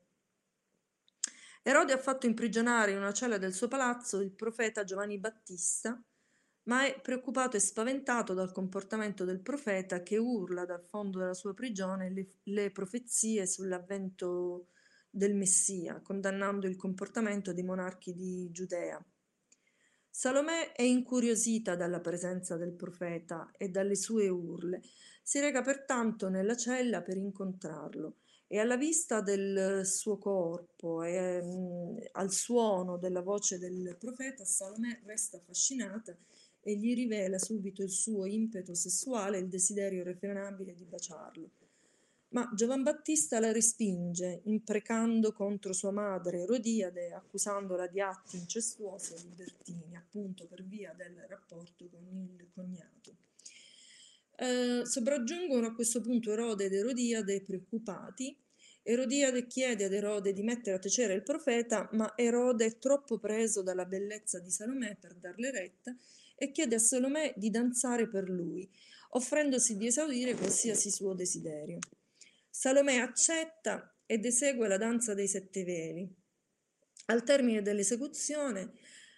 Erode 1.62 1.94
ha 1.94 1.98
fatto 1.98 2.26
imprigionare 2.26 2.92
in 2.92 2.98
una 2.98 3.14
cella 3.14 3.38
del 3.38 3.54
suo 3.54 3.68
palazzo 3.68 4.20
il 4.20 4.32
profeta 4.32 4.84
Giovanni 4.84 5.18
Battista, 5.20 6.02
ma 6.64 6.86
è 6.86 7.00
preoccupato 7.02 7.58
e 7.58 7.60
spaventato 7.60 8.34
dal 8.34 8.52
comportamento 8.52 9.26
del 9.26 9.42
profeta 9.42 10.02
che 10.02 10.18
urla 10.18 10.66
dal 10.66 10.84
fondo 10.84 11.20
della 11.20 11.34
sua 11.34 11.54
prigione 11.54 12.10
le, 12.10 12.28
le 12.44 12.72
profezie 12.72 13.46
sull'avvento 13.46 14.68
del 15.10 15.36
Messia, 15.36 16.02
condannando 16.02 16.68
il 16.68 16.76
comportamento 16.76 17.54
dei 17.54 17.64
monarchi 17.64 18.14
di 18.14 18.50
Giudea. 18.52 19.04
Salomè 20.16 20.74
è 20.74 20.84
incuriosita 20.84 21.76
dalla 21.76 22.00
presenza 22.00 22.56
del 22.56 22.74
profeta 22.74 23.52
e 23.58 23.70
dalle 23.70 23.96
sue 23.96 24.30
urle. 24.30 24.84
Si 25.24 25.40
reca 25.40 25.64
pertanto 25.64 26.30
nella 26.30 26.56
cella 26.56 27.02
per 27.02 27.18
incontrarlo 27.18 28.18
e 28.46 28.60
alla 28.60 28.78
vista 28.78 29.22
del 29.22 29.82
suo 29.88 30.20
corpo 30.20 31.02
e 31.02 31.42
mh, 31.42 31.48
mm, 31.48 31.98
al 32.12 32.32
suono 32.32 32.98
della 33.00 33.22
voce 33.24 33.58
del 33.58 33.98
profeta, 34.00 34.46
Salomè 34.46 35.02
resta 35.04 35.38
affascinata 35.38 36.16
e 36.62 36.78
gli 36.78 36.94
rivela 36.94 37.40
subito 37.40 37.82
il 37.82 37.90
suo 37.90 38.28
impeto 38.28 38.76
sessuale 38.76 39.38
e 39.38 39.42
il 39.42 39.50
desiderio 39.50 40.02
irrefrenabile 40.02 40.76
di 40.76 40.86
baciarlo. 40.86 41.50
Ma 42.34 42.50
Giovan 42.56 42.82
Battista 42.82 43.40
la 43.40 43.52
respinge, 43.52 44.42
imprecando 44.46 45.34
contro 45.34 45.72
sua 45.72 45.92
madre 45.92 46.40
Erodiade, 46.40 47.14
accusandola 47.14 47.86
di 47.86 48.02
atti 48.02 48.38
incestuosi 48.38 49.14
e 49.14 49.18
libertini, 49.22 49.96
appunto 49.96 50.48
per 50.48 50.64
via 50.64 50.96
del 50.98 51.16
rapporto 51.28 51.88
con 51.92 52.08
il 52.40 52.50
cognato. 52.52 53.18
Eh, 54.36 54.82
sopraggiungono 54.84 55.68
a 55.68 55.76
questo 55.76 56.02
punto 56.02 56.32
Erode 56.32 56.66
ed 56.66 56.74
Erodiade 56.74 57.40
preoccupati. 57.42 58.36
Erodiade 58.82 59.46
chiede 59.46 59.84
ad 59.84 59.94
Erode 59.94 60.34
di 60.34 60.42
mettere 60.42 60.78
a 60.78 60.80
tacere 60.80 61.14
il 61.14 61.22
profeta, 61.22 61.88
ma 61.92 62.14
Erode 62.16 62.66
è 62.66 62.78
troppo 62.80 63.20
preso 63.20 63.62
dalla 63.62 63.86
bellezza 63.86 64.40
di 64.40 64.50
Salomè 64.50 64.98
per 65.00 65.14
darle 65.14 65.52
retta 65.52 65.96
e 66.36 66.52
chiede 66.52 66.76
a 66.76 66.80
Salomè 66.80 67.36
di 67.38 67.52
danzare 67.52 68.08
per 68.08 68.28
lui, 68.28 68.68
offrendosi 69.10 69.78
di 69.78 69.86
esaudire 69.86 70.34
qualsiasi 70.34 70.90
suo 70.90 71.14
desiderio. 71.14 71.78
Salomè 72.56 72.98
accetta 72.98 73.98
ed 74.06 74.26
esegue 74.26 74.68
la 74.68 74.78
danza 74.78 75.16
dei 75.16 75.28
sette 75.28 75.64
veli. 75.64 76.08
Al 77.08 77.24
termine 77.24 77.64
dell'esecuzione, 77.64 78.74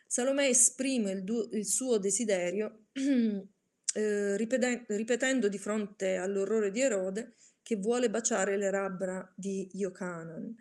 Salomè 0.08 0.48
esprime 0.48 1.12
il, 1.12 1.24
du- 1.26 1.50
il 1.52 1.66
suo 1.66 1.98
desiderio 1.98 2.86
eh, 2.94 4.38
ripeten- 4.38 4.86
ripetendo 4.88 5.50
di 5.50 5.58
fronte 5.58 6.16
all'orrore 6.16 6.72
di 6.72 6.80
Erode 6.80 7.36
che 7.62 7.76
vuole 7.76 8.10
baciare 8.10 8.56
le 8.56 8.72
labbra 8.72 9.30
di 9.36 9.70
Iocanan, 9.74 10.56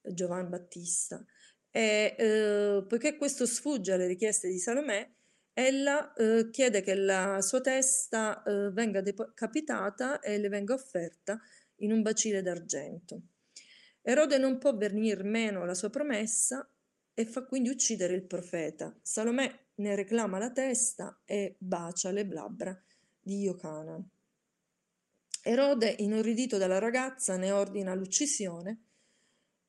Giovan 0.00 0.48
Battista. 0.48 1.22
E 1.70 2.16
eh, 2.18 2.84
poiché 2.88 3.18
questo 3.18 3.44
sfugge 3.44 3.92
alle 3.92 4.06
richieste 4.06 4.48
di 4.48 4.58
Salomè, 4.58 5.06
ella 5.52 6.14
eh, 6.14 6.48
chiede 6.50 6.80
che 6.80 6.94
la 6.94 7.42
sua 7.42 7.60
testa 7.60 8.42
eh, 8.42 8.70
venga 8.70 9.02
decapitata 9.02 10.20
e 10.20 10.38
le 10.38 10.48
venga 10.48 10.72
offerta 10.72 11.38
in 11.76 11.92
un 11.92 12.02
bacile 12.02 12.42
d'argento. 12.42 13.22
Erode 14.02 14.38
non 14.38 14.58
può 14.58 14.76
venir 14.76 15.24
meno 15.24 15.62
alla 15.62 15.74
sua 15.74 15.90
promessa 15.90 16.68
e 17.12 17.24
fa 17.24 17.44
quindi 17.44 17.70
uccidere 17.70 18.14
il 18.14 18.24
profeta. 18.24 18.96
Salomè 19.02 19.66
ne 19.76 19.94
reclama 19.94 20.38
la 20.38 20.52
testa 20.52 21.20
e 21.24 21.56
bacia 21.58 22.10
le 22.10 22.24
labbra 22.28 22.80
di 23.20 23.40
Iocanan. 23.40 24.08
Erode, 25.42 25.94
inorridito 25.98 26.58
dalla 26.58 26.78
ragazza, 26.78 27.36
ne 27.36 27.52
ordina 27.52 27.94
l'uccisione 27.94 28.82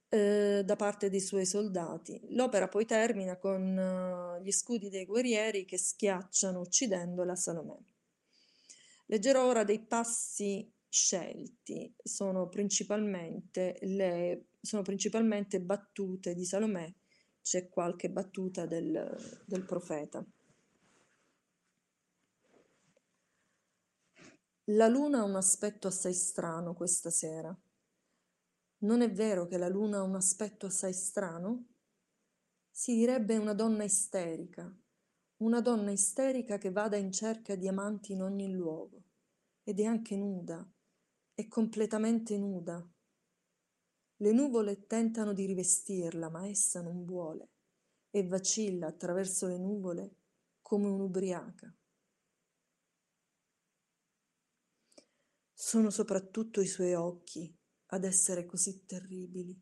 eh, 0.09 0.61
da 0.63 0.75
parte 0.75 1.09
dei 1.09 1.19
suoi 1.19 1.45
soldati. 1.45 2.19
L'opera 2.29 2.67
poi 2.67 2.85
termina 2.85 3.37
con 3.37 3.77
uh, 3.77 4.41
gli 4.41 4.51
scudi 4.51 4.89
dei 4.89 5.05
guerrieri 5.05 5.65
che 5.65 5.77
schiacciano 5.77 6.59
uccidendo 6.59 7.23
la 7.23 7.35
Salomè. 7.35 7.77
Leggerò 9.07 9.45
ora 9.45 9.63
dei 9.63 9.79
passi 9.79 10.71
scelti, 10.97 11.93
sono 12.01 12.49
principalmente, 12.49 13.77
le, 13.81 14.47
sono 14.59 14.81
principalmente 14.81 15.61
battute 15.61 16.33
di 16.33 16.43
Salomè, 16.43 16.91
c'è 17.41 17.69
qualche 17.69 18.09
battuta 18.09 18.65
del, 18.65 19.43
del 19.45 19.63
profeta. 19.63 20.25
La 24.71 24.87
luna 24.87 25.19
ha 25.19 25.23
un 25.23 25.35
aspetto 25.35 25.87
assai 25.87 26.13
strano 26.13 26.73
questa 26.73 27.09
sera. 27.11 27.55
Non 28.79 29.01
è 29.01 29.11
vero 29.11 29.45
che 29.45 29.57
la 29.57 29.69
luna 29.69 29.99
ha 29.99 30.03
un 30.03 30.15
aspetto 30.15 30.65
assai 30.65 30.93
strano? 30.93 31.67
Si 32.69 32.95
direbbe 32.95 33.37
una 33.37 33.53
donna 33.53 33.83
isterica, 33.83 34.75
una 35.37 35.61
donna 35.61 35.91
isterica 35.91 36.57
che 36.57 36.71
vada 36.71 36.97
in 36.97 37.11
cerca 37.11 37.55
di 37.55 37.67
amanti 37.67 38.11
in 38.11 38.23
ogni 38.23 38.51
luogo, 38.51 39.03
ed 39.63 39.79
è 39.79 39.83
anche 39.85 40.15
nuda, 40.15 40.69
è 41.39 41.47
completamente 41.47 42.35
nuda. 42.35 42.83
Le 44.15 44.31
nuvole 44.31 44.87
tentano 44.87 45.33
di 45.33 45.45
rivestirla, 45.45 46.31
ma 46.31 46.47
essa 46.47 46.81
non 46.81 47.05
vuole, 47.05 47.51
e 48.09 48.27
vacilla 48.27 48.87
attraverso 48.87 49.45
le 49.45 49.59
nuvole 49.59 50.15
come 50.63 50.87
un'ubriaca. 50.87 51.71
Sono 55.53 55.91
soprattutto 55.91 56.59
i 56.59 56.65
suoi 56.65 56.95
occhi 56.95 57.55
ad 57.91 58.03
essere 58.03 58.47
così 58.47 58.85
terribili. 58.87 59.55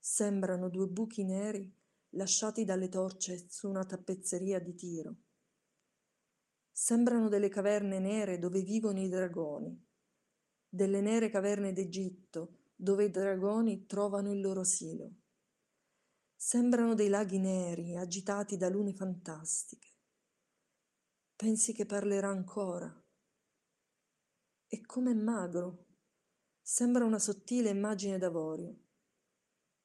Sembrano 0.00 0.68
due 0.68 0.88
buchi 0.88 1.22
neri 1.22 1.72
lasciati 2.14 2.64
dalle 2.64 2.88
torce 2.88 3.46
su 3.48 3.68
una 3.68 3.84
tappezzeria 3.84 4.58
di 4.58 4.74
tiro. 4.74 5.16
Sembrano 6.72 7.28
delle 7.28 7.48
caverne 7.48 8.00
nere 8.00 8.40
dove 8.40 8.62
vivono 8.62 9.00
i 9.00 9.08
dragoni, 9.08 9.90
delle 10.74 11.02
nere 11.02 11.28
caverne 11.28 11.74
d'Egitto 11.74 12.70
dove 12.74 13.04
i 13.04 13.10
dragoni 13.10 13.84
trovano 13.84 14.32
il 14.32 14.40
loro 14.40 14.60
asilo. 14.60 15.16
Sembrano 16.34 16.94
dei 16.94 17.10
laghi 17.10 17.38
neri 17.38 17.94
agitati 17.94 18.56
da 18.56 18.70
lune 18.70 18.94
fantastiche. 18.94 19.88
Pensi 21.36 21.74
che 21.74 21.84
parlerà 21.84 22.28
ancora? 22.28 22.90
E 24.66 24.86
come 24.86 25.12
magro. 25.12 25.88
Sembra 26.62 27.04
una 27.04 27.18
sottile 27.18 27.68
immagine 27.68 28.16
d'avorio. 28.16 28.74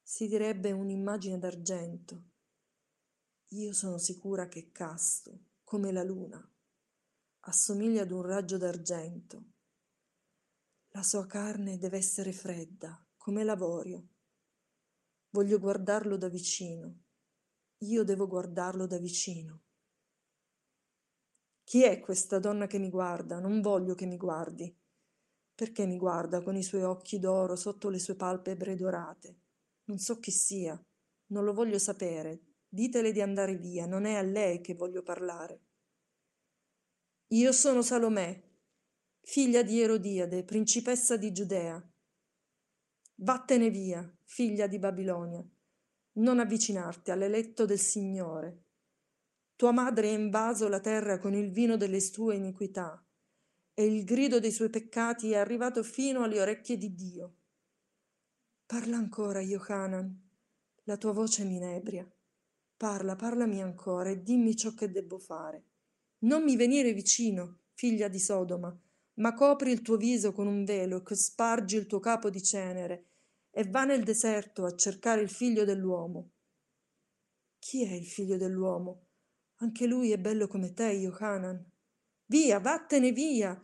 Si 0.02 0.26
direbbe 0.26 0.72
un'immagine 0.72 1.38
d'argento. 1.38 2.22
Io 3.48 3.74
sono 3.74 3.98
sicura 3.98 4.48
che 4.48 4.60
è 4.60 4.72
casto, 4.72 5.50
come 5.64 5.92
la 5.92 6.02
luna. 6.02 6.42
Assomiglia 7.40 8.02
ad 8.02 8.10
un 8.10 8.22
raggio 8.22 8.56
d'argento. 8.56 9.56
La 10.98 11.04
sua 11.04 11.28
carne 11.28 11.78
deve 11.78 11.96
essere 11.96 12.32
fredda, 12.32 13.00
come 13.16 13.44
l'avorio. 13.44 14.08
Voglio 15.30 15.60
guardarlo 15.60 16.16
da 16.16 16.28
vicino. 16.28 17.02
Io 17.84 18.02
devo 18.02 18.26
guardarlo 18.26 18.84
da 18.88 18.98
vicino. 18.98 19.62
Chi 21.62 21.84
è 21.84 22.00
questa 22.00 22.40
donna 22.40 22.66
che 22.66 22.80
mi 22.80 22.90
guarda? 22.90 23.38
Non 23.38 23.60
voglio 23.60 23.94
che 23.94 24.06
mi 24.06 24.16
guardi. 24.16 24.76
Perché 25.54 25.86
mi 25.86 25.98
guarda 25.98 26.42
con 26.42 26.56
i 26.56 26.64
suoi 26.64 26.82
occhi 26.82 27.20
d'oro 27.20 27.54
sotto 27.54 27.90
le 27.90 28.00
sue 28.00 28.16
palpebre 28.16 28.74
dorate? 28.74 29.38
Non 29.84 29.98
so 29.98 30.18
chi 30.18 30.32
sia, 30.32 30.76
non 31.26 31.44
lo 31.44 31.52
voglio 31.52 31.78
sapere. 31.78 32.56
Ditele 32.68 33.12
di 33.12 33.20
andare 33.20 33.56
via, 33.56 33.86
non 33.86 34.04
è 34.04 34.14
a 34.14 34.22
lei 34.22 34.60
che 34.60 34.74
voglio 34.74 35.04
parlare. 35.04 35.60
Io 37.28 37.52
sono 37.52 37.82
Salomè, 37.82 38.47
figlia 39.30 39.60
di 39.62 39.78
Erodiade, 39.78 40.42
principessa 40.42 41.18
di 41.18 41.32
Giudea. 41.32 41.78
Vattene 43.16 43.68
via, 43.68 44.10
figlia 44.24 44.66
di 44.66 44.78
Babilonia, 44.78 45.46
non 46.12 46.38
avvicinarti 46.38 47.10
all'eletto 47.10 47.66
del 47.66 47.78
Signore. 47.78 48.64
Tua 49.54 49.70
madre 49.70 50.08
ha 50.08 50.12
invaso 50.12 50.66
la 50.68 50.80
terra 50.80 51.18
con 51.18 51.34
il 51.34 51.50
vino 51.50 51.76
delle 51.76 52.00
sue 52.00 52.36
iniquità 52.36 53.06
e 53.74 53.84
il 53.84 54.04
grido 54.04 54.40
dei 54.40 54.50
suoi 54.50 54.70
peccati 54.70 55.32
è 55.32 55.36
arrivato 55.36 55.82
fino 55.82 56.22
alle 56.22 56.40
orecchie 56.40 56.78
di 56.78 56.94
Dio. 56.94 57.36
Parla 58.64 58.96
ancora, 58.96 59.42
Yohanan, 59.42 60.26
la 60.84 60.96
tua 60.96 61.12
voce 61.12 61.44
mi 61.44 61.56
inebria. 61.56 62.10
Parla, 62.78 63.14
parlami 63.14 63.60
ancora 63.60 64.08
e 64.08 64.22
dimmi 64.22 64.56
ciò 64.56 64.72
che 64.72 64.90
debbo 64.90 65.18
fare. 65.18 65.64
Non 66.20 66.42
mi 66.44 66.56
venire 66.56 66.94
vicino, 66.94 67.64
figlia 67.74 68.08
di 68.08 68.18
Sodoma, 68.18 68.74
ma 69.18 69.34
copri 69.34 69.70
il 69.70 69.82
tuo 69.82 69.96
viso 69.96 70.32
con 70.32 70.46
un 70.46 70.64
velo 70.64 71.04
e 71.04 71.14
spargi 71.14 71.76
il 71.76 71.86
tuo 71.86 72.00
capo 72.00 72.30
di 72.30 72.42
cenere 72.42 73.06
e 73.50 73.64
va 73.64 73.84
nel 73.84 74.04
deserto 74.04 74.64
a 74.64 74.74
cercare 74.74 75.20
il 75.20 75.30
figlio 75.30 75.64
dell'uomo. 75.64 76.32
Chi 77.58 77.84
è 77.84 77.92
il 77.92 78.06
figlio 78.06 78.36
dell'uomo? 78.36 79.06
Anche 79.56 79.86
lui 79.86 80.12
è 80.12 80.18
bello 80.18 80.46
come 80.46 80.72
te, 80.72 80.90
Yohanan. 80.90 81.64
Via, 82.26 82.60
vattene 82.60 83.10
via, 83.10 83.60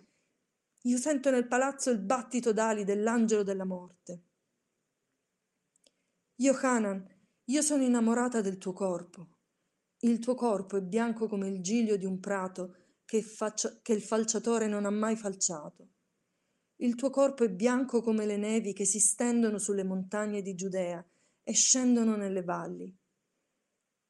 io 0.87 0.97
sento 0.99 1.31
nel 1.31 1.47
palazzo 1.47 1.91
il 1.91 2.01
battito 2.01 2.53
d'ali 2.53 2.85
dell'angelo 2.85 3.43
della 3.43 3.65
morte. 3.65 4.23
Yohanan, 6.37 7.07
io 7.45 7.63
sono 7.63 7.85
innamorata 7.85 8.41
del 8.41 8.59
tuo 8.59 8.73
corpo. 8.73 9.29
Il 10.01 10.19
tuo 10.19 10.35
corpo 10.35 10.77
è 10.77 10.83
bianco 10.83 11.29
come 11.29 11.49
il 11.49 11.63
giglio 11.63 11.97
di 11.97 12.05
un 12.05 12.19
prato 12.19 12.84
che, 13.05 13.23
faccia, 13.23 13.81
che 13.83 13.93
il 13.93 14.03
falciatore 14.03 14.67
non 14.67 14.85
ha 14.85 14.91
mai 14.91 15.17
falciato. 15.17 15.89
Il 16.77 16.95
tuo 16.95 17.11
corpo 17.11 17.45
è 17.45 17.51
bianco 17.51 18.03
come 18.03 18.27
le 18.27 18.37
nevi 18.37 18.73
che 18.73 18.85
si 18.85 18.99
stendono 18.99 19.59
sulle 19.59 19.85
montagne 19.85 20.43
di 20.43 20.55
Giudea 20.55 21.05
e 21.43 21.53
scendono 21.53 22.17
nelle 22.17 22.43
valli. 22.43 22.95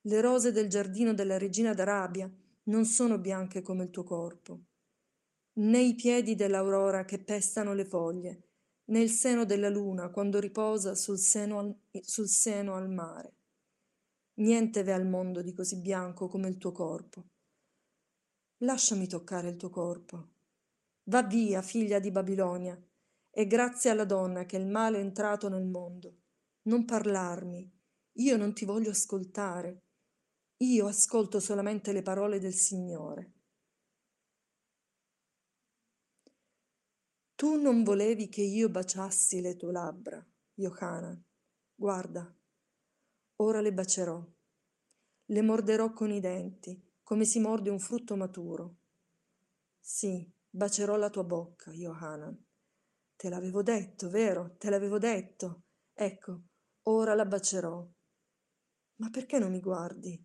Le 0.03 0.21
rose 0.21 0.53
del 0.53 0.69
giardino 0.69 1.15
della 1.15 1.39
regina 1.39 1.75
d'Arabia 1.75 2.31
non 2.65 2.85
sono 2.85 3.19
bianche 3.19 3.63
come 3.63 3.85
il 3.85 3.91
tuo 3.91 4.05
corpo 4.05 4.65
né 5.57 5.81
i 5.81 5.95
piedi 5.95 6.35
dell'aurora 6.35 7.05
che 7.05 7.23
pestano 7.23 7.75
le 7.75 7.85
foglie, 7.85 8.49
né 8.87 9.01
il 9.01 9.11
seno 9.11 9.45
della 9.45 9.69
luna 9.69 10.11
quando 10.11 10.41
riposa 10.41 10.95
sul 10.95 11.19
seno 11.19 11.59
al, 11.59 11.77
sul 12.01 12.29
seno 12.29 12.75
al 12.75 12.91
mare. 12.91 13.35
Niente 14.37 14.83
v'è 14.83 14.93
al 14.93 15.07
mondo 15.07 15.43
di 15.43 15.53
così 15.53 15.81
bianco 15.81 16.29
come 16.29 16.49
il 16.49 16.59
tuo 16.59 16.73
corpo. 16.73 17.25
Lasciami 18.59 19.07
toccare 19.07 19.49
il 19.49 19.57
tuo 19.57 19.71
corpo. 19.71 20.29
Va 21.05 21.23
via, 21.23 21.61
figlia 21.61 21.99
di 21.99 22.11
Babilonia, 22.11 22.81
e 23.31 23.47
grazie 23.47 23.91
alla 23.91 24.05
donna 24.05 24.45
che 24.47 24.57
il 24.57 24.67
male 24.67 24.99
è 24.99 25.01
entrato 25.01 25.49
nel 25.49 25.67
mondo. 25.67 26.23
Non 26.63 26.85
parlarmi, 26.85 27.71
io 28.19 28.37
non 28.37 28.55
ti 28.55 28.65
voglio 28.65 28.91
ascoltare. 28.91 29.83
Io 30.59 30.87
ascolto 30.87 31.41
solamente 31.41 31.93
le 31.93 32.03
parole 32.03 32.39
del 32.39 32.55
Signore. 32.55 33.33
Tu 37.35 37.61
non 37.61 37.83
volevi 37.83 38.29
che 38.29 38.43
io 38.43 38.69
baciassi 38.69 39.41
le 39.41 39.57
tue 39.57 39.73
labbra, 39.73 40.25
Yohanan. 40.55 41.23
Guarda, 41.75 42.35
ora 43.37 43.61
le 43.61 43.73
bacerò. 43.73 44.25
Le 45.27 45.43
morderò 45.43 45.93
con 45.93 46.13
i 46.13 46.21
denti, 46.21 46.81
come 47.05 47.27
si 47.27 47.39
morde 47.39 47.69
un 47.71 47.79
frutto 47.79 48.17
maturo. 48.17 48.79
Sì, 49.79 50.27
bacerò 50.49 50.97
la 50.97 51.11
tua 51.11 51.23
bocca, 51.23 51.71
Yohanan. 51.71 52.43
Te 53.15 53.29
l'avevo 53.29 53.63
detto, 53.63 54.09
vero? 54.09 54.57
Te 54.57 54.71
l'avevo 54.71 54.99
detto. 54.99 55.65
Ecco, 55.93 56.45
ora 56.85 57.15
la 57.15 57.27
bacerò. 57.27 57.87
Ma 58.97 59.11
perché 59.11 59.39
non 59.39 59.53
mi 59.53 59.61
guardi? 59.61 60.21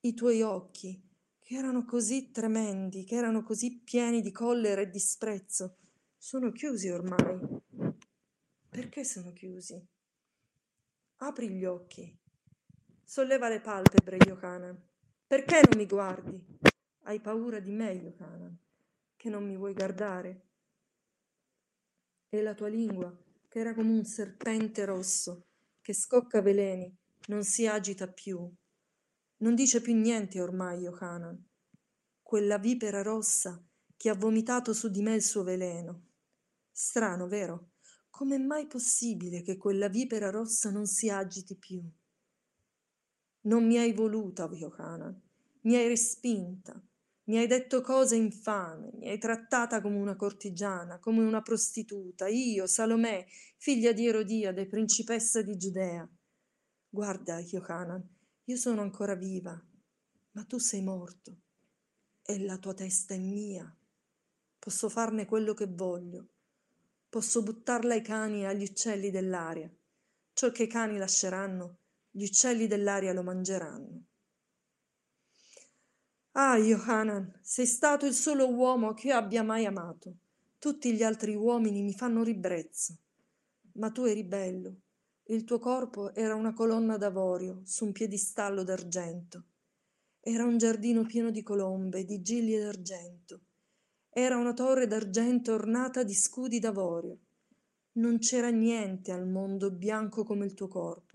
I 0.00 0.14
tuoi 0.14 0.42
occhi, 0.42 1.08
che 1.38 1.54
erano 1.54 1.84
così 1.84 2.32
tremendi, 2.32 3.04
che 3.04 3.14
erano 3.14 3.42
così 3.44 3.80
pieni 3.80 4.20
di 4.20 4.32
collera 4.32 4.80
e 4.80 4.90
disprezzo, 4.90 5.76
sono 6.16 6.50
chiusi 6.50 6.88
ormai. 6.88 7.38
Perché 8.68 9.04
sono 9.04 9.32
chiusi? 9.32 9.80
Apri 11.18 11.50
gli 11.50 11.64
occhi. 11.64 12.18
Solleva 13.04 13.48
le 13.48 13.60
palpebre, 13.60 14.16
Yohanan. 14.26 14.92
Perché 15.26 15.60
non 15.68 15.76
mi 15.76 15.86
guardi? 15.86 16.44
Hai 17.04 17.20
paura 17.20 17.60
di 17.60 17.70
me, 17.70 17.92
Yohanan, 17.92 18.58
che 19.16 19.28
non 19.28 19.46
mi 19.46 19.56
vuoi 19.56 19.74
guardare? 19.74 20.44
e 22.38 22.42
la 22.42 22.54
tua 22.54 22.68
lingua, 22.68 23.16
che 23.48 23.60
era 23.60 23.74
come 23.74 23.90
un 23.92 24.04
serpente 24.04 24.84
rosso, 24.84 25.46
che 25.80 25.94
scocca 25.94 26.42
veleni, 26.42 26.92
non 27.28 27.44
si 27.44 27.66
agita 27.66 28.08
più. 28.08 28.52
Non 29.38 29.54
dice 29.54 29.80
più 29.80 29.94
niente 29.94 30.40
ormai 30.40 30.80
Yohanan. 30.80 31.40
Quella 32.20 32.58
vipera 32.58 33.02
rossa 33.02 33.62
che 33.96 34.08
ha 34.08 34.14
vomitato 34.14 34.72
su 34.72 34.90
di 34.90 35.00
me 35.00 35.14
il 35.14 35.22
suo 35.22 35.44
veleno. 35.44 36.08
Strano, 36.72 37.28
vero? 37.28 37.74
Com'è 38.10 38.38
mai 38.38 38.66
possibile 38.66 39.42
che 39.42 39.56
quella 39.56 39.88
vipera 39.88 40.30
rossa 40.30 40.70
non 40.70 40.86
si 40.86 41.08
agiti 41.08 41.56
più? 41.56 41.82
Non 43.46 43.66
mi 43.66 43.76
hai 43.78 43.92
voluta, 43.92 44.48
Yohanan, 44.50 45.20
mi 45.62 45.76
hai 45.76 45.86
respinta, 45.86 46.82
mi 47.24 47.36
hai 47.36 47.46
detto 47.46 47.82
cose 47.82 48.16
infame, 48.16 48.90
mi 48.94 49.08
hai 49.08 49.18
trattata 49.18 49.80
come 49.82 49.98
una 49.98 50.16
cortigiana, 50.16 50.98
come 50.98 51.22
una 51.22 51.42
prostituta, 51.42 52.26
io, 52.26 52.66
Salomè, 52.66 53.26
figlia 53.58 53.92
di 53.92 54.06
Erodiade, 54.06 54.66
principessa 54.66 55.42
di 55.42 55.56
Giudea. 55.56 56.08
Guarda, 56.88 57.38
Yohanan, 57.38 58.02
io 58.44 58.56
sono 58.56 58.80
ancora 58.80 59.14
viva, 59.14 59.62
ma 60.32 60.44
tu 60.44 60.58
sei 60.58 60.82
morto 60.82 61.36
e 62.22 62.42
la 62.44 62.56
tua 62.56 62.72
testa 62.72 63.12
è 63.12 63.18
mia. 63.18 63.74
Posso 64.58 64.88
farne 64.88 65.26
quello 65.26 65.52
che 65.52 65.66
voglio. 65.66 66.28
Posso 67.10 67.42
buttarla 67.42 67.92
ai 67.92 68.02
cani 68.02 68.40
e 68.40 68.46
agli 68.46 68.62
uccelli 68.62 69.10
dell'aria. 69.10 69.70
Ciò 70.32 70.50
che 70.50 70.62
i 70.62 70.68
cani 70.68 70.96
lasceranno, 70.96 71.80
gli 72.16 72.22
uccelli 72.22 72.68
dell'aria 72.68 73.12
lo 73.12 73.24
mangeranno. 73.24 74.04
Ah, 76.36 76.56
Johanan, 76.58 77.40
sei 77.42 77.66
stato 77.66 78.06
il 78.06 78.12
solo 78.14 78.48
uomo 78.48 78.94
che 78.94 79.08
io 79.08 79.16
abbia 79.16 79.42
mai 79.42 79.66
amato. 79.66 80.18
Tutti 80.60 80.94
gli 80.94 81.02
altri 81.02 81.34
uomini 81.34 81.82
mi 81.82 81.92
fanno 81.92 82.22
ribrezzo. 82.22 82.96
Ma 83.72 83.90
tu 83.90 84.04
eri 84.04 84.22
bello. 84.22 84.76
Il 85.24 85.42
tuo 85.42 85.58
corpo 85.58 86.14
era 86.14 86.36
una 86.36 86.54
colonna 86.54 86.96
d'avorio 86.96 87.62
su 87.64 87.86
un 87.86 87.90
piedistallo 87.90 88.62
d'argento. 88.62 89.46
Era 90.20 90.44
un 90.44 90.56
giardino 90.56 91.04
pieno 91.04 91.32
di 91.32 91.42
colombe, 91.42 92.04
di 92.04 92.22
gigli 92.22 92.56
d'argento. 92.56 93.40
Era 94.08 94.36
una 94.36 94.52
torre 94.52 94.86
d'argento 94.86 95.52
ornata 95.52 96.04
di 96.04 96.14
scudi 96.14 96.60
d'avorio. 96.60 97.18
Non 97.94 98.18
c'era 98.18 98.50
niente 98.50 99.10
al 99.10 99.26
mondo 99.26 99.72
bianco 99.72 100.22
come 100.22 100.44
il 100.44 100.54
tuo 100.54 100.68
corpo. 100.68 101.13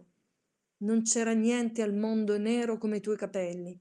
Non 0.80 1.04
c'era 1.04 1.34
niente 1.34 1.82
al 1.82 1.94
mondo 1.94 2.38
nero 2.38 2.78
come 2.78 2.98
i 2.98 3.02
tuoi 3.02 3.18
capelli 3.18 3.80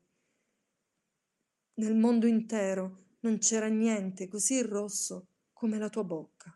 nel 1.78 1.94
mondo 1.94 2.26
intero 2.26 3.04
non 3.20 3.38
c'era 3.38 3.68
niente 3.68 4.26
così 4.26 4.60
rosso 4.62 5.28
come 5.52 5.78
la 5.78 5.88
tua 5.88 6.02
bocca. 6.02 6.52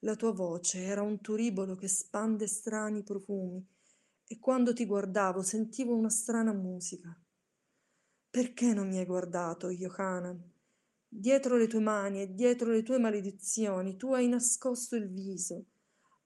La 0.00 0.16
tua 0.16 0.32
voce 0.32 0.82
era 0.82 1.02
un 1.02 1.20
turibolo 1.20 1.76
che 1.76 1.86
spande 1.86 2.48
strani 2.48 3.04
profumi 3.04 3.64
e 4.26 4.38
quando 4.40 4.72
ti 4.72 4.86
guardavo 4.86 5.42
sentivo 5.42 5.94
una 5.94 6.08
strana 6.08 6.52
musica. 6.52 7.16
Perché 8.28 8.74
non 8.74 8.88
mi 8.88 8.98
hai 8.98 9.06
guardato, 9.06 9.70
Yohanan? 9.70 10.50
Dietro 11.06 11.56
le 11.56 11.68
tue 11.68 11.80
mani 11.80 12.22
e 12.22 12.34
dietro 12.34 12.72
le 12.72 12.82
tue 12.82 12.98
maledizioni 12.98 13.96
tu 13.96 14.12
hai 14.14 14.26
nascosto 14.26 14.96
il 14.96 15.08
viso, 15.08 15.66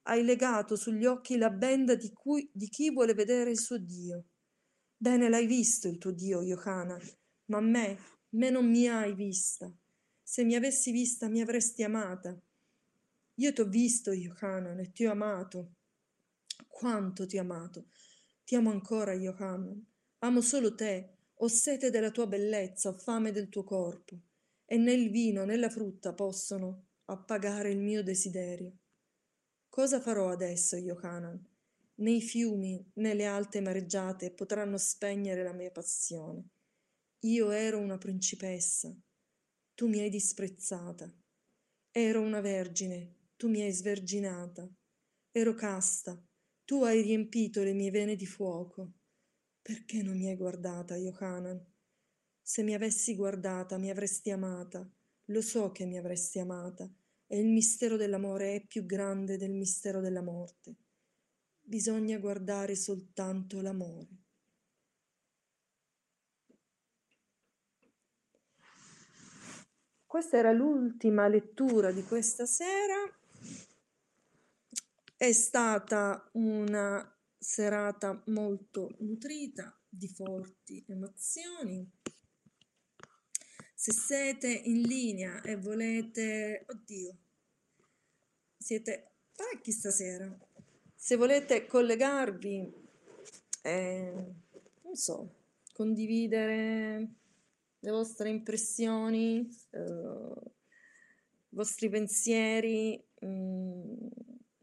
hai 0.06 0.22
legato 0.22 0.76
sugli 0.76 1.04
occhi 1.04 1.36
la 1.36 1.50
benda 1.50 1.94
di, 1.94 2.12
cui, 2.12 2.48
di 2.52 2.68
chi 2.68 2.92
vuole 2.92 3.14
vedere 3.14 3.50
il 3.50 3.58
suo 3.58 3.78
Dio. 3.78 4.26
Bene 4.96 5.28
l'hai 5.28 5.46
visto 5.46 5.88
il 5.88 5.98
tuo 5.98 6.12
Dio, 6.12 6.42
Yohanan, 6.42 7.00
ma 7.46 7.60
me, 7.60 7.98
me 8.30 8.50
non 8.50 8.68
mi 8.68 8.88
hai 8.88 9.14
vista. 9.14 9.72
Se 10.22 10.44
mi 10.44 10.54
avessi 10.54 10.90
vista 10.90 11.28
mi 11.28 11.40
avresti 11.40 11.82
amata. 11.82 12.38
Io 13.34 13.52
ti 13.52 13.60
ho 13.60 13.66
visto, 13.66 14.12
Yohanan, 14.12 14.78
e 14.80 14.92
ti 14.92 15.04
ho 15.04 15.10
amato. 15.10 15.74
Quanto 16.66 17.26
ti 17.26 17.36
ho 17.36 17.42
amato. 17.42 17.88
Ti 18.44 18.54
amo 18.54 18.70
ancora, 18.70 19.12
Yohanan. 19.12 19.84
Amo 20.20 20.40
solo 20.40 20.74
te. 20.74 21.16
Ho 21.34 21.48
sete 21.48 21.90
della 21.90 22.10
tua 22.10 22.26
bellezza, 22.26 22.88
ho 22.88 22.92
fame 22.94 23.32
del 23.32 23.48
tuo 23.48 23.64
corpo. 23.64 24.18
E 24.64 24.76
né 24.78 24.92
il 24.92 25.10
vino 25.10 25.44
né 25.44 25.56
la 25.56 25.68
frutta 25.68 26.14
possono 26.14 26.86
appagare 27.04 27.70
il 27.70 27.78
mio 27.78 28.02
desiderio. 28.02 28.78
Cosa 29.76 30.00
farò 30.00 30.30
adesso, 30.30 30.76
Yohanan? 30.76 31.38
Né 31.96 32.10
i 32.10 32.22
fiumi 32.22 32.82
né 32.94 33.12
le 33.12 33.26
alte 33.26 33.60
mareggiate 33.60 34.30
potranno 34.30 34.78
spegnere 34.78 35.42
la 35.42 35.52
mia 35.52 35.70
passione. 35.70 36.48
Io 37.24 37.50
ero 37.50 37.78
una 37.78 37.98
principessa, 37.98 38.90
tu 39.74 39.86
mi 39.86 40.00
hai 40.00 40.08
disprezzata. 40.08 41.14
Ero 41.90 42.22
una 42.22 42.40
vergine, 42.40 43.16
tu 43.36 43.50
mi 43.50 43.60
hai 43.60 43.70
sverginata. 43.70 44.66
Ero 45.30 45.52
casta, 45.52 46.18
tu 46.64 46.82
hai 46.82 47.02
riempito 47.02 47.62
le 47.62 47.74
mie 47.74 47.90
vene 47.90 48.16
di 48.16 48.24
fuoco. 48.24 48.94
Perché 49.60 50.02
non 50.02 50.16
mi 50.16 50.30
hai 50.30 50.36
guardata, 50.36 50.96
Yohanan? 50.96 51.62
Se 52.40 52.62
mi 52.62 52.72
avessi 52.72 53.14
guardata, 53.14 53.76
mi 53.76 53.90
avresti 53.90 54.30
amata. 54.30 54.90
Lo 55.26 55.42
so 55.42 55.70
che 55.70 55.84
mi 55.84 55.98
avresti 55.98 56.38
amata. 56.38 56.90
E 57.26 57.38
il 57.38 57.48
mistero 57.48 57.96
dell'amore 57.96 58.54
è 58.54 58.66
più 58.66 58.86
grande 58.86 59.36
del 59.36 59.52
mistero 59.52 60.00
della 60.00 60.22
morte. 60.22 60.76
Bisogna 61.60 62.18
guardare 62.18 62.76
soltanto 62.76 63.60
l'amore. 63.60 64.24
Questa 70.06 70.38
era 70.38 70.52
l'ultima 70.52 71.26
lettura 71.26 71.90
di 71.90 72.02
questa 72.04 72.46
sera. 72.46 72.94
È 75.16 75.32
stata 75.32 76.30
una 76.34 77.12
serata 77.36 78.22
molto 78.26 78.94
nutrita 79.00 79.78
di 79.88 80.08
forti 80.08 80.84
emozioni. 80.88 81.90
Se 83.78 83.92
siete 83.92 84.48
in 84.48 84.80
linea 84.80 85.42
e 85.42 85.56
volete, 85.56 86.64
oddio, 86.66 87.14
siete 88.56 89.12
parecchi 89.36 89.70
stasera. 89.70 90.34
Se 90.94 91.14
volete 91.16 91.66
collegarvi, 91.66 92.72
eh, 93.60 94.34
non 94.82 94.94
so, 94.94 95.34
condividere 95.74 97.16
le 97.78 97.90
vostre 97.90 98.30
impressioni, 98.30 99.46
eh, 99.72 100.32
i 101.50 101.54
vostri 101.54 101.90
pensieri 101.90 102.98
mh, 103.20 103.26
mm, 103.28 104.08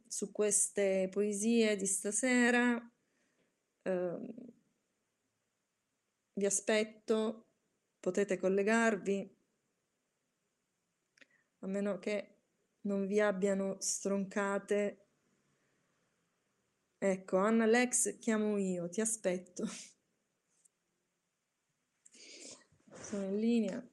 su 0.07 0.31
queste 0.31 1.07
poesie 1.11 1.75
di 1.75 1.85
stasera. 1.85 2.91
Eh, 3.83 4.33
vi 6.33 6.45
aspetto, 6.47 7.49
potete 8.03 8.37
collegarvi, 8.37 9.37
a 11.59 11.67
meno 11.67 11.99
che 11.99 12.39
non 12.81 13.07
vi 13.07 13.21
abbiano 13.21 13.77
stroncate. 13.79 15.07
Ecco, 16.97 17.37
Anna 17.37 17.65
Lex 17.65 18.19
chiamo 18.19 18.57
io, 18.57 18.89
ti 18.89 18.99
aspetto. 18.99 19.65
sono 22.99 23.23
in 23.23 23.39
linea. 23.39 23.89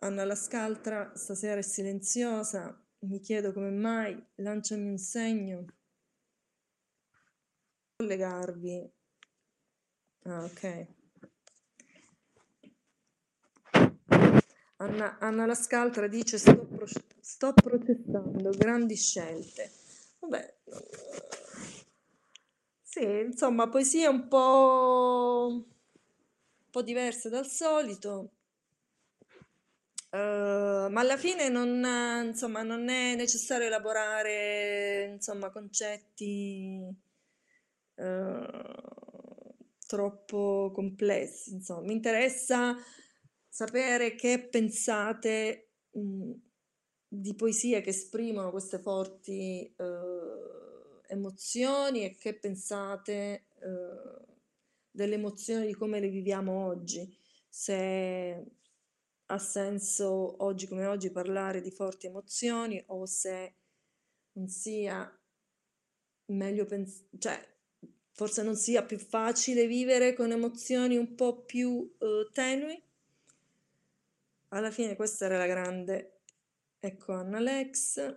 Anna 0.00 0.24
la 0.24 0.34
scaltra 0.34 1.14
stasera 1.14 1.58
è 1.58 1.62
silenziosa, 1.62 2.84
mi 3.00 3.20
chiedo 3.20 3.52
come 3.52 3.70
mai, 3.70 4.20
lanciami 4.36 4.88
un 4.88 4.98
segno. 4.98 5.66
Collegarvi. 7.94 8.96
Ah, 10.28 10.44
ok. 10.44 10.62
Anna, 14.76 15.16
Anna 15.20 15.46
la 15.46 15.54
scaltra 15.54 16.06
dice 16.06 16.38
sto, 16.38 16.56
pro- 16.66 16.86
sto 17.20 17.52
processando 17.52 18.50
grandi 18.50 18.94
scelte. 18.96 19.70
Vabbè, 20.20 20.54
sì, 22.82 23.02
insomma, 23.26 23.68
poesie 23.68 24.06
un 24.06 24.28
po', 24.28 25.46
un 25.50 26.70
po' 26.70 26.82
diverse 26.82 27.28
dal 27.28 27.46
solito, 27.46 28.30
eh, 30.10 30.88
ma 30.90 31.00
alla 31.00 31.16
fine 31.16 31.48
non, 31.48 31.84
insomma, 32.26 32.62
non 32.62 32.88
è 32.88 33.14
necessario 33.14 33.66
elaborare, 33.66 35.10
insomma, 35.14 35.50
concetti 35.50 36.82
eh, 37.96 38.87
troppo 39.88 40.70
complessi. 40.74 41.54
Insomma, 41.54 41.80
mi 41.86 41.94
interessa 41.94 42.76
sapere 43.48 44.14
che 44.14 44.46
pensate 44.50 45.70
mh, 45.92 46.32
di 47.08 47.34
poesie 47.34 47.80
che 47.80 47.88
esprimono 47.90 48.50
queste 48.50 48.78
forti 48.78 49.64
eh, 49.64 51.02
emozioni 51.06 52.04
e 52.04 52.14
che 52.16 52.34
pensate 52.34 53.46
eh, 53.60 54.26
delle 54.90 55.14
emozioni 55.14 55.66
di 55.66 55.74
come 55.74 56.00
le 56.00 56.08
viviamo 56.10 56.66
oggi, 56.66 57.10
se 57.48 58.44
ha 59.30 59.38
senso 59.38 60.44
oggi 60.44 60.66
come 60.66 60.86
oggi 60.86 61.10
parlare 61.10 61.62
di 61.62 61.70
forti 61.70 62.06
emozioni 62.06 62.82
o 62.88 63.06
se 63.06 63.54
non 64.32 64.48
sia 64.48 65.10
meglio 66.26 66.66
pensare, 66.66 67.08
cioè 67.18 67.56
forse 68.18 68.42
non 68.42 68.56
sia 68.56 68.82
più 68.82 68.98
facile 68.98 69.68
vivere 69.68 70.12
con 70.12 70.32
emozioni 70.32 70.96
un 70.96 71.14
po' 71.14 71.44
più 71.44 71.68
uh, 71.68 72.28
tenui. 72.32 72.82
Alla 74.48 74.72
fine 74.72 74.96
questa 74.96 75.26
era 75.26 75.38
la 75.38 75.46
grande, 75.46 76.22
ecco 76.80 77.12
Anna 77.12 77.38
Lex. 77.38 78.16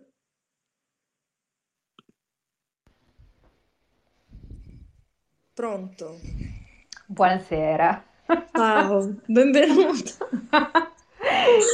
Pronto? 5.54 6.20
Buonasera. 7.06 8.04
Ciao, 8.54 9.18
benvenuta. 9.28 10.14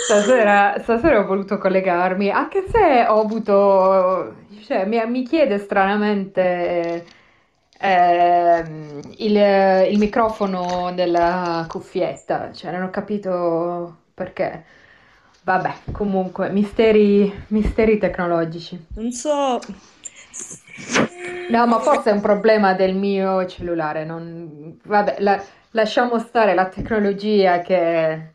Stasera, 0.04 0.78
stasera 0.80 1.20
ho 1.20 1.26
voluto 1.26 1.58
collegarmi, 1.58 2.30
anche 2.30 2.66
se 2.68 3.06
ho 3.08 3.22
avuto, 3.22 4.36
cioè, 4.64 4.86
mi, 4.86 5.02
mi 5.08 5.24
chiede 5.24 5.58
stranamente 5.60 7.06
ehm, 7.80 9.00
il, 9.18 9.36
il 9.92 9.98
microfono 9.98 10.92
della 10.94 11.66
cuffietta, 11.68 12.52
cioè 12.54 12.72
non 12.72 12.84
ho 12.84 12.90
capito 12.90 13.98
perché. 14.14 14.66
Vabbè, 15.44 15.74
comunque, 15.92 16.50
misteri, 16.50 17.32
misteri 17.48 17.98
tecnologici. 17.98 18.88
Non 18.96 19.12
so. 19.12 19.60
No, 21.50 21.66
ma 21.66 21.80
forse 21.80 22.10
è 22.10 22.14
un 22.14 22.22
problema 22.22 22.74
del 22.74 22.96
mio 22.96 23.46
cellulare. 23.46 24.04
Non... 24.04 24.78
Vabbè, 24.84 25.16
la- 25.20 25.42
lasciamo 25.72 26.20
stare 26.20 26.54
la 26.54 26.68
tecnologia 26.68 27.62
che 27.62 28.34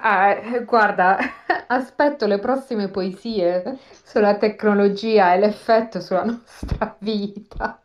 eh, 0.00 0.64
guarda, 0.64 1.18
aspetto 1.68 2.26
le 2.26 2.38
prossime 2.38 2.88
poesie 2.88 3.78
sulla 4.04 4.36
tecnologia 4.36 5.34
e 5.34 5.38
l'effetto 5.38 6.00
sulla 6.00 6.24
nostra 6.24 6.96
vita. 7.00 7.82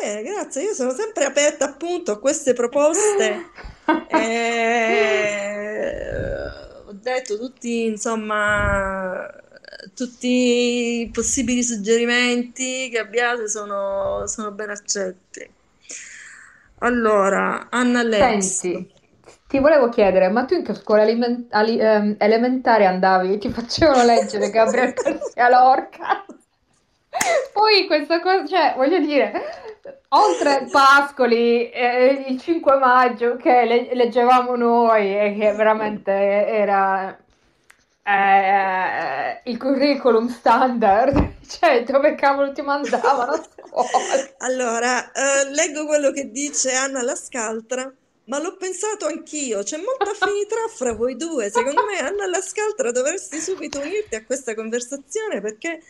Bene, 0.00 0.22
grazie, 0.22 0.62
io 0.62 0.74
sono 0.74 0.90
sempre 0.90 1.24
aperta 1.24 1.66
appunto 1.66 2.12
a 2.12 2.18
queste 2.18 2.52
proposte. 2.52 3.50
Eh, 4.10 4.76
ho 6.84 6.92
detto 6.92 7.38
tutti, 7.38 7.86
insomma, 7.86 9.26
tutti 9.94 11.00
i 11.00 11.10
possibili 11.10 11.62
suggerimenti 11.62 12.90
che 12.90 12.98
abbiate 12.98 13.48
sono, 13.48 14.26
sono 14.26 14.50
ben 14.50 14.68
accetti. 14.68 15.50
Allora, 16.80 17.68
Anna 17.70 18.02
Lex. 18.02 18.60
Senti, 18.60 18.92
ti 19.48 19.58
volevo 19.58 19.88
chiedere, 19.88 20.28
ma 20.28 20.44
tu 20.44 20.54
in 20.54 20.62
che 20.62 20.74
scuola 20.74 21.02
aliment- 21.02 21.52
ali- 21.54 21.78
ehm, 21.78 22.16
elementare 22.18 22.86
andavi? 22.86 23.38
Ti 23.38 23.50
facevano 23.50 24.04
leggere 24.04 24.50
Gabriel 24.50 24.92
Garcia 24.94 25.48
Lorca? 25.48 26.24
Poi 27.52 27.86
questa 27.86 28.20
cosa, 28.20 28.46
cioè, 28.46 28.74
voglio 28.76 28.98
dire, 29.00 29.32
oltre 30.08 30.68
Pascoli, 30.70 31.70
eh, 31.70 32.26
il 32.28 32.38
5 32.40 32.76
maggio 32.78 33.36
che 33.36 33.64
le- 33.64 33.94
leggevamo 33.94 34.54
noi 34.56 35.16
e 35.18 35.34
che 35.38 35.52
veramente 35.52 36.12
era 36.12 37.18
eh, 38.02 39.40
il 39.44 39.58
curriculum 39.58 40.28
standard, 40.28 41.38
cioè 41.46 41.82
dove 41.84 42.14
cavolo 42.14 42.52
ti 42.52 42.62
mandavano 42.62 43.32
a 43.32 43.42
scuola? 43.42 44.28
Allora, 44.38 45.10
eh, 45.12 45.50
leggo 45.50 45.86
quello 45.86 46.10
che 46.12 46.30
dice 46.30 46.72
Anna 46.74 47.02
Lascaltra, 47.02 47.92
ma 48.28 48.40
l'ho 48.40 48.56
pensato 48.56 49.06
anch'io, 49.06 49.62
c'è 49.62 49.78
molta 49.78 50.10
affinità 50.10 50.56
fra 50.74 50.92
voi 50.92 51.16
due. 51.16 51.50
Secondo 51.50 51.84
me, 51.84 51.98
Anna 51.98 52.26
Lascaltra, 52.26 52.90
dovresti 52.92 53.40
subito 53.40 53.80
unirti 53.80 54.14
a 54.16 54.24
questa 54.24 54.54
conversazione 54.54 55.40
perché 55.40 55.82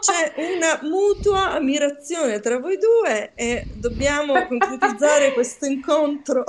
c'è 0.00 0.34
una 0.36 0.80
mutua 0.82 1.52
ammirazione 1.52 2.40
tra 2.40 2.58
voi 2.58 2.76
due 2.78 3.32
e 3.34 3.66
dobbiamo 3.74 4.46
concretizzare 4.46 5.32
questo 5.32 5.64
incontro. 5.66 6.44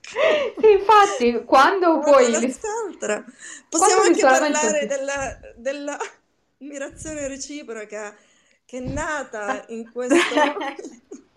Sì, 0.00 0.72
infatti, 0.72 1.44
quando 1.44 1.98
Guarda 1.98 2.38
poi... 2.38 2.52
l'altra. 2.60 3.24
Possiamo 3.68 4.00
Quando 4.00 4.26
anche 4.26 4.48
parlare 4.48 4.86
della, 4.86 5.38
della 5.56 5.98
ammirazione 6.60 7.28
reciproca 7.28 8.16
che 8.64 8.78
è 8.78 8.80
nata 8.80 9.64
in 9.68 9.92
questo... 9.92 10.16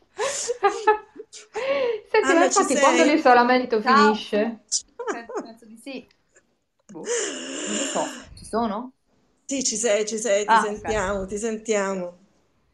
Senti, 2.12 2.28
ma 2.28 2.30
Anna, 2.30 2.50
ci 2.50 2.60
infatti 2.60 2.80
quando 2.80 3.04
l'isolamento 3.04 3.82
Ciao, 3.82 4.14
finisce? 4.14 4.60
penso, 5.06 5.34
penso 5.42 5.66
di 5.66 5.78
sì. 5.78 6.08
Boh, 6.92 7.02
non 7.02 7.76
lo 7.76 7.84
so, 7.84 8.06
ci 8.38 8.46
sono? 8.46 8.92
Sì, 9.46 9.64
ci 9.64 9.76
sei, 9.76 10.06
ci 10.08 10.18
sei, 10.18 10.46
ti 10.46 10.52
Ah, 10.52 10.62
sentiamo, 10.62 11.26
ti 11.26 11.38
sentiamo. 11.38 12.18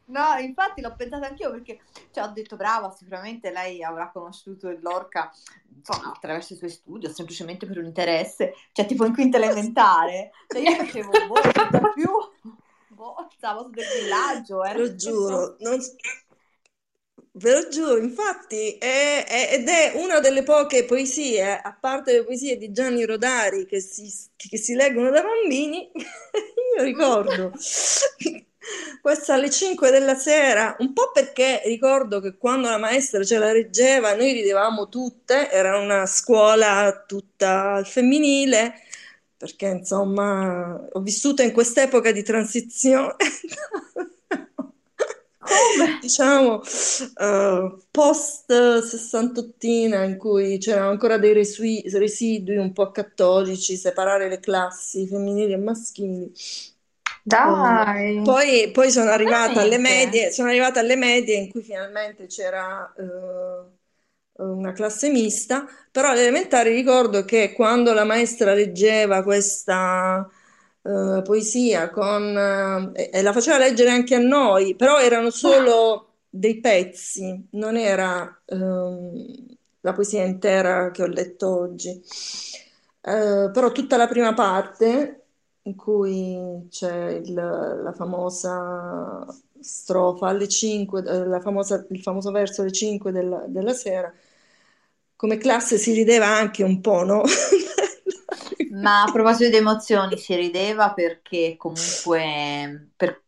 No, 0.06 0.36
infatti 0.38 0.80
l'ho 0.80 0.94
pensato 0.96 1.24
anch'io 1.24 1.50
perché 1.50 1.80
cioè, 2.12 2.24
ho 2.24 2.32
detto 2.32 2.56
brava, 2.56 2.90
sicuramente 2.90 3.52
lei 3.52 3.82
avrà 3.82 4.10
conosciuto 4.10 4.68
il 4.68 4.80
Lorca 4.82 5.32
insomma, 5.76 6.12
attraverso 6.12 6.52
i 6.54 6.56
suoi 6.56 6.70
studi 6.70 7.06
o 7.06 7.12
semplicemente 7.12 7.64
per 7.66 7.78
un 7.78 7.84
interesse, 7.86 8.54
cioè 8.72 8.86
tipo 8.86 9.04
in 9.04 9.14
quinta 9.14 9.36
elementare. 9.36 10.32
Cioè 10.48 10.62
io 10.62 10.74
facevo 10.74 11.10
boh, 11.26 11.34
più, 11.94 12.10
boh, 12.88 13.28
stavo 13.36 13.68
del 13.72 13.86
villaggio, 13.86 14.64
era 14.64 14.78
lo 14.78 14.96
giuro, 14.96 15.56
non 15.60 15.78
ve 17.32 17.52
lo 17.52 17.68
giuro, 17.68 17.96
infatti, 17.98 18.76
è- 18.78 19.24
è- 19.26 19.54
ed 19.54 19.68
è 19.68 19.92
una 19.96 20.18
delle 20.20 20.42
poche 20.42 20.84
poesie, 20.84 21.60
a 21.60 21.72
parte 21.78 22.12
le 22.12 22.24
poesie 22.24 22.56
di 22.56 22.72
Gianni 22.72 23.04
Rodari 23.04 23.66
che 23.66 23.80
si, 23.80 24.12
che 24.36 24.56
si 24.58 24.74
leggono 24.74 25.10
da 25.10 25.22
bambini, 25.22 25.90
io 26.76 26.82
ricordo 26.82 27.52
questa 29.00 29.34
alle 29.34 29.50
5 29.50 29.90
della 29.90 30.14
sera, 30.16 30.76
un 30.80 30.92
po' 30.92 31.10
perché 31.12 31.62
ricordo 31.64 32.20
che 32.20 32.36
quando 32.36 32.68
la 32.68 32.78
maestra 32.78 33.22
ce 33.24 33.38
la 33.38 33.52
reggeva 33.52 34.14
noi 34.14 34.32
ridevamo 34.32 34.88
tutte, 34.88 35.50
era 35.50 35.78
una 35.78 36.06
scuola 36.06 37.04
tutta 37.06 37.82
femminile, 37.84 38.74
perché 39.36 39.66
insomma 39.68 40.74
ho 40.92 41.00
vissuto 41.00 41.42
in 41.42 41.52
quest'epoca 41.52 42.12
di 42.12 42.22
transizione. 42.22 43.14
Come? 45.40 45.96
Diciamo, 46.00 46.62
eh, 46.62 47.76
post 47.90 48.80
sessantottina 48.82 50.04
in 50.04 50.16
cui 50.18 50.58
c'erano 50.58 50.90
ancora 50.90 51.18
dei 51.18 51.32
resui- 51.32 51.82
residui 51.90 52.56
un 52.56 52.72
po' 52.72 52.90
cattolici, 52.90 53.76
separare 53.76 54.28
le 54.28 54.40
classi 54.40 55.06
femminili 55.06 55.52
e 55.52 55.56
maschili. 55.56 56.32
Dai, 57.22 58.18
poi, 58.22 58.70
poi 58.72 58.90
sono 58.90 59.10
arrivata 59.10 59.60
alle 59.60 59.78
medie, 59.78 60.30
sono 60.32 60.48
arrivata 60.48 60.80
alle 60.80 60.96
medie 60.96 61.36
in 61.36 61.50
cui 61.50 61.62
finalmente 61.62 62.26
c'era 62.26 62.92
eh, 62.96 63.64
una 64.42 64.72
classe 64.72 65.10
mista, 65.10 65.66
però 65.90 66.10
alle 66.10 66.22
elementari 66.22 66.72
ricordo 66.74 67.24
che 67.24 67.52
quando 67.52 67.92
la 67.92 68.04
maestra 68.04 68.54
leggeva 68.54 69.22
questa 69.22 70.28
eh, 70.82 71.22
poesia 71.22 71.90
con, 71.90 72.92
eh, 72.94 73.10
e, 73.12 73.22
la 73.22 73.32
faceva 73.32 73.58
leggere 73.58 73.90
anche 73.90 74.14
a 74.14 74.18
noi, 74.18 74.74
però 74.74 74.98
erano 75.00 75.30
solo 75.30 76.06
dei 76.28 76.60
pezzi, 76.60 77.48
non 77.52 77.76
era 77.76 78.40
ehm, 78.46 79.46
la 79.80 79.92
poesia 79.92 80.24
intera 80.24 80.90
che 80.90 81.02
ho 81.02 81.06
letto 81.06 81.48
oggi. 81.60 81.90
Eh, 83.02 83.50
però 83.52 83.72
tutta 83.72 83.96
la 83.96 84.06
prima 84.08 84.34
parte 84.34 85.16
in 85.62 85.74
cui 85.76 86.66
c'è 86.70 87.08
il- 87.10 87.32
la 87.34 87.92
famosa 87.94 89.26
strofa 89.60 90.28
alle 90.28 90.48
5, 90.48 91.02
eh, 91.06 91.40
famosa- 91.40 91.86
il 91.90 92.00
famoso 92.02 92.30
verso 92.30 92.62
alle 92.62 92.72
5 92.72 93.12
della, 93.12 93.44
della 93.46 93.72
sera, 93.72 94.12
come 95.16 95.36
classe 95.38 95.76
si 95.78 95.92
rideva 95.92 96.26
anche 96.26 96.62
un 96.62 96.80
po', 96.80 97.04
no? 97.04 97.22
Ma 98.82 99.02
a 99.02 99.10
proposito 99.12 99.50
di 99.50 99.56
emozioni, 99.56 100.16
si 100.18 100.34
rideva 100.34 100.92
perché 100.92 101.54
comunque 101.56 102.88
per, 102.96 103.22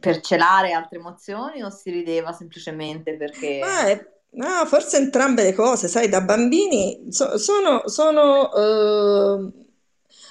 per 0.00 0.20
celare 0.20 0.72
altre 0.72 0.98
emozioni 0.98 1.62
o 1.62 1.70
si 1.70 1.90
rideva 1.90 2.32
semplicemente 2.32 3.16
perché... 3.16 3.60
Ma 3.60 3.86
è- 3.86 4.12
no, 4.30 4.66
forse 4.66 4.96
entrambe 4.96 5.42
le 5.44 5.54
cose, 5.54 5.88
sai, 5.88 6.08
da 6.08 6.20
bambini 6.20 7.06
so- 7.10 7.38
sono, 7.38 7.82
sono, 7.86 8.52
eh, 8.52 9.52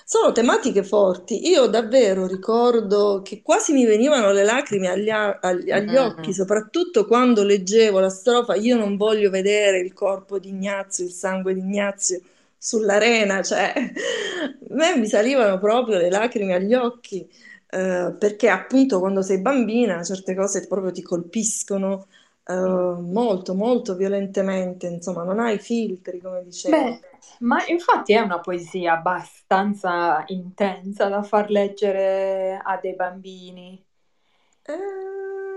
sono 0.05 0.31
tematiche 0.33 0.83
forti. 0.83 1.47
Io 1.47 1.67
davvero 1.67 2.27
ricordo 2.27 3.21
che 3.23 3.41
quasi 3.41 3.73
mi 3.73 3.85
venivano 3.85 4.31
le 4.31 4.43
lacrime 4.43 4.89
agli, 4.89 5.09
agli- 5.09 5.71
agli 5.71 5.95
occhi, 5.95 6.29
Mm. 6.29 6.33
soprattutto 6.33 7.05
quando 7.05 7.43
leggevo 7.43 7.99
la 7.99 8.09
strofa 8.09 8.55
Io 8.55 8.75
non 8.75 8.97
voglio 8.97 9.29
vedere 9.29 9.79
il 9.79 9.93
corpo 9.93 10.39
di 10.39 10.49
Ignazio, 10.49 11.05
il 11.05 11.11
sangue 11.11 11.53
di 11.53 11.59
Ignazio 11.61 12.21
sull'arena, 12.63 13.43
cioè 13.43 13.73
a 13.75 14.73
me 14.73 14.97
mi 14.97 15.05
salivano 15.05 15.59
proprio 15.59 15.97
le 15.97 16.09
lacrime 16.09 16.53
agli 16.53 16.73
occhi, 16.73 17.29
eh, 17.67 18.15
perché 18.17 18.47
appunto 18.47 18.99
quando 18.99 19.21
sei 19.21 19.41
bambina 19.41 20.01
certe 20.01 20.33
cose 20.33 20.65
proprio 20.65 20.93
ti 20.93 21.01
colpiscono 21.01 22.07
eh, 22.45 22.53
molto, 22.53 23.53
molto 23.53 23.95
violentemente, 23.95 24.87
insomma, 24.87 25.23
non 25.23 25.39
hai 25.39 25.59
filtri, 25.59 26.21
come 26.21 26.41
dicevo. 26.45 26.77
Beh, 26.77 26.99
ma 27.39 27.65
infatti 27.67 28.13
è 28.13 28.21
una 28.21 28.39
poesia 28.39 28.93
abbastanza 28.93 30.23
intensa 30.27 31.09
da 31.09 31.21
far 31.21 31.49
leggere 31.49 32.61
a 32.63 32.79
dei 32.81 32.95
bambini. 32.95 33.85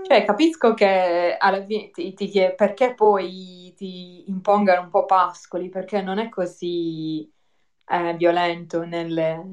Cioè, 0.07 0.23
capisco 0.25 0.73
che 0.73 1.35
alla 1.37 1.63
fine 1.65 1.89
ti, 1.91 2.13
ti 2.13 2.27
chie- 2.27 2.55
perché 2.55 2.93
poi 2.93 3.73
ti 3.75 4.23
impongano 4.29 4.81
un 4.83 4.89
po' 4.89 5.05
Pascoli, 5.05 5.67
perché 5.69 6.01
non 6.01 6.17
è 6.19 6.29
così 6.29 7.29
eh, 7.87 8.13
violento 8.15 8.85
nelle, 8.85 9.43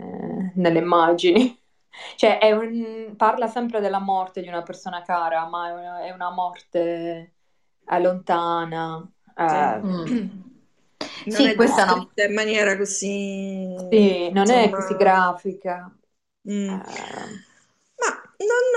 nelle 0.55 0.79
immagini. 0.79 1.61
Cioè, 2.17 2.39
è 2.39 2.53
un- 2.53 3.15
parla 3.17 3.47
sempre 3.49 3.81
della 3.81 3.99
morte 4.01 4.43
di 4.43 4.49
una 4.49 4.63
persona 4.63 5.03
cara, 5.03 5.47
ma 5.49 5.69
è 5.69 5.73
una, 5.73 6.01
è 6.05 6.11
una 6.13 6.31
morte 6.31 7.35
eh, 7.87 8.01
lontana. 8.01 9.09
sì. 9.47 9.57
eh, 9.57 9.83
Mm. 9.85 10.15
Non 11.27 11.45
Sì, 11.45 11.47
è 11.47 11.55
questa 11.55 11.85
descritta 11.85 12.25
in 12.25 12.35
maniera 12.35 12.77
così, 12.77 13.75
sì, 13.89 14.31
non 14.31 14.51
è 14.51 14.71
così 14.73 14.95
insomma, 14.95 14.97
grafica. 14.97 15.95
mm. 16.45 16.79
Eh, 16.79 17.39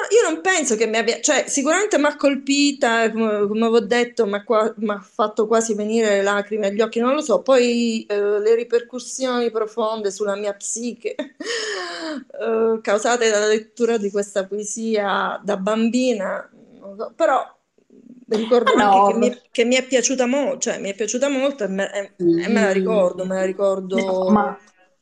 io 0.09 0.29
non 0.29 0.41
penso 0.41 0.75
che 0.75 0.87
mi 0.87 0.97
abbia, 0.97 1.19
cioè 1.21 1.45
sicuramente 1.47 1.97
mi 1.97 2.05
ha 2.05 2.15
colpita, 2.15 3.11
come, 3.11 3.47
come 3.47 3.59
avevo 3.61 3.79
detto, 3.81 4.25
mi 4.25 4.35
ha 4.35 4.99
fatto 5.01 5.47
quasi 5.47 5.73
venire 5.75 6.09
le 6.09 6.21
lacrime 6.23 6.67
agli 6.67 6.81
occhi, 6.81 6.99
non 6.99 7.13
lo 7.13 7.21
so, 7.21 7.41
poi 7.41 8.05
eh, 8.05 8.39
le 8.39 8.55
ripercussioni 8.55 9.51
profonde 9.51 10.11
sulla 10.11 10.35
mia 10.35 10.53
psiche 10.53 11.15
eh, 11.17 12.79
causate 12.81 13.29
dalla 13.29 13.47
lettura 13.47 13.97
di 13.97 14.09
questa 14.11 14.45
poesia 14.45 15.39
da 15.43 15.57
bambina, 15.57 16.49
so, 16.97 17.13
però 17.15 17.43
ricordo 18.29 18.73
ah 18.73 18.73
anche 18.75 19.01
che 19.01 19.13
no, 19.13 19.13
mi, 19.13 19.41
che 19.51 19.63
mi 19.65 19.75
è 19.75 19.85
piaciuta 19.85 20.25
molto, 20.25 20.59
cioè 20.59 20.79
mi 20.79 20.89
è 20.89 20.95
piaciuta 20.95 21.29
molto 21.29 21.63
e 21.63 21.67
me, 21.67 21.91
e- 21.93 22.15
e 22.45 22.47
me 22.49 22.61
la 22.61 22.71
ricordo, 22.71 23.25
me 23.25 23.35
la 23.35 23.43
No, 23.93 24.03
ricordo... 24.05 24.27
ma, 24.27 24.57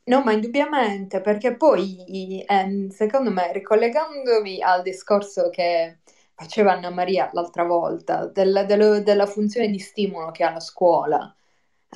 no, 0.05 0.21
ma 0.23 0.31
indubbiamente, 0.33 1.21
perché 1.21 1.55
poi, 1.55 2.43
ehm, 2.47 2.89
secondo 2.89 3.31
me, 3.31 3.51
ricollegandomi 3.53 4.61
al 4.61 4.81
discorso 4.81 5.49
che 5.49 5.99
faceva 6.35 6.73
Anna 6.73 6.89
Maria 6.91 7.29
l'altra 7.33 7.63
volta, 7.63 8.25
del- 8.27 8.65
dello- 8.67 9.01
della 9.01 9.25
funzione 9.25 9.69
di 9.69 9.79
stimolo 9.79 10.31
che 10.31 10.43
ha 10.43 10.51
la 10.51 10.59
scuola, 10.59 11.33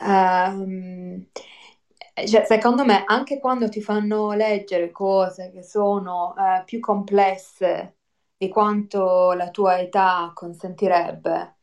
ehm, 0.01 1.27
cioè, 2.27 2.45
secondo 2.45 2.83
me, 2.85 3.03
anche 3.05 3.39
quando 3.39 3.69
ti 3.69 3.81
fanno 3.81 4.31
leggere 4.33 4.91
cose 4.91 5.51
che 5.51 5.63
sono 5.63 6.35
eh, 6.37 6.63
più 6.65 6.79
complesse 6.79 7.97
di 8.37 8.49
quanto 8.49 9.33
la 9.33 9.49
tua 9.51 9.79
età 9.79 10.31
consentirebbe, 10.33 11.55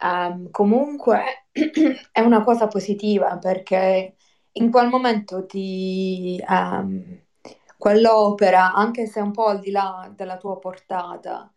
ehm, 0.00 0.50
comunque 0.50 1.46
è 2.12 2.20
una 2.20 2.42
cosa 2.44 2.66
positiva 2.68 3.38
perché 3.38 4.16
in 4.58 4.70
quel 4.70 4.88
momento 4.88 5.46
ti, 5.46 6.42
ehm, 6.48 7.20
quell'opera, 7.76 8.72
anche 8.72 9.06
se 9.06 9.20
un 9.20 9.32
po' 9.32 9.46
al 9.46 9.60
di 9.60 9.70
là 9.70 10.10
della 10.14 10.36
tua 10.38 10.58
portata, 10.58 11.52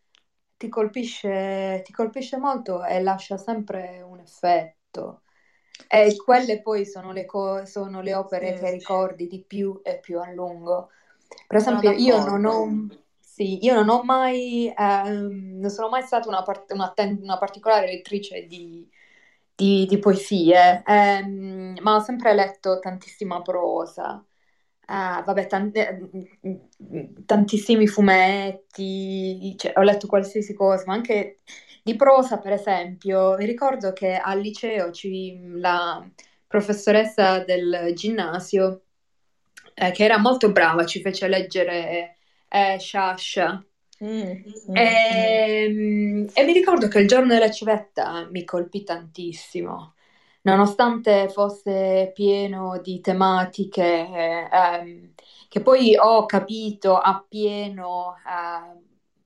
ti 0.58 0.68
colpisce, 0.70 1.82
ti 1.86 1.92
colpisce 1.94 2.38
molto 2.38 2.84
e 2.84 3.02
lascia 3.02 3.38
sempre 3.38 4.02
un 4.02 4.20
effetto. 4.20 5.22
E 5.88 6.16
quelle 6.18 6.62
poi 6.62 6.86
sono 6.86 7.12
le, 7.12 7.26
co- 7.26 7.66
sono 7.66 8.02
le 8.02 8.14
opere 8.14 8.54
che 8.54 8.68
Sì. 8.68 8.76
ricordi 8.76 9.28
di 9.28 9.42
più 9.44 9.80
e 9.84 10.00
più 10.00 10.20
a 10.20 10.30
lungo. 10.32 10.90
Per 11.48 11.58
esempio, 11.58 11.92
io 11.92 12.24
non 12.24 12.46
ho, 12.46 12.88
sì, 13.20 13.64
io 13.64 13.74
non 13.76 13.90
ho 13.90 14.04
mai, 14.04 14.72
ehm, 14.76 15.58
non 15.60 15.70
sono 15.70 15.90
mai 15.90 16.04
stata 16.04 16.28
una, 16.28 16.44
part- 16.44 16.72
una 16.74 16.92
ten- 16.94 17.20
una 17.22 17.38
particolare 17.38 17.88
lettrice 17.88 18.46
di, 18.46 18.88
di- 19.60 19.86
di 19.88 19.98
poesie, 20.00 20.82
ehm, 20.86 21.78
ma 21.82 21.96
ho 21.96 22.00
sempre 22.00 22.34
letto 22.34 22.80
tantissima 22.80 23.42
prosa. 23.42 24.24
Ah, 24.92 25.22
vabbè, 25.26 25.48
tan- 25.48 25.72
eh, 25.74 26.00
tantissimi 27.26 27.88
fumetti, 27.88 29.56
cioè, 29.58 29.74
ho 29.78 29.82
letto 29.82 30.08
qualsiasi 30.08 30.54
cosa, 30.54 30.84
ma 30.88 30.94
anche 30.94 31.42
di 31.84 31.96
prosa, 31.96 32.40
per 32.40 32.54
esempio. 32.54 33.36
Mi 33.38 33.46
ricordo 33.46 33.94
che 33.94 34.16
al 34.16 34.40
liceo 34.40 34.92
ci- 34.92 35.40
la 35.60 36.08
professoressa 36.48 37.44
del 37.44 37.92
ginnasio, 37.96 38.84
eh, 39.76 39.92
che 39.92 40.04
era 40.04 40.18
molto 40.18 40.52
brava, 40.52 40.86
ci 40.86 41.02
fece 41.02 41.28
leggere 41.28 42.18
eh, 42.50 42.78
Sciascia. 42.80 43.64
Mm, 44.02 44.44
mm, 44.68 45.02
mm. 45.12 45.42
Ehm, 45.68 46.28
E, 46.34 46.44
mi 46.46 46.54
ricordo 46.54 46.88
che 46.88 47.00
il 47.00 47.08
giorno 47.08 47.34
della 47.34 47.52
civetta 47.52 48.28
mi 48.32 48.44
colpì 48.46 48.84
tantissimo, 48.84 49.96
nonostante 50.44 51.30
fosse 51.30 52.12
pieno 52.14 52.80
di 52.82 53.02
tematiche 53.02 53.84
ehm, 54.52 55.14
che 55.50 55.62
poi 55.62 55.96
ho 55.98 56.26
capito 56.26 56.98
appieno 56.98 58.16
eh, 58.26 58.80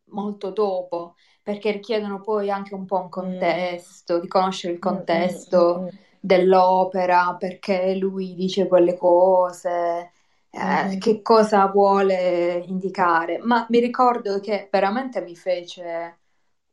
molto 0.06 0.50
dopo, 0.52 1.16
perché 1.44 1.72
richiedono 1.72 2.22
poi 2.22 2.50
anche 2.50 2.74
un 2.74 2.86
po' 2.86 3.00
un 3.02 3.10
Mm, 3.22 3.64
contesto, 3.70 4.20
di 4.20 4.28
conoscere 4.28 4.74
il 4.74 4.80
mm, 4.86 5.04
contesto 5.06 5.86
mm, 5.86 5.90
dell'opera, 6.20 7.36
perché 7.38 7.96
lui 7.96 8.34
dice 8.34 8.68
quelle 8.68 8.96
cose, 8.98 10.13
eh, 10.54 10.98
mm. 10.98 11.00
che 11.00 11.22
cosa 11.22 11.68
vuole 11.68 12.64
indicare. 12.68 13.40
Ma 13.40 13.66
mi 13.70 13.80
ricordo 13.80 14.40
che 14.40 14.68
veramente 14.72 15.22
mi 15.22 15.36
fece 15.36 16.20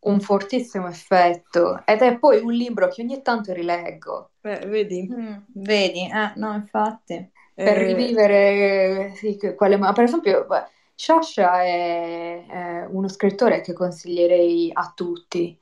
un 0.01 0.21
fortissimo 0.21 0.89
effetto 0.89 1.83
ed 1.87 2.01
è 2.03 2.19
poi 2.19 2.41
un 2.43 2.53
libro 2.53 2.89
che 2.89 3.03
ogni 3.03 3.21
tanto 3.23 3.53
rileggo 3.53 4.33
Eh, 4.43 4.67
vedi? 4.67 5.01
Mm, 5.13 5.35
vedi? 5.55 6.09
Eh, 6.11 6.33
no, 6.37 6.55
infatti. 6.55 7.31
per 7.63 7.77
Eh, 7.77 7.79
rivivere 7.79 9.13
sì, 9.17 9.37
que- 9.37 9.55
quelle... 9.55 9.77
ma 9.77 9.93
Per 9.93 10.05
esempio, 10.05 10.45
beh, 10.47 10.65
Sciascia 10.95 11.63
è, 11.63 12.47
è 12.47 12.87
uno 12.87 13.09
scrittore 13.09 13.61
che 13.61 13.73
consiglierei 13.73 14.71
a 14.73 14.93
tutti 14.95 15.59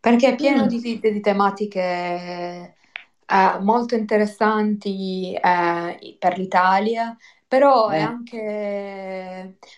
perché 0.00 0.28
è 0.30 0.34
pieno 0.36 0.66
mm, 0.66 0.68
di, 0.68 0.80
di- 0.80 1.00
di 1.00 1.20
tematiche 1.20 2.74
eh, 3.26 3.58
molto 3.60 3.94
interessanti 3.94 5.34
eh, 5.34 6.16
per 6.18 6.38
l'Italia, 6.38 7.16
però 7.48 7.88
è 7.88 7.98
Eh. 7.98 8.00
anche 8.00 8.38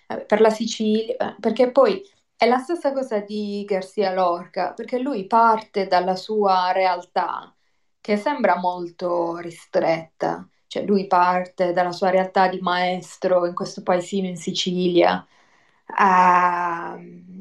eh, 0.06 0.20
per 0.26 0.40
la 0.40 0.50
Sicilia, 0.50 1.16
eh, 1.16 1.36
perché 1.40 1.70
poi 1.70 2.02
è 2.36 2.46
la 2.46 2.58
stessa 2.58 2.92
cosa 2.92 3.20
di 3.20 3.64
Garcia 3.66 4.12
Lorca, 4.12 4.72
perché 4.72 4.98
lui 4.98 5.26
parte 5.26 5.86
dalla 5.86 6.16
sua 6.16 6.72
realtà, 6.72 7.54
che 8.00 8.16
sembra 8.16 8.56
molto 8.58 9.36
ristretta, 9.38 10.48
cioè 10.66 10.84
lui 10.84 11.06
parte 11.06 11.72
dalla 11.72 11.92
sua 11.92 12.10
realtà 12.10 12.48
di 12.48 12.60
maestro 12.60 13.46
in 13.46 13.54
questo 13.54 13.82
paesino 13.82 14.26
in 14.26 14.36
Sicilia 14.36 15.24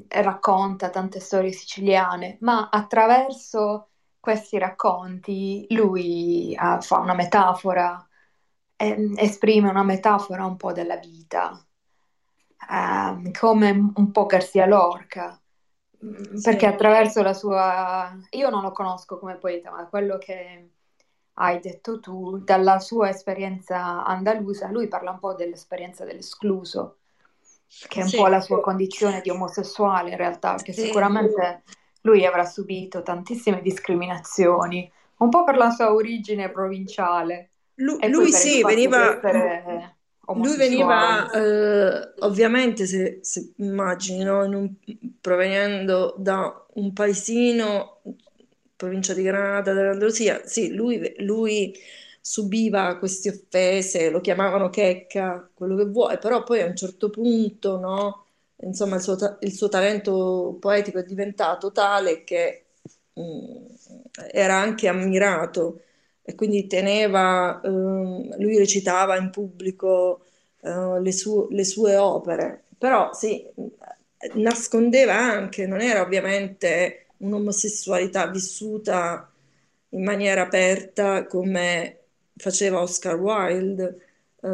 e 0.07 0.21
racconta 0.21 0.89
tante 0.89 1.19
storie 1.19 1.51
siciliane, 1.51 2.37
ma 2.41 2.69
attraverso 2.71 3.89
questi 4.19 4.57
racconti 4.57 5.65
lui 5.69 6.53
eh, 6.53 6.81
fa 6.81 6.97
una 6.99 7.13
metafora, 7.13 8.05
ehm, 8.79 9.15
esprime 9.17 9.69
una 9.69 9.83
metafora 9.83 10.45
un 10.45 10.55
po' 10.57 10.71
della 10.71 10.97
vita, 10.97 11.63
ehm, 12.69 13.31
come 13.31 13.69
un 13.95 14.11
po' 14.11 14.25
Garcia 14.25 14.65
Lorca, 14.65 15.39
Mm, 16.03 16.35
perché 16.41 16.65
sì. 16.65 16.65
attraverso 16.65 17.21
la 17.21 17.33
sua... 17.33 18.15
Io 18.31 18.49
non 18.49 18.61
lo 18.61 18.71
conosco 18.71 19.17
come 19.19 19.37
poeta, 19.37 19.71
ma 19.71 19.87
quello 19.87 20.17
che 20.17 20.71
hai 21.33 21.59
detto 21.59 21.99
tu, 21.99 22.39
dalla 22.39 22.79
sua 22.79 23.09
esperienza 23.09 24.03
andalusa, 24.05 24.69
lui 24.71 24.87
parla 24.87 25.11
un 25.11 25.19
po' 25.19 25.33
dell'esperienza 25.35 26.03
dell'escluso, 26.05 26.99
che 27.87 28.01
è 28.01 28.03
un 28.03 28.11
Sì, 28.11 28.15
po' 28.15 28.27
la 28.27 28.41
sua 28.41 28.59
condizione 28.61 29.21
di 29.21 29.29
omosessuale 29.29 30.11
in 30.11 30.17
realtà, 30.17 30.53
perché 30.55 30.73
sì. 30.73 30.73
sicuramente 30.73 31.63
lui 32.01 32.25
avrà 32.25 32.45
subito 32.45 33.01
tantissime 33.03 33.61
discriminazioni, 33.61 34.91
un 35.17 35.29
po' 35.29 35.43
per 35.43 35.57
la 35.57 35.69
sua 35.71 35.93
origine 35.93 36.49
provinciale 36.51 37.48
Lu- 37.79 38.03
Lui 38.07 38.31
sì, 38.33 38.63
veniva, 38.63 39.21
essere 39.21 39.97
lui 40.33 40.55
veniva 40.57 41.29
eh, 41.31 42.13
ovviamente, 42.19 42.85
se, 42.85 43.19
se 43.21 43.53
immagini, 43.57 44.23
no, 44.23 44.39
un- 44.47 44.73
provenendo 45.19 46.15
da 46.17 46.65
un 46.75 46.93
paesino, 46.93 48.01
provincia 48.75 49.13
di 49.13 49.23
Granada 49.23 49.73
dell'Andalusia, 49.73 50.41
sì, 50.45 50.73
lui, 50.73 51.13
lui 51.19 51.73
subiva 52.21 52.97
queste 52.97 53.29
offese, 53.29 54.09
lo 54.09 54.21
chiamavano 54.21 54.69
checca, 54.69 55.49
quello 55.53 55.75
che 55.75 55.85
vuoi, 55.85 56.17
però 56.19 56.43
poi 56.43 56.61
a 56.61 56.65
un 56.65 56.75
certo 56.75 57.09
punto, 57.09 57.77
no, 57.79 58.25
insomma, 58.57 58.95
il 58.97 59.01
suo, 59.01 59.15
il 59.41 59.53
suo 59.53 59.67
talento 59.69 60.57
poetico 60.59 60.99
è 60.99 61.03
diventato 61.03 61.71
tale 61.71 62.23
che 62.23 62.65
mm, 63.19 63.65
era 64.31 64.55
anche 64.55 64.87
ammirato 64.87 65.81
e 66.29 66.35
quindi 66.35 66.67
teneva, 66.67 67.59
ehm, 67.63 68.37
lui 68.41 68.57
recitava 68.57 69.17
in 69.17 69.29
pubblico 69.31 70.25
eh, 70.61 70.99
le, 71.01 71.11
su- 71.11 71.47
le 71.51 71.63
sue 71.65 71.95
opere, 71.97 72.65
però 72.77 73.13
sì, 73.13 73.43
nascondeva 74.35 75.15
anche, 75.15 75.65
non 75.67 75.81
era 75.81 76.01
ovviamente 76.01 77.07
un'omosessualità 77.17 78.27
vissuta 78.27 79.29
in 79.89 80.03
maniera 80.03 80.41
aperta 80.43 81.25
come 81.25 81.97
faceva 82.35 82.81
Oscar 82.81 83.15
Wilde, 83.19 83.97
eh, 84.41 84.47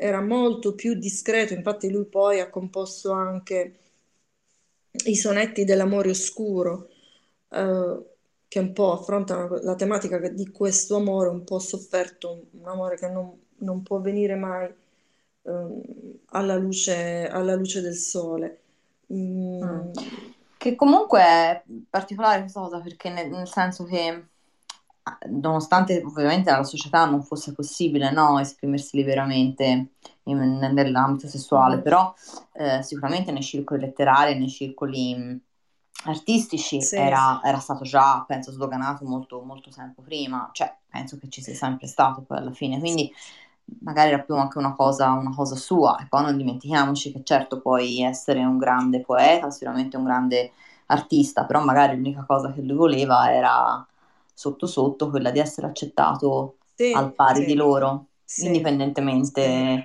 era 0.00 0.20
molto 0.20 0.74
più 0.74 0.94
discreto, 0.94 1.52
infatti 1.54 1.90
lui 1.90 2.04
poi 2.06 2.40
ha 2.40 2.48
composto 2.50 3.12
anche 3.12 3.74
i 5.06 5.14
sonetti 5.16 5.64
dell'amore 5.64 6.10
oscuro, 6.10 6.88
eh, 7.50 8.02
che 8.48 8.58
un 8.58 8.72
po' 8.72 8.92
affrontano 8.92 9.58
la 9.60 9.74
tematica 9.74 10.18
di 10.28 10.50
questo 10.50 10.96
amore 10.96 11.28
un 11.28 11.44
po' 11.44 11.58
sofferto, 11.58 12.46
un 12.52 12.66
amore 12.66 12.96
che 12.96 13.08
non, 13.08 13.30
non 13.58 13.82
può 13.82 14.00
venire 14.00 14.34
mai 14.36 14.66
eh, 15.42 16.14
alla 16.30 16.56
luce, 16.56 17.28
alla 17.28 17.54
luce 17.54 17.82
del 17.82 17.94
sole. 17.94 18.62
Mm. 19.12 19.62
Mm. 19.62 19.92
Che 20.56 20.74
comunque 20.74 21.20
è 21.20 21.62
particolare 21.88 22.40
questa 22.40 22.60
cosa 22.60 22.80
perché 22.80 23.10
nel, 23.10 23.30
nel 23.30 23.48
senso 23.48 23.84
che 23.84 24.24
nonostante 25.30 26.02
ovviamente 26.04 26.50
nella 26.50 26.64
società 26.64 27.04
non 27.06 27.22
fosse 27.22 27.52
possibile 27.52 28.10
no, 28.10 28.38
esprimersi 28.38 28.96
liberamente 28.96 29.90
in, 30.24 30.58
nell'ambito 30.72 31.28
sessuale, 31.28 31.76
mm. 31.76 31.82
però 31.82 32.12
eh, 32.54 32.82
sicuramente 32.82 33.30
nei 33.30 33.42
circoli 33.42 33.80
letterari, 33.82 34.38
nei 34.38 34.48
circoli 34.48 35.14
mm, 35.14 35.36
artistici 36.04 36.80
sì. 36.80 36.96
era, 36.96 37.40
era, 37.42 37.58
stato 37.58 37.84
già, 37.84 38.24
penso, 38.26 38.52
sdoganato 38.52 39.04
molto, 39.04 39.40
molto 39.42 39.70
tempo 39.70 40.02
prima, 40.02 40.48
cioè 40.52 40.74
penso 40.88 41.18
che 41.18 41.28
ci 41.28 41.42
sia 41.42 41.54
sempre 41.54 41.86
stato 41.86 42.22
poi 42.22 42.38
alla 42.38 42.52
fine, 42.52 42.78
quindi 42.78 43.12
magari 43.80 44.12
era 44.12 44.22
più 44.22 44.34
anche 44.36 44.58
una 44.58 44.74
cosa, 44.74 45.10
una 45.12 45.34
cosa 45.34 45.56
sua 45.56 45.98
e 46.00 46.06
poi 46.08 46.22
non 46.22 46.36
dimentichiamoci 46.36 47.12
che 47.12 47.22
certo 47.22 47.60
puoi 47.60 48.02
essere 48.02 48.44
un 48.44 48.58
grande 48.58 49.00
poeta, 49.00 49.50
sicuramente 49.50 49.96
un 49.96 50.04
grande 50.04 50.52
artista, 50.86 51.44
però 51.44 51.62
magari 51.62 51.96
l'unica 51.96 52.24
cosa 52.26 52.52
che 52.52 52.62
lui 52.62 52.76
voleva 52.76 53.32
era 53.32 53.86
sotto 54.32 54.66
sotto 54.66 55.10
quella 55.10 55.30
di 55.30 55.40
essere 55.40 55.66
accettato 55.66 56.58
sì, 56.74 56.92
al 56.92 57.12
pari 57.12 57.40
sì, 57.40 57.46
di 57.46 57.54
loro, 57.54 58.06
sì, 58.24 58.46
indipendentemente, 58.46 59.84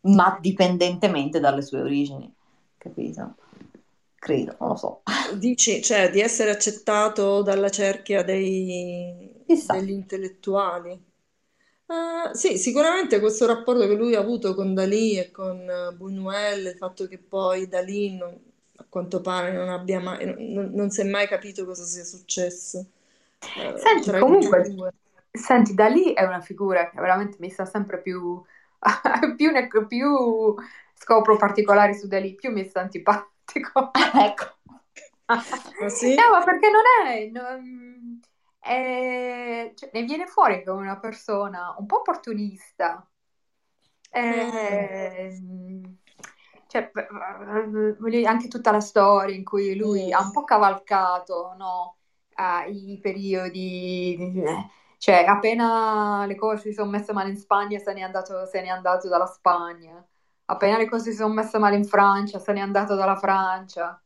ma 0.00 0.38
dipendentemente 0.40 1.38
dalle 1.38 1.62
sue 1.62 1.80
origini, 1.80 2.32
capito? 2.76 3.34
Credo, 4.18 4.56
non 4.58 4.68
lo 4.70 4.76
so. 4.76 5.02
Dici, 5.36 5.80
cioè, 5.82 6.10
di 6.10 6.20
essere 6.20 6.50
accettato 6.50 7.42
dalla 7.42 7.70
cerchia 7.70 8.22
dei, 8.22 9.44
degli 9.46 9.90
intellettuali. 9.90 11.06
Uh, 11.86 12.34
sì, 12.34 12.58
sicuramente 12.58 13.18
questo 13.20 13.46
rapporto 13.46 13.86
che 13.86 13.94
lui 13.94 14.14
ha 14.14 14.20
avuto 14.20 14.54
con 14.54 14.74
Dalì 14.74 15.16
e 15.16 15.30
con 15.30 15.64
Buñuel, 15.96 16.66
il 16.66 16.76
fatto 16.76 17.06
che 17.06 17.16
poi 17.16 17.66
Dalì 17.66 18.14
non, 18.14 18.38
a 18.76 18.84
quanto 18.88 19.22
pare 19.22 19.52
non 19.52 19.70
abbia 19.70 19.98
mai, 19.98 20.52
non, 20.52 20.70
non 20.74 20.90
si 20.90 21.00
è 21.00 21.04
mai 21.04 21.26
capito 21.26 21.64
cosa 21.64 21.84
sia 21.84 22.04
successo. 22.04 22.84
Eh, 23.40 23.78
senti, 23.78 24.10
comunque, 24.18 24.92
senti, 25.30 25.74
da 25.74 25.86
lì 25.86 26.12
è 26.12 26.24
una 26.24 26.40
figura 26.40 26.90
che 26.90 27.00
veramente 27.00 27.38
mi 27.40 27.48
sta 27.48 27.64
sempre 27.64 28.02
più, 28.02 28.42
più, 29.36 29.50
ne, 29.50 29.68
più 29.86 30.54
scopro 30.94 31.36
particolari 31.36 31.94
su 31.94 32.06
Dalì, 32.06 32.34
più 32.34 32.50
mi 32.50 32.68
sta 32.68 32.80
antipatico. 32.80 33.36
ecco. 34.14 34.56
Ah, 35.30 35.42
sì? 35.90 36.14
No, 36.14 36.30
ma 36.30 36.42
perché 36.42 36.70
non 36.70 36.80
è, 37.06 37.26
non, 37.26 38.18
è 38.60 39.72
cioè, 39.74 39.90
ne 39.92 40.02
viene 40.04 40.26
fuori 40.26 40.64
come 40.64 40.80
una 40.80 40.98
persona 40.98 41.74
un 41.76 41.84
po' 41.84 41.98
opportunista. 41.98 43.06
Eh, 44.10 45.38
cioè, 46.66 46.90
anche 48.24 48.48
tutta 48.48 48.70
la 48.70 48.80
storia 48.80 49.34
in 49.34 49.44
cui 49.44 49.76
lui 49.76 50.10
ha 50.14 50.22
un 50.22 50.30
po' 50.32 50.44
cavalcato, 50.44 51.54
no? 51.58 51.98
ai 52.38 52.98
periodi, 53.02 54.16
cioè 54.98 55.24
appena 55.24 56.24
le 56.26 56.36
cose 56.36 56.62
si 56.68 56.72
sono 56.72 56.90
messe 56.90 57.12
male 57.12 57.30
in 57.30 57.36
Spagna 57.36 57.78
se 57.78 57.92
n'è 57.92 58.00
andato, 58.00 58.46
se 58.46 58.60
n'è 58.62 58.68
andato 58.68 59.08
dalla 59.08 59.26
Spagna, 59.26 60.06
appena 60.48 60.78
le 60.78 60.88
cose 60.88 61.10
si 61.10 61.16
sono 61.16 61.34
messe 61.34 61.58
male 61.58 61.76
in 61.76 61.84
Francia 61.84 62.38
se 62.38 62.52
n'è 62.52 62.60
andato 62.60 62.94
dalla 62.94 63.16
Francia. 63.16 64.00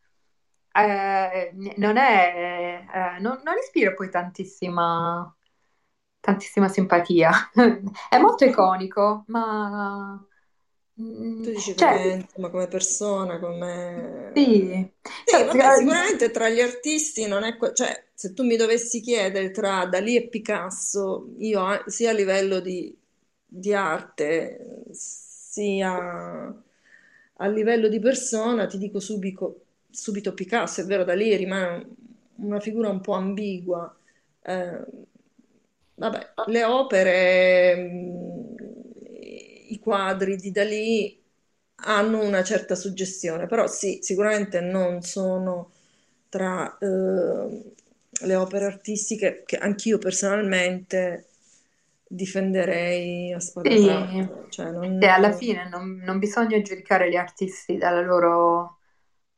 Eh, 0.75 1.53
non 1.77 1.97
è, 1.99 2.85
eh, 3.17 3.21
non, 3.21 3.41
non 3.45 3.57
ispira 3.59 3.93
poi 3.95 4.11
tantissima, 4.11 5.35
tantissima 6.21 6.69
simpatia. 6.69 7.31
è 8.09 8.19
molto 8.19 8.45
iconico, 8.45 9.25
ma 9.29 10.25
Tu 11.41 11.51
dici 11.51 11.75
cioè, 11.75 11.91
come, 11.91 12.15
insomma, 12.25 12.51
come 12.51 12.69
persona, 12.69 13.39
come... 13.41 14.33
sì, 14.35 14.91
Sì, 15.25 15.37
cioè, 15.37 15.45
vabbè, 15.45 15.71
sicuramente 15.73 16.31
tra 16.31 16.49
gli 16.49 16.61
artisti 16.61 17.27
non 17.27 17.43
è... 17.45 17.57
que- 17.57 17.75
Cioè, 17.75 18.05
se 18.15 18.33
tu 18.33 18.45
mi 18.45 18.57
dovessi 18.57 19.01
chiedere 19.01 19.51
tra 19.51 19.87
Dalì 19.87 20.17
e 20.17 20.29
Picasso, 20.29 21.33
io 21.39 21.83
sia 21.87 22.11
a 22.11 22.13
livello 22.13 22.61
di, 22.61 22.97
di 23.45 23.75
arte, 23.75 24.87
sia 25.53 26.55
a 27.37 27.47
livello 27.49 27.89
di 27.89 27.99
persona, 27.99 28.67
ti 28.67 28.79
dico 28.79 29.01
subito, 29.01 29.65
subito 29.91 30.35
Picasso. 30.35 30.81
È 30.83 30.85
vero, 30.85 31.05
Dalì 31.05 31.35
rimane 31.37 31.87
una 32.37 32.61
figura 32.61 32.89
un 32.89 33.01
po' 33.01 33.13
ambigua. 33.15 33.95
Eh, 34.43 34.81
vabbè, 35.95 36.33
le 36.47 36.65
opere, 36.65 37.75
i 39.69 39.79
quadri 39.79 40.37
di 40.37 40.51
Dalì 40.51 41.21
hanno 41.85 42.23
una 42.23 42.43
certa 42.45 42.75
suggestione, 42.75 43.47
però 43.47 43.67
sì, 43.67 43.99
sicuramente 44.03 44.61
non 44.61 45.03
sono 45.03 45.73
tra 46.29 46.79
eh, 46.79 47.73
le 48.25 48.35
opere 48.37 48.65
artistiche 48.67 49.43
che 49.45 49.57
anch'io 49.57 49.99
personalmente 49.99 51.27
difenderei 52.15 53.33
a 53.33 53.41
spada 53.41 53.77
Sì, 53.77 53.79
tratta. 53.79 54.31
Cioè, 54.49 54.71
non... 54.71 54.91
e 54.99 55.07
alla 55.07 55.33
fine 55.33 55.69
non, 55.69 55.97
non 56.05 56.19
bisogna 56.19 56.61
giudicare 56.63 57.09
gli 57.11 57.17
artisti 57.17 57.77
dalla 57.77 58.01
loro 58.01 58.79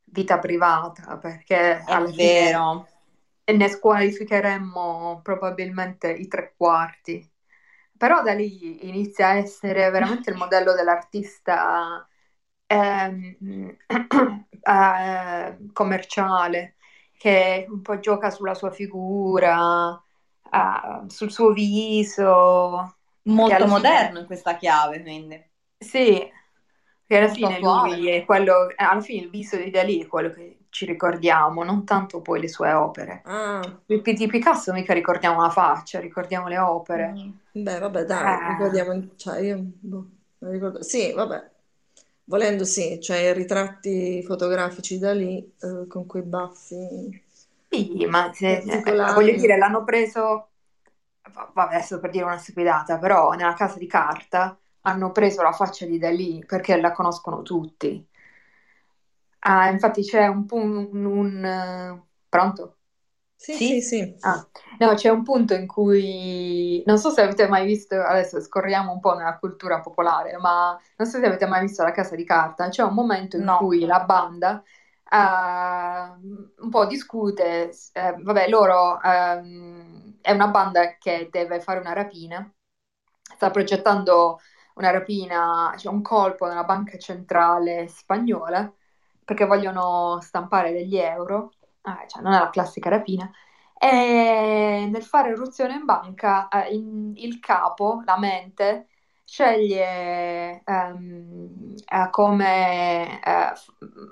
vita 0.04 0.38
privata, 0.38 1.18
perché 1.18 1.82
È 1.86 1.96
alla 1.96 2.08
fine 2.08 2.32
vero. 2.36 2.86
ne 3.44 3.68
squalificheremmo 3.68 5.20
probabilmente 5.22 6.10
i 6.12 6.26
tre 6.28 6.54
quarti. 6.56 7.30
Però 7.96 8.22
da 8.22 8.32
lì 8.34 8.86
inizia 8.88 9.28
a 9.28 9.36
essere 9.36 9.90
veramente 9.90 10.30
il 10.30 10.36
modello 10.36 10.74
dell'artista 10.74 12.06
ehm, 12.66 13.76
eh, 14.62 15.58
commerciale 15.72 16.76
che 17.16 17.66
un 17.68 17.80
po' 17.82 17.98
gioca 18.00 18.30
sulla 18.30 18.54
sua 18.54 18.70
figura, 18.70 20.02
uh, 20.54 21.08
sul 21.08 21.30
suo 21.30 21.52
viso. 21.52 22.96
Molto 23.22 23.66
moderno 23.66 24.08
fine... 24.08 24.20
in 24.20 24.26
questa 24.26 24.56
chiave, 24.56 25.00
quindi. 25.02 25.42
Sì, 25.78 26.30
che 27.06 27.16
alla 27.16 27.28
fine 27.28 27.58
lui 27.58 28.08
è 28.08 28.24
quello, 28.24 28.68
alla 28.76 29.00
fine 29.00 29.22
il 29.22 29.30
viso 29.30 29.56
di 29.56 29.70
Dalì 29.70 30.02
è 30.02 30.06
quello 30.06 30.32
che 30.32 30.58
ci 30.70 30.86
ricordiamo, 30.86 31.62
non 31.62 31.84
tanto 31.84 32.20
poi 32.20 32.40
le 32.40 32.48
sue 32.48 32.72
opere. 32.72 33.22
Ah. 33.24 33.60
Di 33.86 34.26
Picasso 34.26 34.72
mica 34.72 34.92
ricordiamo 34.92 35.40
la 35.40 35.50
faccia, 35.50 36.00
ricordiamo 36.00 36.48
le 36.48 36.58
opere. 36.58 37.12
Mm. 37.12 37.62
Beh, 37.62 37.78
vabbè, 37.78 38.04
dai, 38.04 38.40
eh. 38.40 38.48
ricordiamo, 38.48 39.08
cioè 39.16 39.40
io, 39.40 39.58
boh, 39.60 40.06
ricordo, 40.38 40.82
sì, 40.82 41.12
vabbè, 41.12 41.52
Volendo 42.26 42.64
sì, 42.64 43.00
cioè 43.02 43.34
ritratti 43.34 44.22
fotografici 44.22 44.98
da 44.98 45.12
lì 45.12 45.38
eh, 45.60 45.86
con 45.86 46.06
quei 46.06 46.22
baffi 46.22 47.22
Sì, 47.76 48.06
ma 48.06 48.32
se, 48.32 48.58
eh, 48.66 49.12
voglio 49.12 49.34
dire, 49.34 49.56
l'hanno 49.56 49.84
preso, 49.84 50.50
vabbè, 51.52 51.74
adesso 51.74 51.98
per 52.00 52.10
dire 52.10 52.24
una 52.24 52.38
stupidata, 52.38 52.98
però 52.98 53.32
nella 53.32 53.54
casa 53.54 53.78
di 53.78 53.86
carta 53.86 54.56
hanno 54.82 55.10
preso 55.12 55.42
la 55.42 55.52
faccia 55.52 55.86
di 55.86 55.98
Dalì 55.98 56.44
perché 56.46 56.78
la 56.80 56.92
conoscono 56.92 57.42
tutti. 57.42 58.06
Ah, 59.46 59.68
infatti 59.70 60.02
c'è 60.02 60.26
un, 60.26 60.46
un, 60.50 61.04
un, 61.04 62.02
pronto? 62.28 62.78
Sì, 63.36 63.54
sì, 63.54 63.80
sì. 63.80 64.14
Ah, 64.20 64.48
no, 64.78 64.94
c'è 64.94 65.10
un 65.10 65.22
punto 65.22 65.52
in 65.54 65.66
cui 65.66 66.82
non 66.86 66.96
so 66.98 67.10
se 67.10 67.20
avete 67.20 67.46
mai 67.46 67.66
visto, 67.66 67.94
adesso 68.00 68.40
scorriamo 68.40 68.92
un 68.92 69.00
po' 69.00 69.12
nella 69.14 69.36
cultura 69.38 69.80
popolare, 69.80 70.38
ma 70.38 70.78
non 70.96 71.06
so 71.08 71.18
se 71.18 71.26
avete 71.26 71.46
mai 71.46 71.60
visto 71.60 71.82
La 71.82 71.90
Casa 71.92 72.16
di 72.16 72.24
Carta. 72.24 72.68
C'è 72.70 72.82
un 72.82 72.94
momento 72.94 73.36
in 73.36 73.44
No. 73.44 73.58
cui 73.58 73.84
la 73.84 74.00
banda 74.00 74.62
eh, 75.10 75.16
un 76.62 76.70
po' 76.70 76.86
discute, 76.86 77.70
eh, 77.92 78.14
vabbè, 78.18 78.48
loro 78.48 79.00
ehm, 79.02 80.18
è 80.20 80.32
una 80.32 80.48
banda 80.48 80.96
che 80.98 81.28
deve 81.30 81.60
fare 81.60 81.80
una 81.80 81.92
rapina, 81.92 82.50
sta 83.36 83.50
progettando 83.50 84.40
una 84.74 84.90
rapina, 84.90 85.74
cioè 85.78 85.92
un 85.92 86.02
colpo 86.02 86.46
nella 86.46 86.64
banca 86.64 86.98
centrale 86.98 87.86
spagnola 87.88 88.70
perché 89.24 89.46
vogliono 89.46 90.18
stampare 90.20 90.72
degli 90.72 90.96
euro. 90.96 91.52
Ah, 91.82 92.04
cioè 92.06 92.22
non 92.22 92.32
è 92.32 92.38
la 92.38 92.50
classica 92.50 92.88
rapina, 92.88 93.30
e 93.78 94.88
nel 94.90 95.02
fare 95.02 95.30
irruzione 95.30 95.74
in 95.74 95.84
banca 95.84 96.48
eh, 96.48 96.74
in- 96.74 97.12
il 97.16 97.38
capo, 97.40 98.02
la 98.06 98.18
mente, 98.18 98.88
sceglie 99.24 100.62
eh, 100.64 102.10
come 102.10 103.20
eh, 103.22 103.52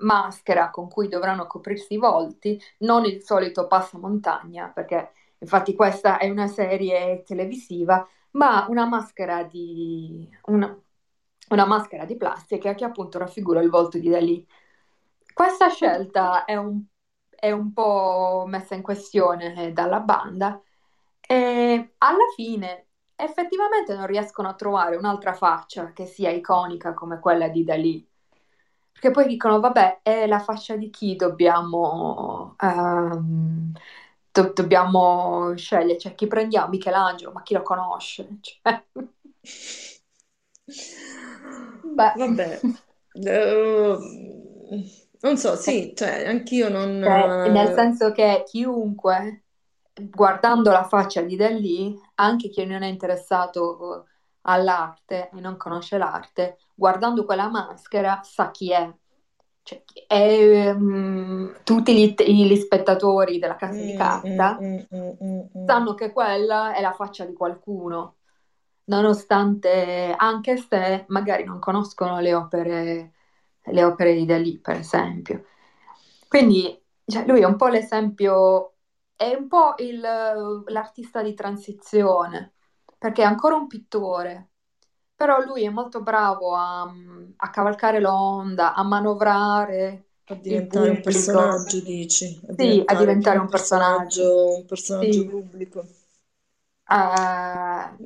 maschera 0.00 0.70
con 0.70 0.88
cui 0.88 1.08
dovranno 1.08 1.46
coprirsi 1.46 1.94
i 1.94 1.98
volti 1.98 2.60
non 2.78 3.04
il 3.04 3.22
solito 3.22 3.66
passamontagna, 3.66 4.68
perché 4.68 5.12
infatti 5.38 5.74
questa 5.74 6.18
è 6.18 6.28
una 6.28 6.46
serie 6.46 7.22
televisiva, 7.24 8.06
ma 8.32 8.66
una 8.68 8.86
maschera 8.86 9.44
di, 9.44 10.28
una, 10.46 10.76
una 11.50 11.66
maschera 11.66 12.04
di 12.04 12.16
plastica 12.16 12.74
che 12.74 12.84
appunto 12.84 13.18
raffigura 13.18 13.60
il 13.60 13.70
volto 13.70 13.98
di 13.98 14.08
Dalì. 14.08 14.46
Questa 15.32 15.68
scelta 15.70 16.44
è 16.44 16.56
un, 16.56 16.82
è 17.30 17.50
un 17.50 17.72
po' 17.72 18.44
messa 18.46 18.74
in 18.74 18.82
questione 18.82 19.72
dalla 19.72 20.00
banda 20.00 20.60
e 21.20 21.94
alla 21.98 22.24
fine 22.34 22.86
effettivamente 23.22 23.94
non 23.94 24.06
riescono 24.06 24.48
a 24.48 24.54
trovare 24.54 24.96
un'altra 24.96 25.32
faccia 25.32 25.92
che 25.92 26.06
sia 26.06 26.30
iconica 26.30 26.94
come 26.94 27.18
quella 27.18 27.48
di 27.48 27.64
Dalì. 27.64 28.06
Perché 28.92 29.10
poi 29.10 29.26
dicono, 29.26 29.58
vabbè, 29.58 30.00
è 30.02 30.26
la 30.26 30.38
faccia 30.38 30.76
di 30.76 30.88
chi 30.90 31.16
dobbiamo, 31.16 32.54
ehm, 32.60 33.72
do- 34.30 34.52
dobbiamo 34.54 35.54
scegliere? 35.56 35.98
Cioè, 35.98 36.14
chi 36.14 36.26
prendiamo? 36.26 36.68
Michelangelo, 36.68 37.32
ma 37.32 37.42
chi 37.42 37.54
lo 37.54 37.62
conosce? 37.62 38.28
Cioè... 38.40 38.84
Beh. 41.82 42.12
Vabbè. 42.16 42.60
Uh, 43.14 43.98
non 45.20 45.36
so, 45.36 45.56
sì, 45.56 45.92
cioè, 45.94 46.26
anch'io 46.26 46.68
non... 46.68 47.00
Cioè, 47.02 47.50
nel 47.50 47.74
senso 47.74 48.12
che 48.12 48.44
chiunque 48.46 49.42
guardando 49.94 50.70
la 50.70 50.84
faccia 50.84 51.20
di 51.20 51.36
Dalì, 51.36 51.98
anche 52.22 52.48
chi 52.48 52.64
non 52.64 52.82
è 52.82 52.86
interessato 52.86 54.06
all'arte 54.42 55.30
e 55.32 55.40
non 55.40 55.56
conosce 55.56 55.98
l'arte, 55.98 56.58
guardando 56.74 57.24
quella 57.24 57.48
maschera 57.48 58.20
sa 58.22 58.50
chi 58.50 58.72
è. 58.72 58.92
Cioè, 59.64 59.82
è 60.08 60.70
um, 60.70 61.54
tutti 61.62 61.94
gli, 61.94 62.14
gli, 62.20 62.56
spettatori 62.56 63.38
della 63.38 63.54
casa 63.54 63.80
di 63.80 63.92
mm, 63.92 63.96
carta 63.96 64.58
mm, 64.60 64.74
mm, 64.74 65.10
mm, 65.22 65.40
mm, 65.56 65.66
sanno 65.66 65.94
che 65.94 66.10
quella 66.10 66.74
è 66.74 66.80
la 66.80 66.92
faccia 66.92 67.24
di 67.24 67.32
qualcuno, 67.32 68.16
nonostante 68.86 70.14
anche 70.16 70.56
se 70.56 71.04
magari 71.08 71.44
non 71.44 71.60
conoscono 71.60 72.18
le 72.18 72.34
opere, 72.34 73.12
le 73.62 73.84
opere 73.84 74.14
di 74.14 74.24
Dalì, 74.24 74.58
per 74.58 74.76
esempio. 74.78 75.44
Quindi 76.26 76.82
cioè, 77.04 77.24
lui 77.24 77.40
è 77.40 77.44
un 77.44 77.56
po' 77.56 77.68
l'esempio 77.68 78.72
è 79.30 79.34
un 79.34 79.46
po' 79.48 79.74
il, 79.78 80.00
l'artista 80.66 81.22
di 81.22 81.34
transizione, 81.34 82.52
perché 82.98 83.22
è 83.22 83.24
ancora 83.24 83.56
un 83.56 83.66
pittore, 83.66 84.48
però 85.14 85.40
lui 85.40 85.64
è 85.64 85.68
molto 85.68 86.02
bravo 86.02 86.54
a, 86.54 86.82
a 87.36 87.50
cavalcare 87.50 88.00
l'onda, 88.00 88.74
a 88.74 88.82
manovrare 88.82 90.06
a 90.26 90.34
diventare 90.34 90.90
un 90.90 91.00
personaggio, 91.00 91.80
dici? 91.80 92.40
A 92.48 92.54
sì, 92.56 92.82
a 92.84 92.94
diventare 92.94 93.38
un 93.38 93.48
personaggio, 93.48 94.22
personaggio, 94.22 94.56
un 94.56 94.64
personaggio 94.66 95.12
sì. 95.12 95.26
pubblico. 95.26 95.86
Uh, 96.88 97.96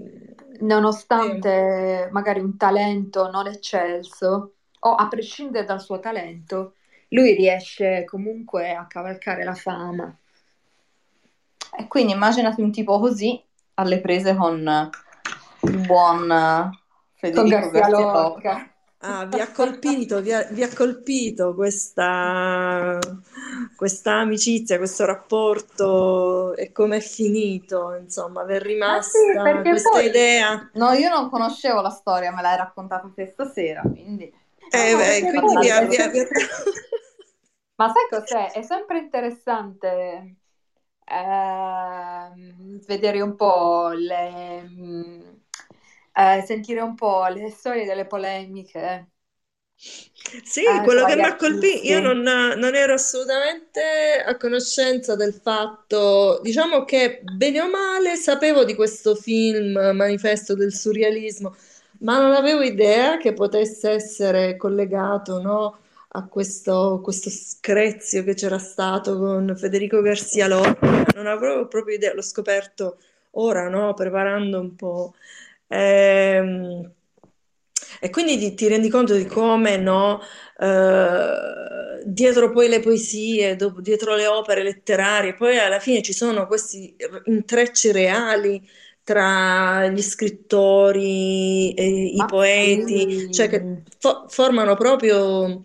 nonostante 0.60 2.04
sì. 2.06 2.12
magari 2.12 2.40
un 2.40 2.56
talento 2.56 3.30
non 3.30 3.46
eccelso, 3.46 4.54
o 4.80 4.94
a 4.94 5.08
prescindere 5.08 5.64
dal 5.66 5.80
suo 5.80 5.98
talento, 5.98 6.74
lui 7.08 7.34
riesce 7.34 8.04
comunque 8.04 8.74
a 8.74 8.86
cavalcare 8.86 9.44
la 9.44 9.54
fama. 9.54 10.16
E 11.78 11.86
quindi 11.88 12.12
immaginati 12.12 12.62
un 12.62 12.72
tipo 12.72 12.98
così 12.98 13.42
alle 13.74 14.00
prese 14.00 14.34
con 14.34 14.90
il 15.62 15.78
buon 15.86 16.72
Federico 17.14 17.60
con 17.60 17.70
Garcia 17.70 17.88
Lorca. 17.88 18.70
Ah, 19.00 19.26
vi 19.26 19.40
ha 19.40 19.52
colpito, 19.52 20.20
vi 20.20 20.32
ha, 20.32 20.42
vi 20.50 20.62
ha 20.62 20.74
colpito 20.74 21.54
questa, 21.54 22.98
questa, 23.76 24.14
amicizia, 24.14 24.78
questo 24.78 25.04
rapporto 25.04 26.54
e 26.56 26.72
come 26.72 26.96
è 26.96 27.00
finito, 27.00 27.94
insomma, 27.94 28.40
aver 28.40 28.62
rimasta 28.62 29.18
ah, 29.42 29.62
sì, 29.62 29.68
questa 29.68 29.90
poi... 29.90 30.06
idea. 30.06 30.70
No, 30.74 30.92
io 30.92 31.10
non 31.10 31.28
conoscevo 31.28 31.82
la 31.82 31.90
storia, 31.90 32.32
me 32.32 32.42
l'hai 32.42 32.56
raccontata 32.56 33.10
te 33.14 33.26
stasera, 33.26 33.82
quindi... 33.82 34.32
Eh, 34.70 34.92
no, 34.92 34.98
beh, 34.98 35.20
quindi 35.20 35.58
via, 35.60 35.82
via, 35.82 36.08
via. 36.08 36.26
Ma 37.76 37.92
sai 37.92 38.08
cos'è? 38.10 38.50
È 38.52 38.62
sempre 38.62 38.98
interessante 38.98 40.36
eh, 41.06 42.54
vedere 42.86 43.20
un 43.20 43.36
po' 43.36 43.90
le, 43.90 44.62
mm, 44.62 45.20
eh, 46.12 46.42
sentire 46.46 46.80
un 46.80 46.94
po' 46.94 47.26
le 47.26 47.50
storie 47.50 47.84
delle 47.84 48.06
polemiche. 48.06 49.10
Sì, 49.76 50.64
eh, 50.64 50.82
quello 50.82 51.04
che 51.04 51.16
mi 51.16 51.22
ha 51.22 51.36
colpito, 51.36 51.86
io 51.86 52.00
non, 52.00 52.20
non, 52.22 52.74
ero 52.74 52.94
assolutamente 52.94 54.22
a 54.24 54.36
conoscenza 54.36 55.14
del 55.14 55.34
fatto, 55.34 56.40
diciamo 56.42 56.84
che 56.84 57.20
bene 57.22 57.60
o 57.60 57.68
male 57.70 58.16
sapevo 58.16 58.64
di 58.64 58.74
questo 58.74 59.14
film 59.14 59.78
manifesto 59.94 60.54
del 60.54 60.72
surrealismo, 60.72 61.54
ma 62.00 62.18
non 62.18 62.32
avevo 62.32 62.62
idea 62.62 63.18
che 63.18 63.34
potesse 63.34 63.90
essere 63.90 64.56
collegato, 64.56 65.40
no? 65.40 65.78
A 66.16 66.26
questo, 66.28 67.00
questo 67.02 67.28
screzio 67.30 68.24
che 68.24 68.34
c'era 68.34 68.58
stato 68.58 69.18
con 69.18 69.54
Federico 69.56 70.00
Garcia 70.00 70.48
Lorca, 70.48 71.04
non 71.14 71.26
avevo 71.26 71.68
proprio 71.68 71.96
idea, 71.96 72.14
l'ho 72.14 72.22
scoperto 72.22 72.98
ora, 73.32 73.68
no? 73.68 73.92
preparando 73.92 74.58
un 74.58 74.74
po'. 74.74 75.14
Ehm, 75.68 76.90
e 78.00 78.10
quindi 78.10 78.38
ti, 78.38 78.54
ti, 78.54 78.68
rendi 78.68 78.88
conto 78.88 79.14
di 79.14 79.26
come, 79.26 79.76
no? 79.76 80.20
Eh, 80.58 82.02
dietro 82.04 82.50
poi 82.50 82.68
le 82.68 82.80
poesie, 82.80 83.56
dopo, 83.56 83.80
dietro 83.82 84.14
le 84.14 84.26
opere 84.26 84.62
letterarie, 84.62 85.34
poi 85.34 85.58
alla 85.58 85.80
fine 85.80 86.00
ci 86.02 86.12
sono 86.14 86.46
questi 86.46 86.96
intrecci 87.24 87.92
reali 87.92 88.66
tra 89.06 89.86
gli 89.86 90.02
scrittori 90.02 91.72
e 91.74 91.86
i 91.86 92.24
poeti, 92.26 93.32
cioè 93.32 93.48
che 93.48 93.82
fo- 93.98 94.24
formano 94.28 94.74
proprio 94.74 95.46
eh, 95.48 95.62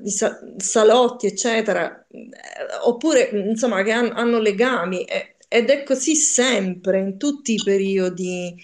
di 0.00 0.10
sa- 0.10 0.38
salotti, 0.56 1.26
eccetera, 1.26 2.06
eh, 2.10 2.28
oppure 2.84 3.30
insomma 3.32 3.82
che 3.82 3.92
han- 3.92 4.12
hanno 4.14 4.38
legami 4.38 5.04
ed 5.48 5.68
è 5.70 5.82
così 5.82 6.14
sempre 6.14 7.00
in 7.00 7.18
tutti 7.18 7.54
i 7.54 7.62
periodi 7.62 8.54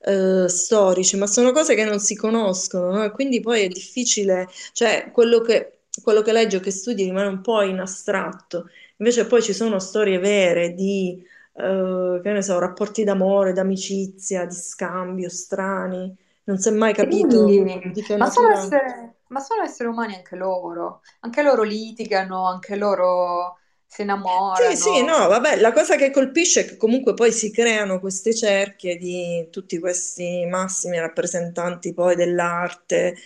eh, 0.00 0.48
storici, 0.48 1.16
ma 1.16 1.26
sono 1.26 1.50
cose 1.52 1.74
che 1.74 1.84
non 1.84 1.98
si 1.98 2.14
conoscono, 2.14 2.90
no? 2.92 3.10
Quindi 3.10 3.40
poi 3.40 3.62
è 3.64 3.68
difficile, 3.68 4.48
cioè 4.72 5.10
quello 5.12 5.40
che, 5.40 5.80
quello 6.02 6.22
che 6.22 6.32
leggi 6.32 6.56
o 6.56 6.60
che 6.60 6.70
studi 6.70 7.02
rimane 7.04 7.26
un 7.28 7.40
po' 7.40 7.62
in 7.62 7.80
astratto, 7.80 8.68
invece 8.98 9.26
poi 9.26 9.42
ci 9.42 9.52
sono 9.52 9.78
storie 9.80 10.18
vere 10.18 10.74
di, 10.74 11.20
eh, 11.54 12.20
che 12.22 12.32
ne 12.32 12.42
so, 12.42 12.58
rapporti 12.58 13.02
d'amore, 13.04 13.52
d'amicizia, 13.52 14.44
di 14.46 14.54
scambio 14.54 15.28
strani, 15.28 16.14
non 16.44 16.58
si 16.58 16.68
è 16.68 16.72
mai 16.72 16.94
capito 16.94 17.44
sì, 17.44 17.90
di 17.92 18.02
che 18.02 18.16
ma 18.16 18.30
sono 18.30 18.50
essere 18.52 19.15
ma 19.28 19.40
sono 19.40 19.62
esseri 19.62 19.88
umani 19.88 20.14
anche 20.14 20.36
loro, 20.36 21.00
anche 21.20 21.42
loro 21.42 21.62
litigano, 21.62 22.46
anche 22.46 22.76
loro 22.76 23.58
si 23.86 24.02
innamorano. 24.02 24.70
Sì, 24.70 24.76
sì, 24.76 25.04
no, 25.04 25.28
vabbè, 25.28 25.56
la 25.56 25.72
cosa 25.72 25.96
che 25.96 26.10
colpisce 26.10 26.60
è 26.60 26.64
che 26.66 26.76
comunque 26.76 27.14
poi 27.14 27.32
si 27.32 27.50
creano 27.50 28.00
queste 28.00 28.34
cerchie 28.34 28.96
di 28.96 29.48
tutti 29.50 29.78
questi 29.78 30.44
massimi 30.48 30.98
rappresentanti 30.98 31.94
poi 31.94 32.14
dell'arte, 32.14 33.16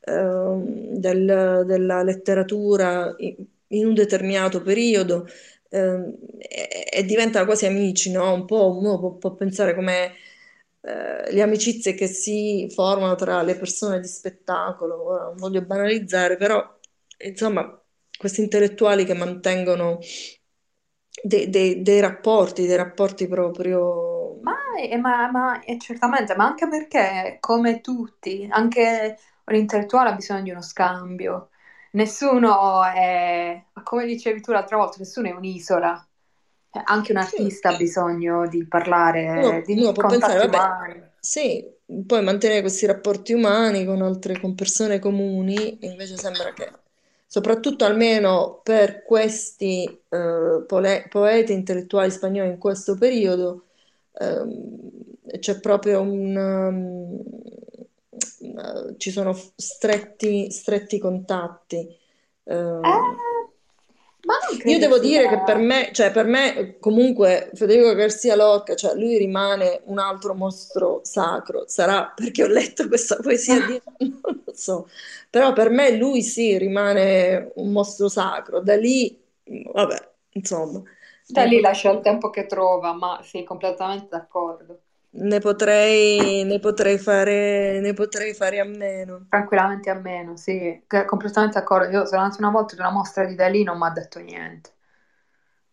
eh, 0.00 0.54
del, 0.96 1.62
della 1.66 2.02
letteratura 2.02 3.14
in 3.68 3.86
un 3.86 3.94
determinato 3.94 4.62
periodo 4.62 5.26
eh, 5.68 6.14
e, 6.38 6.88
e, 6.90 7.04
diventano 7.04 7.44
quasi 7.44 7.66
amici, 7.66 8.10
no? 8.10 8.32
Un 8.32 8.44
po' 8.46 8.76
uno 8.76 8.98
può, 8.98 9.12
può 9.12 9.34
pensare 9.34 9.74
come 9.74 10.12
eh, 10.86 11.32
le 11.32 11.42
amicizie 11.42 11.94
che 11.94 12.06
si 12.06 12.68
formano 12.72 13.16
tra 13.16 13.42
le 13.42 13.56
persone 13.56 13.98
di 14.00 14.06
spettacolo, 14.06 15.04
ora 15.04 15.24
non 15.24 15.36
voglio 15.36 15.62
banalizzare, 15.62 16.36
però 16.36 16.78
insomma 17.18 17.80
questi 18.16 18.40
intellettuali 18.42 19.04
che 19.04 19.14
mantengono 19.14 19.98
dei, 21.22 21.50
dei, 21.50 21.82
dei 21.82 22.00
rapporti, 22.00 22.66
dei 22.66 22.76
rapporti 22.76 23.26
proprio... 23.26 24.38
Ma, 24.42 24.54
ma, 25.00 25.30
ma 25.30 25.60
certamente, 25.78 26.36
ma 26.36 26.44
anche 26.46 26.68
perché 26.68 27.38
come 27.40 27.80
tutti, 27.80 28.46
anche 28.48 29.18
un 29.46 29.54
intellettuale 29.56 30.10
ha 30.10 30.14
bisogno 30.14 30.42
di 30.42 30.50
uno 30.50 30.62
scambio. 30.62 31.50
Nessuno 31.92 32.84
è, 32.84 33.64
come 33.82 34.06
dicevi 34.06 34.40
tu 34.40 34.52
l'altra 34.52 34.76
volta, 34.76 34.96
nessuno 34.98 35.28
è 35.28 35.32
un'isola. 35.32 36.06
Eh, 36.76 36.82
anche 36.84 37.12
un 37.12 37.18
artista 37.18 37.70
ha 37.70 37.76
bisogno 37.76 38.46
di 38.48 38.66
parlare 38.66 39.38
Uno, 39.38 39.62
di 39.64 39.72
uno 39.80 39.92
può 39.92 40.08
pensare, 40.08 40.46
vabbè, 40.46 41.10
sì, 41.18 41.64
poi 42.06 42.22
mantenere 42.22 42.60
questi 42.60 42.86
rapporti 42.86 43.32
umani 43.32 43.84
con 43.84 44.02
altre, 44.02 44.38
con 44.38 44.54
persone 44.54 44.98
comuni, 44.98 45.78
invece 45.80 46.16
sembra 46.16 46.52
che, 46.52 46.70
soprattutto 47.26 47.84
almeno 47.84 48.60
per 48.62 49.02
questi 49.02 49.84
eh, 49.84 50.64
pole- 50.66 51.06
poeti 51.08 51.52
intellettuali 51.52 52.10
spagnoli 52.10 52.50
in 52.50 52.58
questo 52.58 52.96
periodo, 52.96 53.64
ehm, 54.18 54.80
c'è 55.38 55.60
proprio 55.60 56.00
un... 56.02 56.36
um, 56.36 57.24
ci 58.96 59.10
sono 59.10 59.36
stretti, 59.56 60.50
stretti 60.50 60.98
contatti. 60.98 61.96
Uh, 62.44 62.80
Eh, 62.84 63.35
io 64.64 64.78
devo 64.78 64.98
dire 64.98 65.28
che 65.28 65.42
per 65.42 65.56
me, 65.58 65.90
cioè 65.92 66.10
per 66.10 66.26
me 66.26 66.78
comunque 66.80 67.50
Federico 67.54 67.94
Garcia 67.94 68.34
Lorca, 68.36 68.74
cioè 68.74 68.94
lui 68.94 69.16
rimane 69.18 69.82
un 69.84 69.98
altro 69.98 70.34
mostro 70.34 71.00
sacro, 71.04 71.64
sarà 71.68 72.12
perché 72.14 72.42
ho 72.44 72.48
letto 72.48 72.88
questa 72.88 73.16
poesia 73.16 73.60
di... 73.60 73.80
non 73.98 74.42
lo 74.44 74.52
so, 74.54 74.88
però 75.30 75.52
per 75.52 75.70
me 75.70 75.96
lui 75.96 76.22
sì, 76.22 76.58
rimane 76.58 77.52
un 77.56 77.70
mostro 77.72 78.08
sacro, 78.08 78.60
da 78.60 78.76
lì, 78.76 79.16
vabbè, 79.72 80.10
insomma, 80.32 80.82
Da 81.28 81.44
lì 81.44 81.60
pot- 81.60 81.60
lascia 81.60 81.92
il 81.92 82.00
tempo 82.00 82.30
che 82.30 82.46
trova, 82.46 82.92
ma 82.92 83.20
sì, 83.22 83.44
completamente 83.44 84.08
d'accordo. 84.08 84.80
Ne 85.10 85.38
potrei, 85.40 86.44
ne 86.44 86.58
potrei 86.60 86.98
fare, 86.98 87.80
ne 87.80 87.92
potrei 87.94 88.34
fare 88.34 88.60
a 88.60 88.64
meno. 88.64 89.26
Tranquillamente 89.28 89.88
a 89.90 89.94
meno, 89.94 90.36
sì, 90.36 90.84
completamente 91.06 91.58
d'accordo. 91.60 91.88
Io 91.90 92.06
sono 92.06 92.22
andata 92.22 92.40
una 92.42 92.50
volta 92.50 92.74
ad 92.74 92.80
una 92.80 92.90
mostra 92.90 93.24
di 93.24 93.34
Dalì, 93.36 93.62
non 93.62 93.78
mi 93.78 93.86
ha 93.86 93.90
detto 93.90 94.18
niente. 94.20 94.74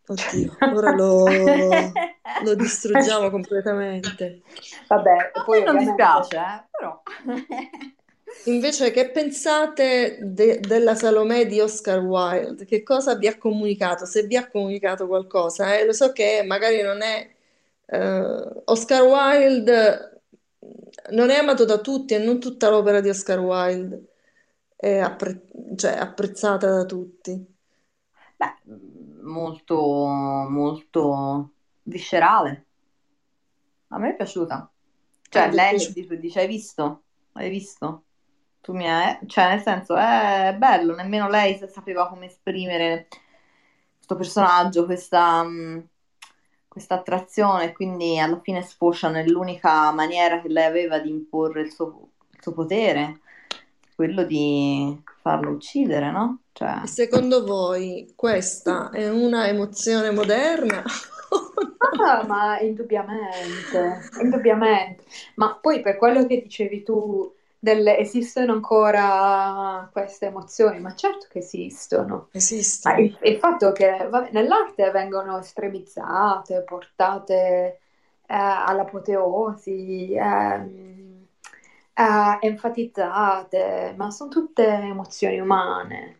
Oddio, 0.08 0.52
ora 0.70 0.92
lo, 0.92 2.02
lo 2.38 2.56
distruggiamo 2.56 3.30
completamente. 3.30 4.42
Vabbè, 4.88 5.32
A 5.34 5.44
poi 5.44 5.62
me 5.62 5.64
non 5.64 5.78
ovviamente... 5.78 5.78
dispiace, 5.78 6.38
eh, 6.38 6.64
però. 6.72 7.02
Invece, 8.46 8.92
che 8.92 9.10
pensate 9.12 10.18
de- 10.22 10.60
della 10.60 10.96
Salomè 10.96 11.46
di 11.48 11.62
Oscar 11.62 12.00
Wilde? 12.00 12.66
Che 12.66 12.84
cosa 12.84 13.16
vi 13.16 13.28
ha 13.28 13.38
comunicato? 13.38 14.06
Se 14.06 14.24
vi 14.24 14.36
ha 14.36 14.48
comunicato 14.50 15.08
qualcosa, 15.08 15.78
eh? 15.78 15.86
Lo 15.86 15.94
so 15.94 16.12
che 16.12 16.44
magari 16.46 16.82
non 16.82 17.02
è... 17.02 17.33
eh, 17.94 18.62
Oscar 18.66 19.04
Wilde 19.04 20.22
non 21.12 21.30
è 21.30 21.38
amato 21.38 21.66
da 21.66 21.80
tutti 21.80 22.14
e 22.14 22.20
non 22.20 22.40
tutta 22.40 22.70
l'opera 22.70 23.02
di 23.02 23.10
Oscar 23.10 23.40
Wilde 23.40 24.08
è 24.76 24.98
appre- 24.98 25.48
cioè, 25.76 25.94
apprezzata 25.94 26.70
da 26.70 26.86
tutti. 26.86 27.46
Beh, 28.36 28.56
molto, 29.22 29.78
molto 30.50 31.52
viscerale. 31.84 32.66
A 33.90 33.98
me 33.98 34.10
è 34.10 34.16
piaciuta. 34.16 34.70
Cioè, 35.30 35.50
vi 35.50 35.50
è 35.50 35.56
lei 35.56 35.70
piaciuto? 35.70 36.00
dice, 36.00 36.20
dice, 36.20 36.40
hai 36.42 36.48
visto? 36.48 37.04
Hai 37.34 37.50
visto? 37.50 38.04
Tu 38.62 38.74
mi 38.74 38.90
hai... 38.90 39.20
Cioè, 39.26 39.50
nel 39.50 39.62
senso, 39.62 39.96
è 39.96 40.56
bello, 40.58 40.96
nemmeno 40.96 41.30
lei 41.30 41.58
sa- 41.58 41.68
sapeva 41.68 42.10
come 42.10 42.26
esprimere 42.26 43.08
questo 43.96 44.16
personaggio, 44.16 44.86
questa, 44.86 45.44
mh, 45.44 45.88
questa 46.74 46.96
attrazione, 46.96 47.72
quindi 47.72 48.18
alla 48.18 48.40
fine 48.42 48.64
sfocia 48.64 49.08
nell'unica 49.08 49.92
maniera 49.92 50.42
che 50.42 50.48
lei 50.50 50.66
aveva 50.66 50.98
di 50.98 51.08
imporre 51.08 51.62
il 51.62 51.72
suo, 51.72 52.10
il 52.32 52.40
suo 52.42 52.52
potere, 52.52 53.20
quello 53.94 54.24
di 54.24 55.00
farlo 55.22 55.52
uccidere, 55.52 56.10
no? 56.10 56.40
Cioè... 56.52 56.82
Secondo 56.86 57.46
voi 57.46 58.12
questa 58.16 58.90
è 58.90 59.08
una 59.08 59.48
emozione 59.48 60.10
moderna? 60.10 60.84
Ah, 62.04 62.26
ma 62.26 62.60
indubbiamente, 62.60 64.10
indubbiamente. 64.20 65.04
Ma 65.36 65.56
poi 65.62 65.80
per 65.82 65.98
quello 65.98 66.26
che 66.26 66.42
dicevi 66.42 66.82
tu, 66.82 67.36
delle- 67.64 67.98
esistono 67.98 68.52
ancora 68.52 69.88
queste 69.94 70.26
emozioni? 70.26 70.82
Ma 70.82 70.94
certo 70.96 71.28
che 71.30 71.40
esistono. 71.40 72.28
Esistono. 72.34 73.00
il, 73.00 73.18
il 73.22 73.38
fatto 73.38 73.72
che 73.72 74.06
vabbè, 74.10 74.32
nell'arte 74.34 74.92
vengono 74.92 75.40
estremizzate, 75.40 76.64
portate 76.64 77.80
eh, 78.26 78.36
all'apoteosi, 78.36 80.14
ehm, 80.14 81.26
eh, 81.94 82.38
enfatizzate, 82.42 83.94
ma 83.96 84.12
sono 84.12 84.30
tutte 84.30 84.66
emozioni 84.66 85.40
umane. 85.40 86.18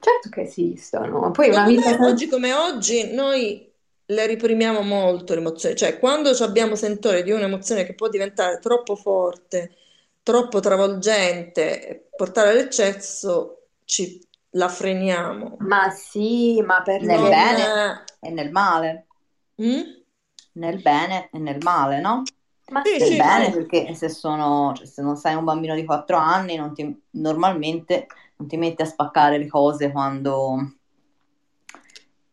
Certo 0.00 0.28
che 0.28 0.40
esistono. 0.40 1.30
Poi 1.30 1.50
una 1.50 1.66
vita 1.66 1.96
oggi 2.00 2.26
come 2.26 2.52
oggi, 2.52 3.14
noi 3.14 3.72
le 4.06 4.26
reprimiamo 4.26 4.82
molto 4.82 5.34
le 5.34 5.40
emozioni, 5.40 5.76
cioè 5.76 6.00
quando 6.00 6.30
abbiamo 6.30 6.74
sentore 6.74 7.22
di 7.22 7.30
un'emozione 7.30 7.84
che 7.84 7.94
può 7.94 8.08
diventare 8.08 8.58
troppo 8.58 8.96
forte, 8.96 9.76
troppo 10.24 10.58
travolgente, 10.60 12.10
portare 12.16 12.50
all'eccesso, 12.50 13.68
ci, 13.84 14.20
la 14.52 14.68
freniamo. 14.68 15.58
Ma 15.66 15.90
sì, 15.90 16.60
ma 16.62 16.82
Nel 16.98 17.26
perché? 17.26 17.28
Non... 17.28 17.28
bene 17.28 17.80
e 18.20 18.30
nel 18.30 18.50
male, 18.52 19.08
Mm? 19.58 20.04
nel 20.52 20.80
bene 20.80 21.28
e 21.32 21.38
nel 21.38 21.60
male, 21.60 22.00
no? 22.00 22.22
Ma 22.70 22.82
Sì, 22.84 23.00
Nel 23.00 23.14
sì, 23.16 23.16
bene 23.16 23.50
sì. 23.50 23.52
perché 23.52 23.94
se 23.94 24.08
sono, 24.08 24.72
cioè, 24.74 24.86
se 24.86 25.02
non 25.02 25.16
sei 25.16 25.34
un 25.34 25.44
bambino 25.44 25.74
di 25.74 25.84
4 25.84 26.16
anni, 26.16 26.56
non 26.56 26.72
ti- 26.74 27.02
normalmente 27.12 28.06
non 28.36 28.48
ti 28.48 28.56
metti 28.56 28.82
a 28.82 28.86
spaccare 28.86 29.38
le 29.38 29.46
cose 29.48 29.90
quando 29.92 30.76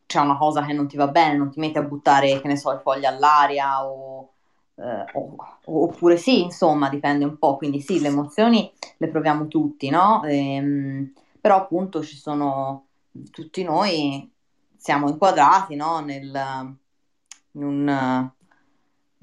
c'è 0.05 0.19
una 0.19 0.37
cosa 0.37 0.65
che 0.65 0.73
non 0.73 0.87
ti 0.87 0.97
va 0.97 1.07
bene, 1.07 1.37
non 1.37 1.49
ti 1.51 1.59
metti 1.59 1.77
a 1.77 1.83
buttare, 1.83 2.41
che 2.41 2.47
ne 2.47 2.57
so, 2.57 2.71
i 2.73 2.79
fogli 2.81 3.05
all'aria 3.05 3.85
o, 3.85 4.33
eh, 4.75 5.05
oppure 5.65 6.17
sì, 6.17 6.41
insomma, 6.43 6.89
dipende 6.89 7.25
un 7.25 7.37
po', 7.37 7.57
quindi 7.57 7.81
sì, 7.81 7.99
le 7.99 8.07
emozioni 8.07 8.71
le 8.97 9.07
proviamo 9.09 9.47
tutti, 9.47 9.89
no? 9.89 10.23
Ehm, 10.25 11.13
però 11.39 11.57
appunto 11.57 12.03
ci 12.03 12.15
sono, 12.17 12.87
tutti 13.31 13.63
noi 13.63 14.31
siamo 14.77 15.09
inquadrati, 15.09 15.75
no? 15.75 15.99
Nel, 16.01 16.77
in 17.53 17.63
un- 17.63 18.31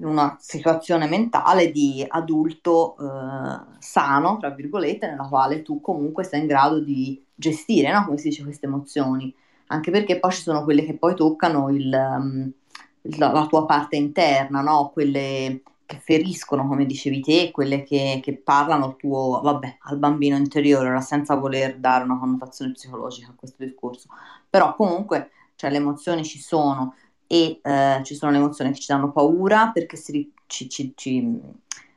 in 0.01 0.05
una 0.05 0.37
situazione 0.39 1.07
mentale 1.07 1.71
di 1.71 2.05
adulto 2.07 2.95
eh, 2.97 3.65
sano, 3.79 4.37
tra 4.37 4.49
virgolette, 4.51 5.07
nella 5.07 5.27
quale 5.27 5.61
tu 5.61 5.81
comunque 5.81 6.23
sei 6.23 6.41
in 6.41 6.47
grado 6.47 6.79
di 6.79 7.21
gestire, 7.35 7.91
no? 7.91 8.05
Come 8.05 8.17
si 8.17 8.29
dice, 8.29 8.43
queste 8.43 8.65
emozioni 8.65 9.33
anche 9.71 9.91
perché 9.91 10.19
poi 10.19 10.31
ci 10.31 10.41
sono 10.41 10.63
quelle 10.63 10.83
che 10.83 10.97
poi 10.97 11.15
toccano 11.15 11.69
il, 11.69 11.93
um, 11.93 12.51
la, 13.01 13.31
la 13.31 13.45
tua 13.47 13.65
parte 13.65 13.95
interna, 13.95 14.61
no? 14.61 14.89
Quelle 14.93 15.61
che 15.85 15.99
feriscono, 16.03 16.67
come 16.67 16.85
dicevi 16.85 17.19
te, 17.21 17.51
quelle 17.51 17.83
che, 17.83 18.19
che 18.21 18.35
parlano 18.35 18.85
al 18.85 18.95
tuo, 18.95 19.41
vabbè, 19.41 19.77
al 19.81 19.97
bambino 19.97 20.37
interiore, 20.37 20.87
ora 20.89 21.01
senza 21.01 21.35
voler 21.35 21.77
dare 21.77 22.03
una 22.03 22.19
connotazione 22.19 22.73
psicologica 22.73 23.29
a 23.29 23.35
questo 23.35 23.63
discorso. 23.63 24.07
Però 24.49 24.75
comunque, 24.75 25.31
cioè, 25.55 25.71
le 25.71 25.77
emozioni 25.77 26.23
ci 26.23 26.39
sono 26.39 26.95
e 27.25 27.59
eh, 27.63 28.01
ci 28.03 28.15
sono 28.15 28.31
le 28.31 28.37
emozioni 28.37 28.71
che 28.71 28.79
ci 28.79 28.87
danno 28.87 29.11
paura 29.11 29.71
perché 29.71 29.97
si 29.97 30.31
ci, 30.49 30.67
ci- 30.67 30.93
ci- 30.95 31.39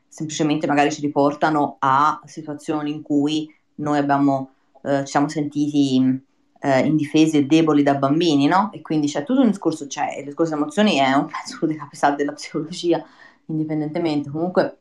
semplicemente 0.08 0.66
magari 0.66 0.92
ci 0.92 1.00
riportano 1.00 1.76
a 1.78 2.20
situazioni 2.26 2.92
in 2.92 3.02
cui 3.02 3.52
noi 3.76 3.98
abbiamo, 3.98 4.50
eh, 4.82 5.00
ci 5.04 5.10
siamo 5.10 5.28
sentiti 5.28 6.22
eh, 6.64 6.86
indifesi 6.86 7.38
e 7.38 7.44
deboli 7.46 7.82
da 7.82 7.96
bambini, 7.96 8.46
no? 8.46 8.70
E 8.72 8.80
quindi 8.82 9.08
c'è 9.08 9.24
tutto 9.24 9.40
un 9.40 9.48
discorso, 9.48 9.88
cioè 9.88 10.18
il 10.18 10.24
discorso 10.24 10.54
emozioni 10.54 10.96
è 10.96 11.12
un 11.12 11.26
pezzo 11.30 11.66
della 11.66 12.14
della 12.16 12.32
psicologia, 12.32 13.04
indipendentemente. 13.46 14.30
Comunque, 14.30 14.78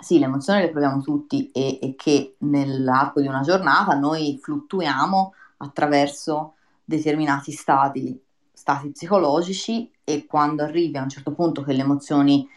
sì, 0.00 0.20
le 0.20 0.26
emozioni 0.26 0.60
le 0.60 0.70
proviamo 0.70 1.02
tutti 1.02 1.50
e, 1.50 1.80
e 1.82 1.94
che 1.96 2.36
nell'arco 2.38 3.20
di 3.20 3.26
una 3.26 3.40
giornata 3.40 3.94
noi 3.94 4.38
fluttuiamo 4.40 5.34
attraverso 5.58 6.54
determinati 6.84 7.50
stati, 7.50 8.18
stati 8.52 8.90
psicologici 8.90 9.90
e 10.04 10.26
quando 10.26 10.62
arrivi 10.62 10.96
a 10.96 11.02
un 11.02 11.08
certo 11.08 11.32
punto 11.32 11.62
che 11.64 11.72
le 11.72 11.82
emozioni 11.82 12.48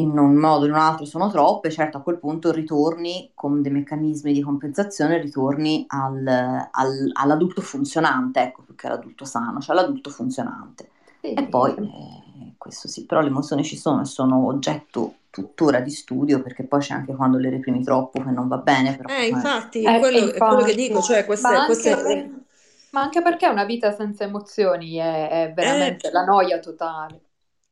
in 0.00 0.16
un 0.18 0.34
modo 0.36 0.64
o 0.64 0.66
in 0.66 0.72
un 0.72 0.78
altro 0.78 1.04
sono 1.04 1.30
troppe, 1.30 1.70
certo 1.70 1.98
a 1.98 2.02
quel 2.02 2.18
punto 2.18 2.50
ritorni 2.52 3.30
con 3.34 3.62
dei 3.62 3.72
meccanismi 3.72 4.32
di 4.32 4.40
compensazione, 4.42 5.20
ritorni 5.20 5.84
al, 5.88 6.26
al- 6.70 7.10
all'adulto 7.12 7.60
funzionante, 7.60 8.40
ecco, 8.40 8.62
più 8.62 8.74
che 8.74 8.86
all'adulto 8.86 9.24
sano, 9.24 9.60
cioè 9.60 9.76
all'adulto 9.76 10.10
funzionante. 10.10 10.90
Sì, 11.22 11.30
E 11.32 11.44
poi, 11.44 11.72
eh, 11.74 12.54
questo 12.58 12.88
sì, 12.88 13.04
però 13.06 13.20
le 13.20 13.28
emozioni 13.28 13.64
ci 13.64 13.76
sono 13.76 14.00
e 14.02 14.04
sono 14.04 14.46
oggetto 14.46 15.14
tuttora 15.30 15.80
di 15.80 15.90
studio 15.90 16.42
perché 16.42 16.64
poi 16.64 16.80
c'è 16.80 16.94
anche 16.94 17.14
quando 17.14 17.38
le 17.38 17.50
reprimi 17.50 17.82
troppo 17.84 18.22
che 18.22 18.30
non 18.30 18.48
va 18.48 18.56
bene, 18.58 18.96
però 18.96 19.10
Eh, 19.10 19.26
eh, 19.28 19.28
infatti, 19.28 19.96
Eh, 19.96 19.98
quello, 19.98 20.32
è 20.32 20.42
quello 20.44 20.62
che 20.62 20.74
dico, 20.74 21.00
infatti, 21.00 21.02
cioè 21.02 21.24
ma 21.36 21.50
queste, 21.50 21.54
anche, 21.62 21.94
queste... 21.94 22.44
ma 22.90 23.00
anche 23.02 23.22
perché 23.22 23.48
una 23.48 23.64
vita 23.64 23.92
senza 23.92 24.24
emozioni 24.24 24.96
è, 24.96 25.46
è 25.48 25.52
Eh, 25.60 25.98
veramente 25.98 26.10
la 26.10 26.24
noia 26.24 26.58
totale. 26.60 27.22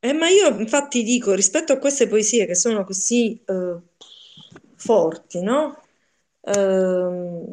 Eh, 0.01 0.13
ma 0.13 0.29
io 0.29 0.49
infatti 0.61 1.03
dico, 1.03 1.35
rispetto 1.35 1.73
a 1.73 1.79
queste 1.79 2.07
poesie 2.09 2.47
che 2.47 2.55
sono 2.55 2.85
così 2.85 3.43
eh, 3.45 3.79
forti, 4.77 5.43
no? 5.43 5.81
Ehm, 6.43 7.53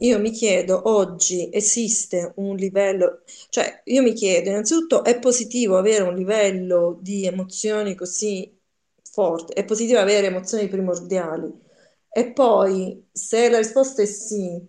io 0.00 0.18
mi 0.18 0.30
chiedo, 0.30 0.88
oggi 0.88 1.48
esiste 1.52 2.32
un 2.36 2.56
livello, 2.56 3.22
cioè 3.48 3.82
io 3.86 4.02
mi 4.02 4.12
chiedo, 4.14 4.50
innanzitutto 4.50 5.04
è 5.04 5.18
positivo 5.18 5.76
avere 5.78 6.02
un 6.04 6.14
livello 6.14 6.98
di 7.00 7.26
emozioni 7.26 7.94
così 7.94 8.52
forte, 9.02 9.52
è 9.54 9.64
positivo 9.64 9.98
avere 10.00 10.26
emozioni 10.28 10.68
primordiali 10.68 11.50
e 12.10 12.32
poi 12.32 13.08
se 13.12 13.48
la 13.48 13.58
risposta 13.58 14.02
è 14.02 14.06
sì, 14.06 14.60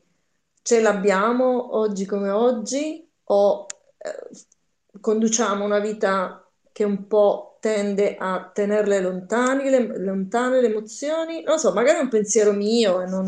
ce 0.62 0.80
l'abbiamo 0.82 1.76
oggi 1.78 2.06
come 2.06 2.30
oggi 2.30 3.08
o 3.26 3.66
eh, 3.98 5.00
conduciamo 5.00 5.64
una 5.66 5.80
vita 5.80 6.43
che 6.74 6.84
un 6.84 7.08
po' 7.08 7.60
tende 7.62 8.18
a 8.20 8.52
tenerle 8.54 9.00
lontane 9.00 9.70
le, 9.70 9.98
lontane 10.00 10.60
le 10.60 10.68
emozioni? 10.68 11.42
Non 11.44 11.60
so, 11.60 11.72
magari 11.72 12.00
è 12.00 12.02
un 12.02 12.10
pensiero 12.10 12.52
mio 12.52 13.02
e 13.02 13.06
non... 13.06 13.28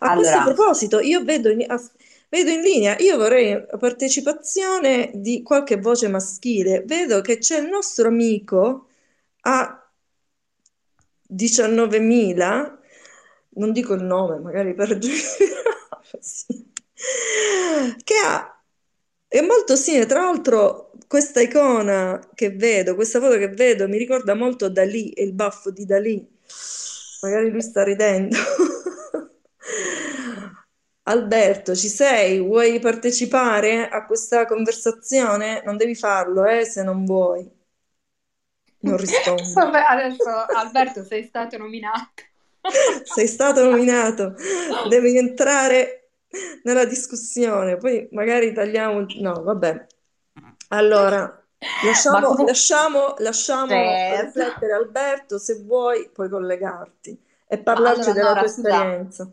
A 0.00 0.12
questo 0.12 0.42
Allora, 0.42 0.42
proposito, 0.42 1.00
io 1.00 1.24
vedo 1.24 1.48
in, 1.50 1.64
a- 1.66 1.80
vedo 2.28 2.50
in 2.50 2.60
linea, 2.60 2.96
io 2.98 3.16
vorrei 3.16 3.64
partecipazione 3.78 5.10
di 5.14 5.42
qualche 5.42 5.78
voce 5.78 6.08
maschile. 6.08 6.82
Vedo 6.84 7.22
che 7.22 7.38
c'è 7.38 7.58
il 7.60 7.68
nostro 7.68 8.08
amico 8.08 8.88
a 9.42 9.90
19.000, 11.28 12.78
non 13.50 13.72
dico 13.72 13.94
il 13.94 14.02
nome, 14.02 14.38
magari 14.40 14.74
per 14.74 14.98
sì, 16.20 16.72
che 18.04 18.14
ha, 18.24 18.62
è 19.28 19.40
molto 19.40 19.76
simile, 19.76 20.06
tra 20.06 20.22
l'altro 20.22 20.89
questa 21.10 21.40
icona 21.40 22.20
che 22.36 22.50
vedo, 22.50 22.94
questa 22.94 23.18
foto 23.18 23.36
che 23.36 23.48
vedo 23.48 23.88
mi 23.88 23.98
ricorda 23.98 24.34
molto 24.34 24.68
Dalì 24.68 25.10
e 25.10 25.24
il 25.24 25.32
baffo 25.32 25.72
di 25.72 25.84
Dalì. 25.84 26.24
Magari 27.22 27.50
lui 27.50 27.62
sta 27.62 27.82
ridendo. 27.82 28.36
Alberto, 31.02 31.74
ci 31.74 31.88
sei? 31.88 32.38
Vuoi 32.38 32.78
partecipare 32.78 33.88
a 33.88 34.06
questa 34.06 34.46
conversazione? 34.46 35.62
Non 35.64 35.76
devi 35.76 35.96
farlo, 35.96 36.44
eh, 36.44 36.64
se 36.64 36.84
non 36.84 37.04
vuoi. 37.04 37.50
Non 38.82 38.94
rispondi. 38.96 39.52
Vabbè, 39.52 39.84
adesso 39.88 40.30
Alberto 40.30 41.02
sei 41.02 41.24
stato 41.24 41.58
nominato. 41.58 42.22
Sei 43.02 43.26
stato 43.26 43.64
nominato, 43.64 44.36
devi 44.88 45.16
entrare 45.16 46.10
nella 46.62 46.84
discussione, 46.84 47.78
poi 47.78 48.06
magari 48.12 48.52
tagliamo... 48.52 49.06
No, 49.20 49.42
vabbè. 49.42 49.86
Allora, 50.72 51.44
lasciamo, 51.80 52.18
comunque- 52.20 52.44
lasciamo, 52.44 53.14
lasciamo 53.18 53.68
Certo. 53.68 54.16
riflettere 54.16 54.72
Alberto, 54.72 55.38
se 55.38 55.62
vuoi 55.62 56.10
puoi 56.12 56.28
collegarti 56.28 57.18
e 57.46 57.58
parlarci 57.58 58.10
allora, 58.10 58.12
della 58.12 58.28
Nora, 58.28 58.40
tua 58.40 58.48
esperienza. 58.48 59.30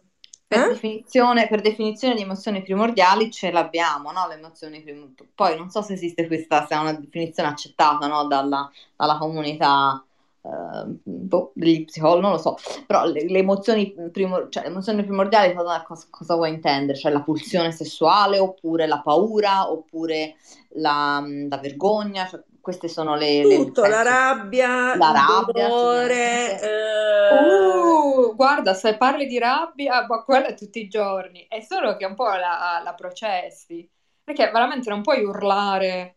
Per 0.48 0.60
Eh? 0.60 0.68
definizione, 0.70 1.48
per 1.50 1.62
definizione 1.62 2.16
di 2.16 2.22
emozioni 2.22 2.62
primordiali 2.64 3.30
ce 3.32 3.52
l'abbiamo, 3.52 4.12
no? 4.12 4.28
Le 4.28 4.36
emozioni 4.36 4.82
prim- 4.82 5.14
Poi 5.36 5.58
non 5.58 5.70
so 5.70 5.82
se 5.82 5.94
esiste 5.94 6.26
questa, 6.28 6.66
se 6.66 6.74
è 6.76 6.78
una 6.80 6.94
definizione 6.94 7.50
accettata, 7.50 8.08
no? 8.08 8.26
Dalla, 8.28 8.72
dalla 8.96 9.18
comunità 9.18 10.04
eh, 10.48 10.86
boh, 11.04 11.52
degli 11.54 11.86
psicologi, 11.86 12.22
non 12.22 12.32
lo 12.32 12.38
so, 12.38 12.56
però 12.86 13.06
le, 13.06 13.26
le 13.28 13.40
emozioni, 13.40 13.94
primo- 14.12 14.48
cioè, 14.50 14.64
le 14.64 14.70
emozioni 14.70 15.04
primordiali 15.04 15.54
cosa, 15.54 15.84
cosa, 15.84 16.08
cosa 16.10 16.36
vuoi 16.36 16.50
intendere? 16.50 16.98
Cioè 16.98 17.12
la 17.12 17.22
pulsione 17.22 17.72
sessuale 17.72 18.40
oppure 18.40 18.88
la 18.88 19.02
paura 19.02 19.70
oppure 19.72 20.36
la, 20.70 21.24
la 21.50 21.58
vergogna? 21.58 22.28
Cioè, 22.28 22.42
queste 22.62 22.88
sono 22.90 23.16
le... 23.16 23.46
le- 23.46 23.56
Tutto, 23.66 23.86
la 23.86 24.02
rabbia, 24.02 24.96
La 24.96 25.12
rabbia, 25.12 25.68
dolore, 25.68 26.62
eh, 26.62 26.96
Uh, 27.30 28.36
guarda, 28.36 28.74
se 28.74 28.96
parli 28.98 29.26
di 29.26 29.38
rabbia, 29.38 30.06
ma 30.08 30.24
quella 30.24 30.48
è 30.48 30.54
tutti 30.54 30.80
i 30.80 30.88
giorni. 30.88 31.46
È 31.48 31.60
solo 31.62 31.96
che 31.98 32.06
un 32.06 32.16
po' 32.16 32.26
la, 32.30 32.82
la 32.84 32.94
processi, 32.94 33.90
perché 34.24 34.50
veramente 34.52 34.90
non 34.90 35.02
puoi 35.02 35.24
urlare 35.24 36.17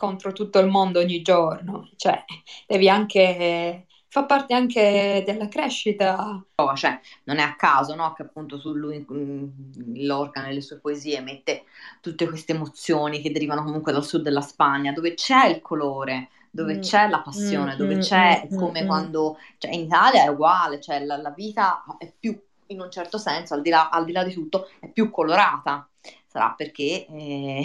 contro 0.00 0.32
tutto 0.32 0.58
il 0.58 0.66
mondo 0.68 0.98
ogni 1.00 1.22
giorno. 1.22 1.90
Cioè, 1.96 2.24
devi 2.66 2.88
anche... 2.88 3.84
Fa 4.12 4.24
parte 4.24 4.54
anche 4.54 5.22
della 5.24 5.46
crescita. 5.46 6.44
cioè, 6.74 6.98
non 7.24 7.38
è 7.38 7.42
a 7.42 7.54
caso, 7.54 7.94
no, 7.94 8.12
che 8.12 8.22
appunto 8.22 8.58
su 8.58 8.72
lui, 8.74 9.06
mm, 9.08 9.44
Lorca 10.04 10.42
nelle 10.42 10.60
sue 10.62 10.78
poesie 10.78 11.20
mette 11.20 11.62
tutte 12.00 12.26
queste 12.26 12.52
emozioni 12.52 13.20
che 13.20 13.30
derivano 13.30 13.62
comunque 13.62 13.92
dal 13.92 14.04
sud 14.04 14.22
della 14.22 14.40
Spagna, 14.40 14.92
dove 14.92 15.14
c'è 15.14 15.46
il 15.46 15.60
colore, 15.62 16.30
dove 16.50 16.76
Mm, 16.78 16.80
c'è 16.80 17.08
la 17.08 17.20
passione, 17.20 17.74
mm, 17.74 17.76
dove 17.76 17.96
mm, 17.96 18.00
c'è 18.00 18.48
mm, 18.52 18.56
come 18.56 18.82
mm, 18.82 18.86
quando, 18.86 19.38
cioè 19.58 19.72
in 19.72 19.82
Italia 19.82 20.24
è 20.24 20.28
uguale, 20.28 20.80
cioè 20.80 21.04
la, 21.04 21.16
la 21.16 21.30
vita 21.30 21.84
è 21.98 22.12
più, 22.18 22.36
in 22.66 22.80
un 22.80 22.90
certo 22.90 23.18
senso, 23.18 23.54
al 23.54 23.62
di 23.62 23.70
là, 23.70 23.88
al 23.90 24.04
di 24.04 24.12
là 24.12 24.24
di 24.24 24.32
tutto, 24.32 24.68
è 24.80 24.88
più 24.88 25.10
colorata. 25.10 25.88
Sarà 26.26 26.54
perché 26.56 27.06
eh, 27.06 27.62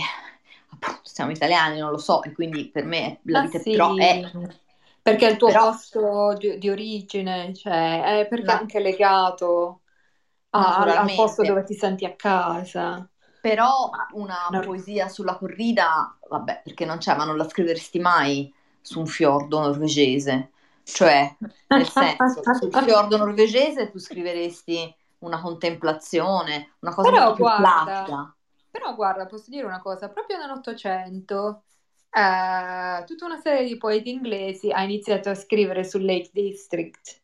siamo 1.04 1.32
italiani, 1.32 1.80
non 1.80 1.92
lo 1.92 1.98
so, 1.98 2.24
e 2.24 2.32
quindi 2.32 2.70
per 2.70 2.86
me 2.86 3.20
la 3.26 3.40
Ma 3.40 3.46
vita 3.46 3.60
sì, 3.60 3.72
però 3.72 3.96
è 3.96 4.22
perché 5.02 5.28
è 5.28 5.32
il 5.32 5.38
tuo 5.38 5.50
Però- 5.50 5.70
posto 5.70 6.34
di, 6.38 6.58
di 6.58 6.70
origine, 6.70 7.54
cioè, 7.54 8.22
è 8.22 8.28
perché 8.28 8.52
è 8.52 8.56
anche 8.56 8.80
legato 8.80 9.82
a- 10.52 10.78
al, 10.78 11.14
posto 11.16 11.44
dove 11.44 11.64
ti 11.64 11.74
senti 11.76 12.06
a 12.06 12.16
casa. 12.16 13.08
Però 13.40 13.90
una 14.14 14.48
No. 14.50 14.62
poesia 14.62 15.08
sulla 15.08 15.38
corrida, 15.38 16.18
vabbè, 16.28 16.62
perché 16.64 16.86
non 16.86 16.98
c'è, 16.98 17.16
ma 17.16 17.26
non 17.26 17.38
la 17.38 17.48
scriveresti 17.48 18.00
mai 18.00 18.52
su 18.82 19.00
un 19.00 19.06
fiordo 19.08 19.60
norvegese. 19.60 20.52
Cioè, 20.84 21.36
nel 21.68 21.88
senso, 21.88 22.42
sul 22.52 22.72
fiordo 22.84 23.18
norvegese 23.18 23.92
tu 23.92 24.00
scriveresti 24.00 24.96
una 25.20 25.40
contemplazione, 25.42 26.76
una 26.80 26.94
cosa 26.94 27.10
Però 27.10 27.18
molto 27.18 27.34
più 27.34 27.44
guarda, 27.44 27.56
plastica. 27.56 28.35
Però 28.76 28.94
guarda, 28.94 29.26
posso 29.26 29.50
dire 29.50 29.66
una 29.66 29.80
cosa, 29.80 30.10
proprio 30.10 30.38
nell'Ottocento 30.38 31.64
eh, 32.10 33.04
tutta 33.06 33.26
una 33.26 33.40
serie 33.40 33.66
di 33.66 33.78
poeti 33.78 34.10
inglesi 34.12 34.70
ha 34.70 34.84
iniziato 34.84 35.30
a 35.30 35.34
scrivere 35.36 35.86
sul 35.86 36.04
Lake 36.04 36.30
District, 36.34 37.22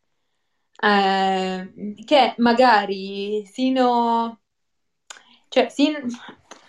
eh, 0.82 1.94
che 2.06 2.36
magari 2.38 3.46
sino... 3.46 4.40
Cioè, 5.50 5.68
sin- 5.68 6.08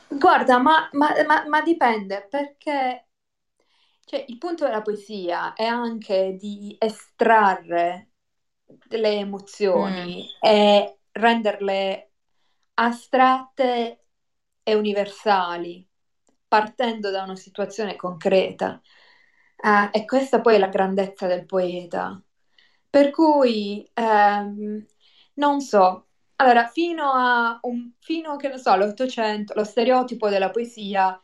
guarda, 0.08 0.58
ma, 0.58 0.88
ma- 0.92 1.14
ma- 1.24 1.46
ma 1.46 1.62
dipende, 1.62 2.26
perché 2.28 3.06
cioè, 4.04 4.24
il 4.26 4.38
punto 4.38 4.64
della 4.64 4.82
poesia 4.82 5.52
è 5.54 5.64
anche 5.64 6.36
di 6.36 6.74
estrarre 6.80 8.10
delle 8.88 9.18
emozioni 9.18 10.26
e 10.40 10.98
renderle 11.12 12.10
astratte 12.74 14.01
e 14.62 14.74
universali, 14.74 15.86
partendo 16.48 17.10
da 17.10 17.22
una 17.22 17.36
situazione 17.36 17.96
concreta. 17.96 18.80
Eh, 19.56 20.00
e 20.00 20.04
questa 20.04 20.40
poi 20.40 20.56
è 20.56 20.58
la 20.58 20.68
grandezza 20.68 21.26
del 21.26 21.46
poeta. 21.46 22.22
Per 22.90 23.10
cui, 23.10 23.88
ehm, 23.94 24.84
non 25.34 25.60
so, 25.60 26.08
allora, 26.36 26.66
fino 26.68 27.12
a, 27.12 27.58
un, 27.62 27.92
fino, 28.00 28.36
che 28.36 28.48
ne 28.48 28.58
so, 28.58 28.70
all'Ottocento, 28.70 29.54
lo 29.54 29.64
stereotipo 29.64 30.28
della 30.28 30.50
poesia 30.50 31.18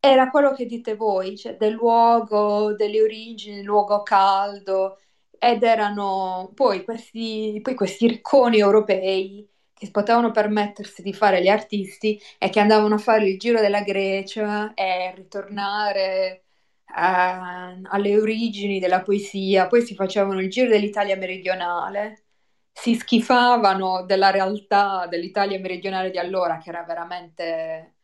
era 0.00 0.30
quello 0.30 0.52
che 0.52 0.66
dite 0.66 0.96
voi, 0.96 1.36
cioè 1.36 1.56
del 1.56 1.72
luogo, 1.74 2.74
delle 2.74 3.00
origini, 3.02 3.58
il 3.58 3.64
luogo 3.64 4.02
caldo, 4.02 4.98
ed 5.38 5.62
erano 5.62 6.50
poi 6.54 6.84
questi, 6.84 7.58
poi 7.62 7.74
questi 7.74 8.08
ricconi 8.08 8.58
europei 8.58 9.48
che 9.82 9.90
potevano 9.90 10.30
permettersi 10.30 11.02
di 11.02 11.12
fare 11.12 11.42
gli 11.42 11.48
artisti 11.48 12.20
e 12.38 12.50
che 12.50 12.60
andavano 12.60 12.94
a 12.94 12.98
fare 12.98 13.28
il 13.28 13.38
giro 13.38 13.60
della 13.60 13.82
Grecia 13.82 14.74
e 14.74 15.12
ritornare 15.14 16.44
eh, 16.86 16.92
alle 16.94 18.16
origini 18.20 18.78
della 18.78 19.02
poesia, 19.02 19.66
poi 19.66 19.82
si 19.82 19.94
facevano 19.94 20.40
il 20.40 20.50
giro 20.50 20.68
dell'Italia 20.68 21.16
meridionale, 21.16 22.26
si 22.72 22.94
schifavano 22.94 24.04
della 24.04 24.30
realtà 24.30 25.06
dell'Italia 25.08 25.58
meridionale 25.58 26.10
di 26.10 26.18
allora, 26.18 26.58
che 26.58 26.68
era 26.70 26.84
veramente... 26.84 27.96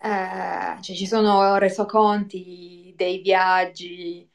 eh, 0.00 0.80
cioè 0.82 0.96
ci 0.96 1.06
sono 1.06 1.58
resoconti 1.58 2.94
dei 2.96 3.20
viaggi 3.20 4.28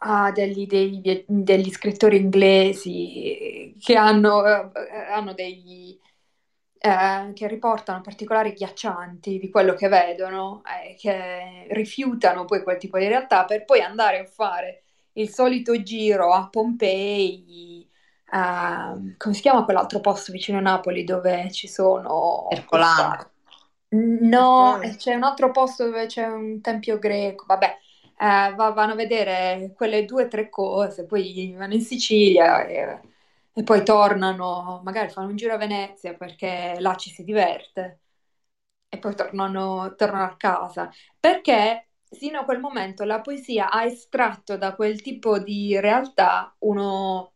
ah, 0.00 0.30
degli, 0.32 0.66
dei 0.66 1.24
degli 1.26 1.70
scrittori 1.70 2.16
inglesi 2.16 3.74
che 3.78 3.96
hanno, 3.96 4.44
eh, 4.46 4.70
hanno 5.12 5.34
degli, 5.34 5.98
eh, 6.80 7.32
che 7.34 7.46
riportano 7.48 8.00
particolari 8.00 8.52
ghiaccianti 8.52 9.38
di 9.38 9.50
quello 9.50 9.74
che 9.74 9.88
vedono 9.88 10.62
e 10.64 10.94
che 10.96 11.66
rifiutano 11.70 12.44
poi 12.46 12.62
quel 12.62 12.78
tipo 12.78 12.98
di 12.98 13.06
realtà 13.08 13.44
per 13.44 13.64
poi 13.64 13.80
andare 13.82 14.20
a 14.20 14.24
fare 14.24 14.82
il 15.14 15.28
solito 15.30 15.82
giro 15.82 16.32
a 16.32 16.48
Pompei, 16.48 17.88
a- 18.32 18.96
come 19.18 19.34
si 19.34 19.40
chiama 19.42 19.64
quell'altro 19.64 20.00
posto 20.00 20.32
vicino 20.32 20.58
a 20.58 20.60
Napoli 20.62 21.04
dove 21.04 21.50
ci 21.52 21.68
sono... 21.68 22.48
Ercolano. 22.48 23.30
No, 23.92 24.78
Ok. 24.78 24.82
e 24.82 24.94
c'è 24.96 25.14
un 25.14 25.24
altro 25.24 25.50
posto 25.50 25.84
dove 25.84 26.06
c'è 26.06 26.24
un 26.26 26.60
tempio 26.60 26.98
greco, 26.98 27.44
vabbè, 27.46 27.76
eh, 28.18 28.54
va- 28.54 28.70
vanno 28.70 28.92
a 28.92 28.94
vedere 28.94 29.72
quelle 29.74 30.04
due 30.04 30.24
o 30.24 30.28
tre 30.28 30.48
cose, 30.48 31.06
poi 31.06 31.52
vanno 31.56 31.74
in 31.74 31.80
Sicilia 31.80 32.64
e, 32.66 33.00
e 33.52 33.62
poi 33.64 33.84
tornano, 33.84 34.80
magari 34.84 35.10
fanno 35.10 35.28
un 35.28 35.36
giro 35.36 35.54
a 35.54 35.56
Venezia 35.56 36.14
perché 36.14 36.76
là 36.78 36.94
ci 36.96 37.10
si 37.10 37.24
diverte 37.24 38.00
e 38.88 38.98
poi 38.98 39.14
tornano, 39.14 39.94
tornano 39.96 40.24
a 40.24 40.36
casa, 40.36 40.90
perché 41.18 41.90
sino 42.10 42.40
a 42.40 42.44
quel 42.44 42.58
momento 42.60 43.04
la 43.04 43.20
poesia 43.20 43.70
ha 43.70 43.84
estratto 43.84 44.56
da 44.56 44.74
quel 44.74 45.00
tipo 45.02 45.38
di 45.38 45.78
realtà 45.80 46.54
uno, 46.60 47.32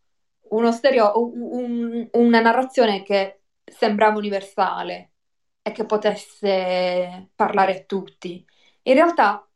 uno 0.51 0.73
stereo, 0.73 1.13
un- 1.17 2.09
una 2.13 2.41
narrazione 2.41 3.03
che 3.03 3.43
sembrava 3.65 4.19
universale 4.19 5.13
e 5.63 5.73
che 5.73 5.87
potesse 5.87 7.31
parlare 7.35 7.79
a 7.81 7.85
tutti. 7.85 8.45
In 8.83 8.95
realtà 8.95 9.47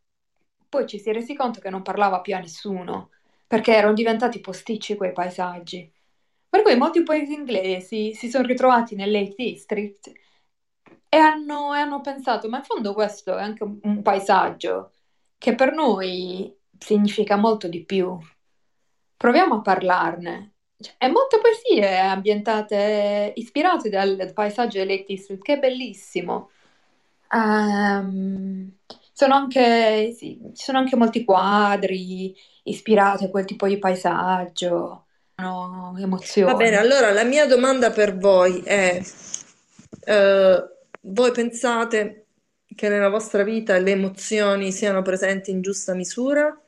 poi 0.69 0.87
ci 0.87 0.99
si 0.99 1.11
è 1.11 1.13
resi 1.13 1.35
conto 1.35 1.61
che 1.61 1.71
non 1.71 1.83
parlava 1.83 2.21
più 2.21 2.35
a 2.35 2.39
nessuno, 2.41 3.11
perché 3.47 3.75
erano 3.75 3.95
diventati 3.95 4.41
posticci 4.41 4.97
quei 4.97 5.13
paesaggi. 5.13 5.91
Per 6.49 6.63
cui 6.63 6.77
molti 6.77 7.03
paesi 7.03 7.33
inglesi 7.35 8.15
si 8.15 8.31
sono 8.31 8.47
ritrovati 8.47 8.95
nel 8.95 9.35
District 9.37 10.11
e 11.09 11.17
hanno, 11.17 11.75
e 11.75 11.79
hanno 11.81 12.01
pensato, 12.01 12.49
ma 12.49 12.59
in 12.59 12.65
fondo 12.65 12.93
questo 12.95 13.37
è 13.37 13.43
anche 13.43 13.63
un, 13.63 14.03
paesaggio 14.03 14.93
che 15.39 15.55
per 15.55 15.73
noi 15.73 16.55
significa 16.79 17.37
molto 17.37 17.69
di 17.69 17.85
più. 17.85 18.19
Proviamo 19.17 19.57
a 19.57 19.61
parlarne. 19.63 20.53
Cioè, 20.81 20.95
e 20.99 21.09
molte 21.11 21.39
poesie 21.41 21.99
ambientate, 21.99 23.33
ispirate 23.37 23.89
dal 23.89 24.33
paesaggio 24.33 24.79
del 24.79 24.89
Lake 24.89 25.05
District, 25.07 25.43
che 25.43 25.55
è 25.55 25.59
bellissimo. 25.59 26.51
Um, 27.33 28.73
sono 29.13 29.35
anche, 29.35 30.13
sì, 30.13 30.39
ci 30.55 30.65
sono 30.65 30.79
anche 30.79 30.97
molti 30.97 31.25
quadri 31.25 32.35
ispirati 32.65 33.25
a 33.25 33.31
quel 33.31 33.45
tipo 33.45 33.67
di 33.67 33.79
paesaggio, 33.79 35.07
emozioni. 35.39 36.45
Va 36.45 36.55
bene, 36.55 36.77
allora 36.77 37.13
la 37.13 37.25
mia 37.25 37.47
domanda 37.47 37.91
per 37.91 38.17
voi 38.17 38.61
è, 38.63 39.01
eh, 40.05 40.69
voi 41.03 41.33
pensate 41.33 42.27
che 42.75 42.89
nella 42.89 43.09
vostra 43.09 43.43
vita 43.43 43.77
le 43.79 43.93
emozioni 43.93 44.73
siano 44.73 45.03
presenti 45.03 45.51
in 45.51 45.61
giusta 45.63 45.95
misura? 45.95 46.59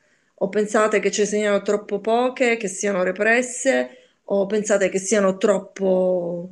O 0.43 0.49
pensate 0.49 0.99
che 0.99 1.11
ce 1.11 1.25
siano 1.25 1.61
troppo 1.61 1.99
poche, 1.99 2.57
che 2.57 2.67
siano 2.67 3.03
represse? 3.03 3.97
O 4.25 4.45
pensate 4.47 4.89
che 4.89 4.99
siano 4.99 5.37
troppo, 5.37 6.49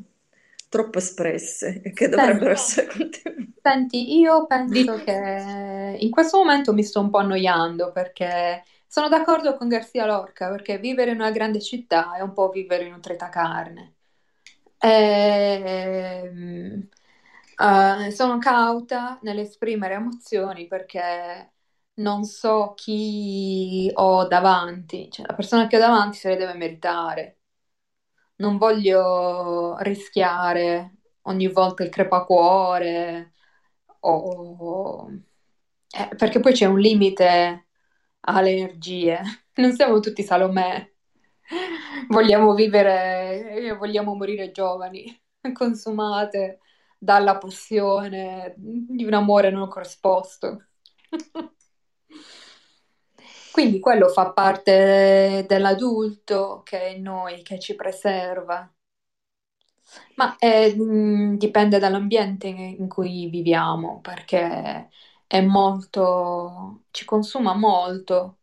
troppo 0.70 0.98
espresse 1.00 1.82
e 1.84 1.92
che 1.94 2.08
dovrebbero 2.10 2.52
Senti, 2.52 2.52
essere 2.52 2.88
contenute? 2.88 3.48
senti, 3.62 4.18
io 4.20 4.46
penso 4.46 5.00
che 5.00 5.98
in 6.00 6.10
questo 6.12 6.38
momento 6.38 6.74
mi 6.74 6.84
sto 6.84 7.00
un 7.02 7.10
po' 7.10 7.20
annoiando 7.20 7.92
perché 7.92 8.64
sono 8.90 9.08
d'accordo 9.10 9.56
con 9.56 9.68
Garcia 9.70 10.06
Lorca, 10.06 10.50
perché 10.50 10.78
vivere 10.80 11.12
in 11.12 11.20
una 11.20 11.32
grande 11.32 11.62
città 11.62 12.16
è 12.16 12.22
un 12.22 12.34
po' 12.34 12.50
vivere 12.50 12.86
in 12.86 12.94
un 12.94 13.02
tritacarne. 13.02 13.96
Ehm, 14.80 16.88
eh, 17.58 18.12
sono 18.12 18.38
cauta 18.40 19.20
nell'esprimere 19.24 19.96
emozioni 19.96 20.68
perché 20.68 21.54
non 21.96 22.24
so 22.24 22.74
chi 22.76 23.90
ho 23.94 24.26
davanti, 24.28 25.10
cioè 25.12 25.26
la 25.28 25.34
persona 25.36 25.68
che 25.68 25.76
ho 25.78 25.80
davanti 25.80 26.18
se 26.18 26.30
le 26.30 26.38
deve 26.38 26.54
meritare. 26.56 27.38
Non 28.38 28.58
voglio 28.58 29.78
rischiare 29.80 30.96
ogni 31.24 31.48
volta 31.52 31.84
il 31.84 31.90
crepacuore 31.90 33.34
o... 34.02 35.10
eh, 35.92 36.16
perché 36.16 36.40
poi 36.40 36.54
c'è 36.54 36.66
un 36.66 36.80
limite 36.80 37.68
alle 38.22 38.52
energie. 38.52 39.22
Non 39.56 39.74
siamo 39.74 40.00
tutti 40.00 40.24
Salomè. 40.24 40.92
Vogliamo 42.10 42.54
vivere, 42.54 43.52
eh, 43.56 43.74
vogliamo 43.76 44.16
morire 44.16 44.52
giovani, 44.52 45.06
consumate 45.54 46.60
dalla 46.98 47.38
passione 47.38 48.54
di 48.58 49.04
un 49.06 49.14
amore 49.14 49.50
non 49.50 49.68
corrisposto. 49.68 50.68
Quindi 53.52 53.80
quello 53.80 54.08
fa 54.10 54.32
parte 54.32 55.46
dell'adulto 55.48 56.62
che 56.64 56.80
è 56.96 56.98
noi, 56.98 57.42
che 57.42 57.60
ci 57.60 57.76
preserva. 57.76 58.72
Ma 60.16 60.36
eh, 60.38 60.76
mh, 60.76 61.38
dipende 61.38 61.80
dall'ambiente 61.80 62.48
in 62.48 62.88
cui 62.88 63.28
viviamo, 63.28 64.00
perché 64.02 64.90
è 65.30 65.42
molto, 65.42 66.86
ci 66.92 67.06
consuma 67.06 67.54
molto 67.56 68.40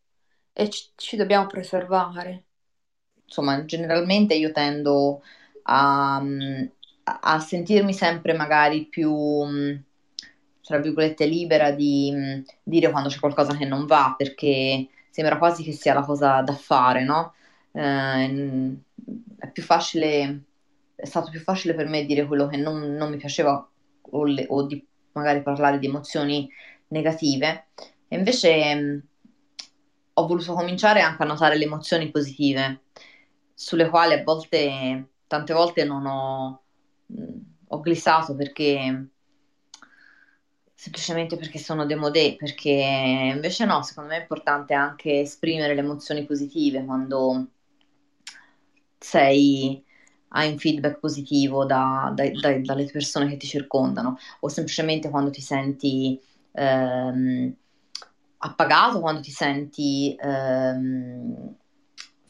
e 0.52 0.70
ci, 0.70 0.90
ci 0.96 1.16
dobbiamo 1.16 1.46
preservare. 1.48 2.44
Insomma, 3.24 3.64
generalmente 3.64 4.34
io 4.34 4.52
tendo 4.52 5.22
a, 5.64 6.20
mm, 6.22 6.64
a- 7.04 7.40
sentirmi 7.40 7.92
sempre 7.94 8.34
magari 8.34 8.86
più, 8.86 9.12
mm, 9.12 9.76
tra 10.62 10.78
virgolette, 10.78 11.26
libera 11.26 11.72
di 11.72 12.10
mm, 12.14 12.40
dire 12.62 12.90
quando 12.90 13.08
c'è 13.08 13.18
qualcosa 13.20 13.56
che 13.56 13.64
non 13.64 13.86
va, 13.86 14.14
perché 14.16 14.88
sembra 15.10 15.38
quasi 15.38 15.62
che 15.64 15.72
sia 15.72 15.94
la 15.94 16.04
cosa 16.04 16.42
da 16.42 16.54
fare, 16.54 17.04
no? 17.04 17.34
Eh, 17.72 18.76
è 19.38 19.50
più 19.50 19.62
facile, 19.62 20.42
è 20.94 21.04
stato 21.04 21.30
più 21.30 21.40
facile 21.40 21.74
per 21.74 21.86
me 21.88 22.04
dire 22.04 22.26
quello 22.26 22.46
che 22.48 22.56
non, 22.56 22.78
non 22.94 23.10
mi 23.10 23.16
piaceva 23.16 23.66
o, 24.10 24.24
le- 24.24 24.46
o 24.48 24.64
di 24.66 24.84
magari 25.12 25.42
parlare 25.42 25.78
di 25.78 25.86
emozioni 25.86 26.48
negative. 26.88 27.66
E 28.08 28.16
invece 28.16 28.74
mh, 28.74 29.02
ho 30.14 30.26
voluto 30.26 30.54
cominciare 30.54 31.00
anche 31.00 31.22
a 31.22 31.26
notare 31.26 31.56
le 31.58 31.64
emozioni 31.64 32.10
positive, 32.10 32.82
sulle 33.54 33.88
quali 33.88 34.14
a 34.14 34.22
volte, 34.22 35.08
tante 35.26 35.52
volte 35.52 35.84
non 35.84 36.06
ho, 36.06 36.62
mh, 37.06 37.38
ho 37.68 37.80
glissato 37.80 38.34
perché 38.34 39.08
semplicemente 40.74 41.36
perché 41.36 41.58
sono 41.58 41.86
demodé, 41.86 42.36
perché 42.36 42.70
invece 42.70 43.64
no, 43.64 43.82
secondo 43.82 44.10
me 44.10 44.18
è 44.18 44.20
importante 44.20 44.74
anche 44.74 45.20
esprimere 45.20 45.74
le 45.74 45.80
emozioni 45.80 46.24
positive 46.24 46.84
quando 46.84 47.48
sei, 48.98 49.82
hai 50.28 50.50
un 50.50 50.58
feedback 50.58 50.98
positivo 50.98 51.64
da- 51.64 52.12
dai- 52.14 52.32
dai- 52.38 52.62
dalle 52.62 52.86
persone 52.86 53.28
che 53.28 53.36
ti 53.36 53.46
circondano, 53.46 54.18
o 54.40 54.48
semplicemente 54.48 55.08
quando 55.10 55.30
ti 55.30 55.40
senti 55.40 56.20
ehm, 56.56 57.54
appagato, 58.38 59.00
quando 59.00 59.20
ti 59.20 59.30
senti 59.30 60.14
ehm, 60.18 61.54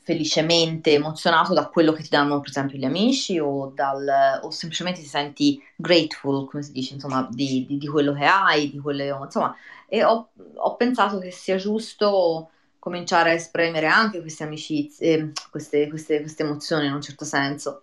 felicemente 0.02 0.92
emozionato 0.92 1.52
da 1.52 1.66
quello 1.68 1.92
che 1.92 2.02
ti 2.02 2.08
danno, 2.08 2.38
per 2.40 2.50
esempio, 2.50 2.78
gli 2.78 2.84
amici, 2.84 3.38
o, 3.40 3.72
dal- 3.74 4.40
o 4.42 4.50
semplicemente 4.50 5.00
ti 5.00 5.06
senti 5.06 5.60
grateful, 5.74 6.48
come 6.48 6.62
si 6.62 6.70
dice, 6.72 6.94
insomma, 6.94 7.28
di, 7.30 7.66
di- 7.66 7.76
di 7.78 7.86
quello 7.88 8.12
che 8.12 8.24
hai, 8.24 8.70
di 8.70 8.78
quelle, 8.78 9.08
insomma, 9.08 9.54
e 9.88 10.04
ho, 10.04 10.30
ho 10.56 10.76
pensato 10.76 11.18
che 11.18 11.30
sia 11.32 11.56
giusto 11.56 12.50
cominciare 12.78 13.30
a 13.30 13.34
esprimere 13.34 13.86
anche 13.86 14.20
queste 14.20 14.44
amicizie, 14.44 15.12
eh, 15.14 15.32
queste, 15.50 15.88
queste- 15.88 16.20
queste 16.20 16.42
emozioni 16.44 16.86
in 16.86 16.92
un 16.92 17.02
certo 17.02 17.24
senso. 17.24 17.82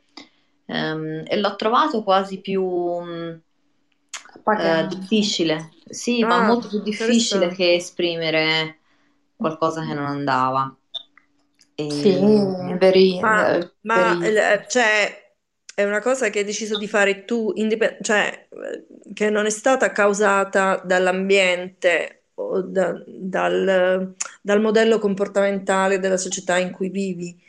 Ehm, 0.66 1.24
e 1.28 1.38
l'ho 1.38 1.56
trovato 1.56 2.04
quasi 2.04 2.40
più 2.40 2.64
mh, 2.64 3.42
eh, 4.58 4.88
difficile, 4.88 5.78
sì, 5.88 6.24
ma 6.26 6.38
Ah, 6.38 6.42
molto 6.42 6.70
più 6.70 6.82
difficile 6.82 7.50
che 7.54 7.74
esprimere 7.76 8.80
qualcosa 9.36 9.86
che 9.86 9.94
non 9.94 10.06
andava. 10.06 10.76
Sì, 11.86 12.18
E... 12.18 12.80
veri, 12.80 13.18
Ma, 13.18 13.58
eh, 13.58 13.72
ma 13.82 14.20
verissimo. 14.22 14.22
eh, 14.22 14.66
cioè, 14.68 15.36
è 15.76 15.84
una 15.84 16.02
cosa 16.02 16.30
che 16.30 16.40
hai 16.40 16.46
deciso 16.46 16.76
di 16.76 16.88
fare 16.88 17.26
tu, 17.26 17.52
indip- 17.56 18.02
cioè, 18.02 18.48
eh, 18.52 19.14
che 19.14 19.30
non 19.30 19.46
è 19.46 19.50
stata 19.50 19.92
causata 19.92 20.82
dall'ambiente 20.86 22.28
o 22.36 22.62
da- 22.62 23.02
dal, 23.08 24.16
dal 24.42 24.62
modello 24.62 25.00
comportamentale 25.00 26.00
della 26.00 26.18
società 26.18 26.58
in 26.58 26.72
cui 26.72 26.90
vivi. 26.90 27.40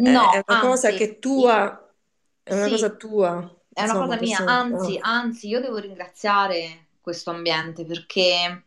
è 0.12 0.12
No, 0.14 0.44
una 0.46 0.56
cosa 0.58 0.92
anzi, 0.92 0.94
che 0.94 1.18
io- 1.34 1.54
tua, 1.58 1.94
è 2.42 2.54
una 2.54 2.68
sì, 2.68 2.70
cosa 2.70 2.94
tua, 2.94 3.57
è 3.78 3.82
una 3.84 3.92
insomma, 3.92 4.06
cosa 4.06 4.20
mia, 4.20 4.38
personale. 4.38 4.58
anzi, 4.58 4.98
Ah. 5.02 5.20
anzi, 5.20 5.48
io 5.48 5.60
devo 5.60 5.78
ringraziare 5.78 6.88
questo 7.00 7.30
ambiente 7.30 7.84
perché 7.84 8.64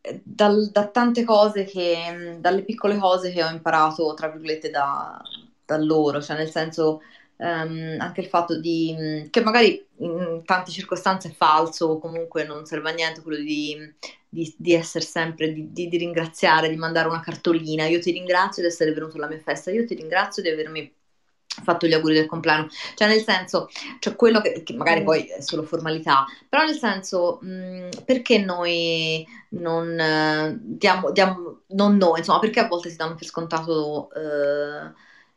eh, 0.00 0.20
dal- 0.24 0.70
da 0.72 0.88
tante 0.88 1.24
cose 1.24 1.64
che, 1.64 2.36
dalle 2.40 2.64
piccole 2.64 2.96
cose 2.98 3.32
che 3.32 3.42
ho 3.44 3.48
imparato, 3.50 4.14
tra 4.14 4.28
virgolette, 4.28 4.70
da, 4.70 5.20
da 5.64 5.76
loro, 5.78 6.20
cioè 6.20 6.36
nel 6.36 6.50
senso 6.50 7.02
ehm, 7.36 7.96
anche 8.00 8.20
il 8.20 8.26
fatto 8.26 8.58
di, 8.60 8.94
mh, 8.98 9.30
che 9.30 9.42
magari 9.42 9.84
in 9.98 10.42
tante 10.44 10.70
circostanze 10.70 11.28
è 11.28 11.32
falso 11.32 11.86
o 11.86 11.98
comunque 11.98 12.44
non 12.44 12.66
serve 12.66 12.90
a 12.90 12.94
niente, 12.94 13.22
quello 13.22 13.42
di, 13.42 13.76
di, 14.28 14.52
di 14.58 14.72
essere 14.74 15.04
sempre, 15.04 15.52
di- 15.52 15.70
di 15.88 15.96
ringraziare, 15.96 16.68
di 16.68 16.76
mandare 16.76 17.08
una 17.08 17.20
cartolina, 17.20 17.86
io 17.86 18.00
ti 18.00 18.10
ringrazio 18.12 18.62
di 18.62 18.68
essere 18.68 18.92
venuto 18.92 19.16
alla 19.16 19.28
mia 19.28 19.40
festa, 19.40 19.70
io 19.70 19.84
ti 19.86 19.94
ringrazio 19.94 20.42
di 20.42 20.48
avermi 20.48 20.92
fatto 21.64 21.86
gli 21.86 21.92
auguri 21.92 22.14
del 22.14 22.26
compleanno, 22.26 22.68
cioè 22.94 23.08
nel 23.08 23.22
senso, 23.22 23.68
cioè 23.98 24.16
quello 24.16 24.40
che, 24.40 24.62
che 24.62 24.72
magari 24.74 25.00
Mm. 25.00 25.04
poi 25.04 25.24
è 25.26 25.40
solo 25.40 25.62
formalità, 25.64 26.24
però 26.48 26.64
nel 26.64 26.76
senso, 26.78 27.38
mh, 27.42 27.88
perché 28.04 28.38
noi 28.38 29.26
non 29.50 29.98
eh, 29.98 30.58
diamo, 30.60 31.10
diamo- 31.12 31.62
non 31.68 31.96
noi, 31.96 32.18
insomma, 32.20 32.38
perché 32.38 32.60
a 32.60 32.68
volte 32.68 32.90
si 32.90 32.96
danno 32.96 33.14
per 33.14 33.26
scontato 33.26 34.10
eh, 34.12 34.92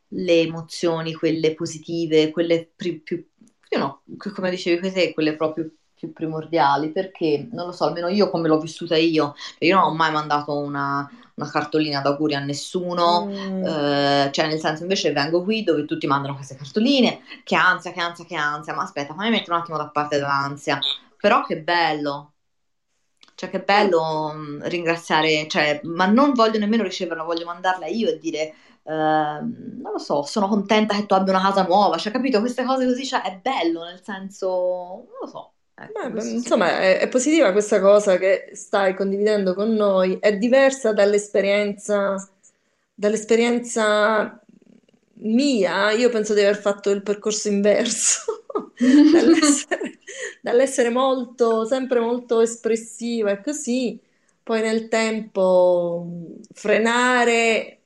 le 0.10 0.40
emozioni, 0.42 1.14
quelle 1.14 1.54
positive, 1.54 2.32
quelle 2.32 2.70
pri- 2.76 3.00
più, 3.00 3.26
più 3.68 3.78
no, 3.80 4.04
come 4.34 4.50
dicevi 4.50 4.92
te, 4.92 5.14
quelle 5.14 5.36
proprio 5.36 5.70
più 5.94 6.12
primordiali, 6.14 6.92
perché 6.92 7.48
non 7.52 7.68
lo 7.68 7.72
so, 7.72 7.86
almeno 7.86 8.08
io 8.10 8.30
come 8.30 8.48
l'ho 8.48 8.60
vissuta 8.60 8.96
io, 8.96 9.34
cioè 9.58 9.68
io 9.68 9.76
non 9.76 9.86
ho 9.86 9.94
mai 9.94 10.12
mandato 10.12 10.58
una, 10.58 11.10
una 11.36 11.50
cartolina 11.50 12.02
d'auguri 12.02 12.36
a 12.36 12.40
nessuno, 12.40 13.26
Mm. 13.28 13.64
eh, 13.66 14.30
cioè 14.32 14.48
nel 14.48 14.60
senso 14.60 14.84
invece 14.84 15.12
vengo 15.12 15.44
qui 15.44 15.64
dove 15.64 15.86
tutti 15.86 16.08
mandano 16.08 16.36
queste 16.36 16.56
cartoline, 16.56 17.22
che 17.44 17.56
ansia, 17.56 17.92
che 17.92 18.00
ansia, 18.02 18.26
che 18.26 18.36
ansia, 18.36 18.74
ma 18.74 18.84
aspetta, 18.84 19.14
fammi 19.14 19.30
mettere 19.30 19.54
un 19.56 19.62
attimo 19.62 19.78
da 19.78 19.90
parte 19.90 20.16
dell'ansia, 20.18 20.80
però 21.20 21.44
che 21.44 21.62
bello. 21.62 22.32
Cioè, 23.36 23.50
che 23.50 23.62
bello 23.62 24.32
mm, 24.34 24.62
ringraziare, 24.64 25.48
cioè, 25.50 25.82
ma 25.84 26.06
non 26.06 26.32
voglio 26.34 26.58
nemmeno 26.60 26.84
riceverla, 26.84 27.24
voglio 27.24 27.46
mandarla 27.46 27.86
io 27.88 28.08
e 28.10 28.18
dire, 28.18 28.40
eh, 28.84 28.92
non 28.94 29.92
lo 29.92 29.98
so, 29.98 30.24
sono 30.24 30.48
contenta 30.48 30.96
che 30.96 31.06
tu 31.06 31.14
abbia 31.16 31.34
una 31.34 31.42
casa 31.42 31.64
nuova, 31.66 31.98
cioè, 31.98 32.12
capito? 32.14 32.40
Queste 32.40 32.64
cose 32.64 32.86
così, 32.86 33.06
cioè, 33.06 33.22
è 33.24 33.38
bello, 33.42 33.84
nel 33.84 34.02
senso, 34.04 34.48
non 34.48 35.18
lo 35.22 35.28
so. 35.28 35.55
Ecco, 35.78 36.10
Beh, 36.10 36.10
questo 36.10 36.36
sì. 36.38 36.38
insomma, 36.38 36.80
è, 36.82 37.00
è 37.00 37.08
positiva 37.10 37.52
questa 37.52 37.80
cosa 37.80 38.18
che 38.18 38.50
stai 38.54 38.96
condividendo 38.96 39.54
con 39.54 39.74
noi, 39.74 40.18
è 40.20 40.36
diversa 40.38 40.94
dall'esperienza 40.94 42.16
dall'esperienza 42.98 44.40
mia, 45.16 45.92
io 45.92 46.10
penso 46.10 46.34
di 46.34 46.42
aver 46.42 46.58
fatto 46.58 46.90
il 46.92 47.02
percorso 47.04 47.50
inverso, 47.50 48.46
dall'essere, 49.12 50.00
dall'essere 50.42 50.90
molto, 50.90 51.66
sempre 51.66 52.00
molto 52.00 52.40
espressiva 52.42 53.32
e 53.32 53.42
così, 53.42 54.00
poi 54.44 54.62
nel 54.62 54.88
tempo 54.88 56.08
frenare 56.54 57.80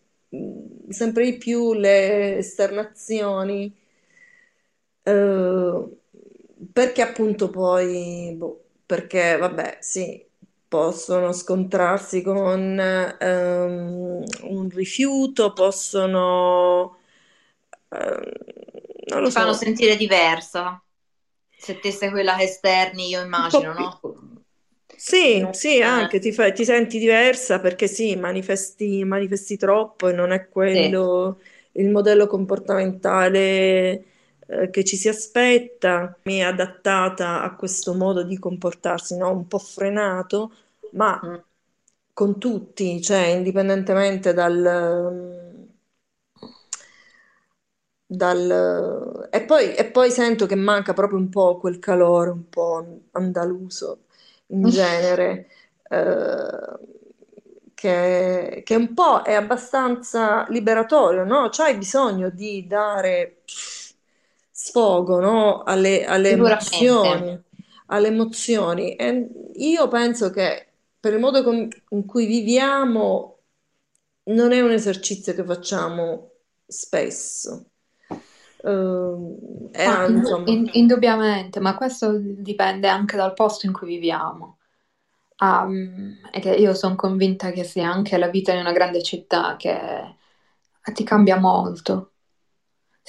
sempre 0.89 1.25
di 1.25 1.37
più 1.37 1.73
le 1.73 2.37
esternazioni, 2.37 3.73
eh, 5.05 5.98
perché 6.79 7.01
appunto 7.01 7.49
poi, 7.49 8.33
boh, 8.37 8.63
perché 8.85 9.35
vabbè, 9.37 9.79
sì, 9.81 10.25
possono 10.67 11.33
scontrarsi 11.33 12.21
con 12.21 12.79
ehm, 12.79 14.23
un 14.43 14.69
rifiuto, 14.69 15.51
possono, 15.53 16.97
ehm, 17.89 18.21
non 19.07 19.21
lo 19.21 19.29
Ti 19.29 19.31
fanno 19.31 19.53
so, 19.53 19.53
sentire 19.53 19.95
diversa. 19.95 20.83
Se 21.55 21.79
te 21.79 21.91
sei 21.91 22.09
quella 22.11 22.35
che 22.35 22.43
esterni, 22.43 23.07
io 23.07 23.21
immagino, 23.21 23.73
no? 23.73 24.03
Sì, 24.95 25.47
Non- 25.47 25.53
sì, 25.53 25.81
anche 25.81 26.19
ti 26.19 26.31
fai- 26.33 26.53
ti 26.53 26.65
senti 26.65 26.99
diversa 26.99 27.59
perché 27.59 27.87
sì, 27.87 28.15
manifesti, 28.17 29.03
manifesti 29.05 29.55
troppo 29.57 30.09
e 30.09 30.13
non 30.13 30.31
è 30.31 30.49
sì. 30.71 30.97
quello 30.97 31.39
il 31.73 31.89
modello 31.89 32.27
comportamentale 32.27 34.03
eh, 34.49 34.69
che 34.69 34.83
ci 34.83 34.95
si 34.97 35.07
aspetta. 35.09 36.17
Mi 36.23 36.37
è 36.37 36.41
adattata 36.43 37.41
a 37.43 37.55
questo 37.55 37.93
modo 37.93 38.23
di 38.23 38.37
comportarsi, 38.39 39.17
no? 39.17 39.31
Un 39.31 39.47
po' 39.47 39.59
frenato, 39.59 40.51
ma 40.91 41.21
Mm. 41.23 41.43
con 42.13 42.39
tutti, 42.39 43.01
cioè 43.01 43.25
indipendentemente 43.27 44.33
dal, 44.33 45.57
dal... 48.05 49.27
E 49.31 49.41
poi, 49.45 49.75
e 49.75 49.85
poi 49.91 50.11
sento 50.11 50.45
che 50.45 50.55
manca 50.55 50.93
proprio 50.93 51.19
un 51.19 51.29
po' 51.29 51.57
quel 51.59 51.79
calore 51.79 52.29
un 52.31 52.49
po' 52.49 53.01
andaluso 53.11 54.05
in 54.47 54.67
genere, 54.69 55.47
eh, 55.89 56.79
che, 57.73 58.61
che 58.65 58.75
un 58.75 58.93
po' 58.93 59.21
è 59.23 59.33
abbastanza 59.33 60.45
liberatorio, 60.49 61.23
no? 61.23 61.49
C'hai 61.51 61.77
bisogno 61.77 62.29
di 62.29 62.65
dare 62.67 63.37
sfogo, 64.61 65.19
no? 65.19 65.63
Alle, 65.63 66.05
alle 66.05 66.31
emozioni, 66.31 67.41
alle 67.87 68.07
emozioni. 68.07 68.95
E 68.95 69.29
io 69.55 69.87
penso 69.87 70.29
che 70.31 70.67
per 70.99 71.13
il 71.13 71.19
modo 71.19 71.43
con- 71.43 71.67
in 71.89 72.05
cui 72.05 72.25
viviamo 72.25 73.39
non 74.25 74.51
è 74.51 74.61
un 74.61 74.71
esercizio 74.71 75.33
che 75.33 75.43
facciamo 75.45 76.31
spesso. 76.67 77.71
E 79.83 79.83
Ma 79.83 80.01
in- 80.05 80.21
insomma, 80.21 80.45
in- 80.45 80.69
indubbiamente, 80.71 81.59
ma 81.59 81.75
questo 81.75 82.17
dipende 82.17 82.87
anche 82.87 83.17
dal 83.17 83.33
posto 83.33 83.65
in 83.65 83.73
cui 83.73 83.87
viviamo. 83.87 84.59
Che 86.31 86.49
io 86.55 86.73
sono 86.75 86.95
convinta 86.95 87.51
che 87.51 87.63
sia 87.63 87.91
anche 87.91 88.17
la 88.17 88.29
vita 88.29 88.53
in 88.53 88.59
una 88.59 88.71
grande 88.71 89.01
città 89.03 89.55
che 89.57 90.15
ti 90.93 91.03
cambia 91.03 91.37
molto. 91.39 92.13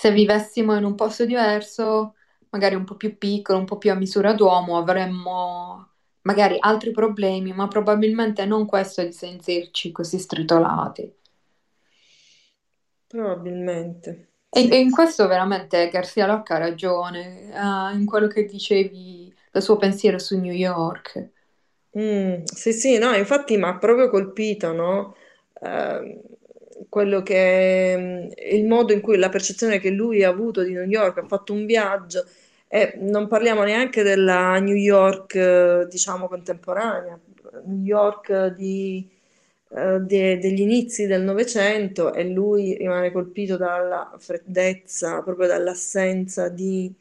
Se 0.00 0.10
vivessimo 0.12 0.74
in 0.78 0.84
un 0.84 0.94
posto 0.94 1.26
diverso, 1.26 2.14
magari 2.48 2.74
un 2.74 2.84
po' 2.84 2.94
più 2.96 3.18
piccolo, 3.18 3.58
un 3.58 3.66
po' 3.66 3.76
più 3.76 3.90
a 3.90 3.94
misura 3.94 4.32
d'uomo, 4.32 4.78
avremmo 4.78 5.90
magari 6.22 6.56
altri 6.58 6.90
problemi, 6.90 7.52
ma 7.52 7.68
probabilmente 7.68 8.46
non 8.46 8.64
questo 8.64 9.02
di 9.02 9.12
sentirci 9.12 9.92
così 9.92 10.18
stritolati. 10.18 11.12
probabilmente 13.08 14.28
E, 14.48 14.68
e 14.70 14.78
in 14.80 14.90
questo 14.90 15.26
veramente 15.28 15.90
Garcia 15.90 16.24
Lorca 16.24 16.54
ha 16.54 16.58
ragione, 16.58 17.52
ah, 17.54 17.92
in 17.92 18.06
quello 18.06 18.26
che 18.26 18.46
dicevi, 18.46 19.30
del 19.52 19.62
suo 19.62 19.76
pensiero 19.76 20.18
su 20.18 20.38
New 20.40 20.54
York. 20.54 21.28
Mm, 21.98 22.44
sì, 22.44 22.72
sì, 22.72 22.98
no, 22.98 23.14
infatti 23.14 23.56
mi 23.56 23.64
ha 23.64 23.76
proprio 23.76 24.08
colpito, 24.08 24.72
no? 24.72 25.14
Ehm, 25.60 26.20
quello 26.88 27.22
che, 27.22 27.94
mm, 27.96 28.28
il 28.52 28.66
modo 28.66 28.92
in 28.92 29.00
cui 29.00 29.16
la 29.16 29.28
percezione 29.28 29.78
che 29.78 29.90
lui 29.90 30.24
ha 30.24 30.28
avuto 30.30 30.62
di 30.62 30.72
New 30.72 30.84
York, 30.88 31.18
ha 31.18 31.26
fatto 31.26 31.52
un 31.52 31.66
viaggio 31.66 32.24
e 32.68 32.94
non 32.98 33.26
parliamo 33.28 33.62
neanche 33.64 34.02
della 34.02 34.58
New 34.60 34.74
York, 34.76 35.34
eh, 35.34 35.86
diciamo, 35.90 36.28
contemporanea, 36.28 37.18
New 37.64 37.82
York 37.84 38.46
di, 38.54 39.08
eh, 39.70 39.98
de- 40.00 40.38
degli 40.38 40.60
inizi 40.60 41.06
del 41.06 41.22
Novecento 41.22 42.12
e 42.14 42.24
lui 42.24 42.76
rimane 42.76 43.10
colpito 43.12 43.56
dalla 43.56 44.14
freddezza, 44.18 45.22
proprio 45.22 45.46
dall'assenza 45.48 46.48
di 46.48 46.92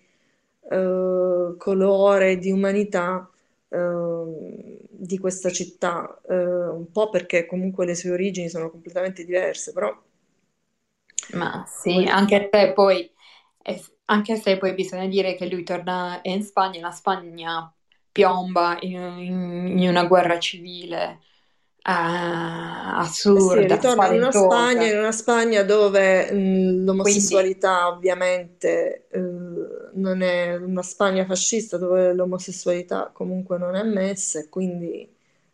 eh, 0.71 1.55
colore, 1.57 2.37
di 2.37 2.51
umanità 2.51 3.29
eh, 3.69 3.77
di 4.99 5.17
questa 5.17 5.49
città, 5.51 6.21
eh, 6.27 6.33
un 6.35 6.91
po' 6.91 7.09
perché 7.09 7.45
comunque 7.45 7.85
le 7.85 7.95
sue 7.95 8.11
origini 8.11 8.49
sono 8.49 8.69
completamente 8.69 9.25
diverse, 9.25 9.71
però 9.73 9.95
Ma 11.33 11.63
sì, 11.67 12.05
anche 12.09 12.49
se 12.51 12.73
poi, 12.73 13.11
eh, 13.61 13.83
anche 14.05 14.35
se 14.37 14.57
poi 14.57 14.73
bisogna 14.73 15.05
dire 15.07 15.35
che 15.35 15.47
lui 15.47 15.63
torna 15.63 16.19
in 16.23 16.43
Spagna, 16.43 16.79
la 16.81 16.91
Spagna 16.91 17.71
piomba 18.11 18.77
in- 18.81 19.77
in 19.77 19.87
una 19.89 20.05
guerra 20.05 20.39
civile 20.39 21.21
eh, 21.89 22.99
eh 23.31 23.39
sì, 23.39 23.63
assurda, 23.63 23.65
ritorna 23.65 24.07
in 24.07 24.13
una 24.15 24.31
Spagna, 24.31 24.85
in 24.87 24.97
una 24.97 25.11
Spagna 25.11 25.63
dove 25.63 26.31
mh, 26.31 26.83
Quindi 26.95 27.43
l'omosessualità 27.63 27.87
ovviamente 27.87 29.07
eh, 29.09 29.19
non 29.93 30.21
è 30.21 30.55
una 30.55 30.81
Spagna 30.83 31.25
fascista 31.25 31.77
dove 31.77 32.13
l'omosessualità 32.13 33.09
comunque 33.13 33.57
non 33.57 33.75
è 33.75 33.79
ammessa 33.79 34.39
e 34.39 34.49
quindi 34.49 35.07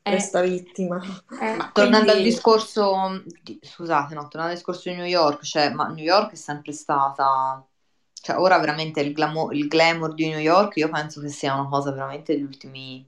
Eh, 0.03 0.07
resta 0.07 0.41
vittima. 0.41 0.99
eh, 1.41 1.57
Ma 1.57 1.71
tornando 1.71 2.11
al 2.11 2.21
quindi 2.21 2.21
discorso, 2.21 3.23
di- 3.41 3.59
scusate, 3.61 4.13
no, 4.13 4.21
tornando 4.27 4.49
al 4.53 4.55
discorso 4.57 4.89
di 4.89 4.95
New 4.95 5.05
York, 5.05 5.43
cioè, 5.43 5.71
ma 5.71 5.87
New 5.87 6.03
York 6.03 6.31
è 6.33 6.35
sempre 6.35 6.73
stata, 6.73 7.65
cioè, 8.13 8.37
ora 8.37 8.59
veramente 8.59 8.99
il 9.01 9.13
glamo- 9.13 9.51
il 9.51 9.67
glamour 9.67 10.13
di 10.13 10.27
New 10.29 10.39
York, 10.39 10.77
io 10.77 10.89
penso 10.89 11.21
che 11.21 11.29
sia 11.29 11.53
una 11.55 11.69
cosa 11.69 11.91
veramente 11.91 12.33
degli 12.35 12.43
ultimi 12.43 13.07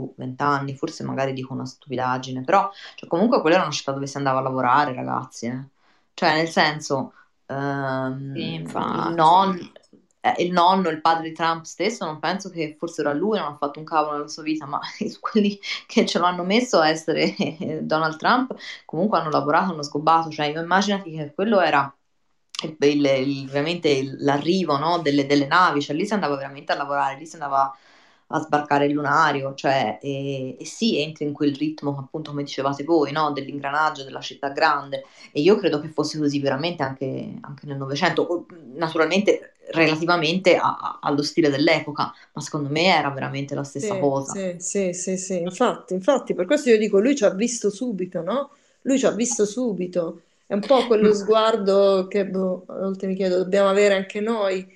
boh, 0.00 0.14
vent'anni, 0.16 0.74
forse 0.76 1.04
magari 1.04 1.32
dico 1.32 1.52
una 1.52 1.66
stupidaggine, 1.66 2.42
però, 2.42 2.70
cioè, 2.94 3.08
comunque 3.08 3.40
quella 3.40 3.56
era 3.56 3.64
una 3.64 3.72
città 3.74 3.92
dove 3.92 4.06
si 4.06 4.16
andava 4.16 4.38
a 4.40 4.42
lavorare, 4.42 4.94
ragazzi, 4.94 5.46
eh. 5.46 5.64
Cioè, 6.14 6.34
nel 6.34 6.48
senso, 6.48 7.12
sì, 8.32 8.62
ehm, 8.66 8.84
il 8.84 9.10
non- 9.12 9.72
eh, 10.22 10.34
il 10.44 10.52
nonno, 10.52 10.88
il 10.90 11.00
padre 11.00 11.28
di 11.30 11.34
Trump 11.34 11.64
stesso, 11.64 12.04
non 12.04 12.18
penso 12.18 12.50
che 12.50 12.76
fossero 12.78 13.08
a 13.10 13.12
lui, 13.14 13.38
non 13.38 13.48
ha 13.52 13.56
fatto 13.56 13.78
un 13.78 13.84
cavolo 13.86 14.16
nella 14.16 14.28
sua 14.28 14.42
vita, 14.42 14.66
ma 14.66 14.78
quelli 15.20 15.58
che 15.86 16.04
ce 16.06 16.18
l'hanno 16.18 16.44
messo 16.44 16.78
a 16.78 16.88
essere 16.88 17.34
Donald 17.82 18.16
Trump 18.16 18.54
comunque 18.84 19.18
hanno 19.18 19.30
lavorato, 19.30 19.72
hanno 19.72 19.82
scobato, 19.82 20.30
cioè 20.30 20.46
io 20.46 20.60
immaginati 20.60 21.10
che 21.12 21.32
quello 21.34 21.60
era 21.60 21.92
il- 22.62 22.76
il- 22.80 23.04
il- 23.06 23.48
veramente 23.48 23.88
il- 23.88 24.16
l'arrivo, 24.22 24.76
no, 24.76 24.98
delle, 24.98 25.24
delle 25.26 25.46
navi, 25.46 25.80
cioè 25.80 25.96
lì 25.96 26.04
si 26.06 26.12
andava 26.12 26.36
veramente 26.36 26.72
a 26.72 26.76
lavorare, 26.76 27.16
lì 27.18 27.24
si 27.26 27.34
andava 27.36 27.74
a 28.32 28.40
sbarcare 28.40 28.86
il 28.86 28.92
lunario, 28.92 29.54
cioè, 29.54 29.98
e, 30.00 30.56
e 30.58 30.64
sì, 30.64 31.00
entri 31.00 31.24
in 31.24 31.32
quel 31.32 31.54
ritmo, 31.56 31.96
appunto, 31.98 32.30
come 32.30 32.42
dicevate 32.44 32.84
voi, 32.84 33.12
no, 33.12 33.32
dell'ingranaggio 33.32 34.04
della 34.04 34.20
città 34.20 34.50
grande, 34.50 35.04
e 35.32 35.40
io 35.40 35.56
credo 35.58 35.80
che 35.80 35.88
fosse 35.88 36.18
così 36.18 36.40
veramente 36.40 36.82
anche, 36.82 37.34
anche 37.40 37.66
nel 37.66 37.76
Novecento, 37.76 38.46
naturalmente 38.74 39.54
relativamente 39.72 40.56
a- 40.56 40.98
allo 41.00 41.22
stile 41.22 41.50
dell'epoca, 41.50 42.12
ma 42.32 42.40
secondo 42.40 42.68
me 42.68 42.84
era 42.86 43.10
veramente 43.10 43.54
la 43.54 43.64
stessa 43.64 43.96
Sì, 43.96 43.98
cosa. 43.98 44.40
sì, 44.56 44.56
sì, 44.58 44.92
sì, 44.92 45.16
sì, 45.16 45.40
infatti, 45.40 45.94
infatti, 45.94 46.34
per 46.34 46.44
questo 46.44 46.68
io 46.68 46.76
dico, 46.76 47.00
lui 47.00 47.16
ci 47.16 47.24
ha 47.24 47.30
visto 47.30 47.70
subito, 47.70 48.20
no? 48.22 48.50
Lui 48.82 48.98
ci 48.98 49.06
ha 49.06 49.10
visto 49.12 49.46
subito. 49.46 50.22
È 50.46 50.52
un 50.52 50.64
po' 50.66 50.84
quello 50.86 51.12
Mm, 51.12 51.14
sguardo 51.14 52.06
che 52.06 52.26
boh, 52.26 52.64
a 52.66 52.74
volte 52.80 53.06
mi 53.06 53.14
chiedo, 53.14 53.38
dobbiamo 53.38 53.68
avere 53.70 53.94
anche 53.94 54.20
noi, 54.20 54.66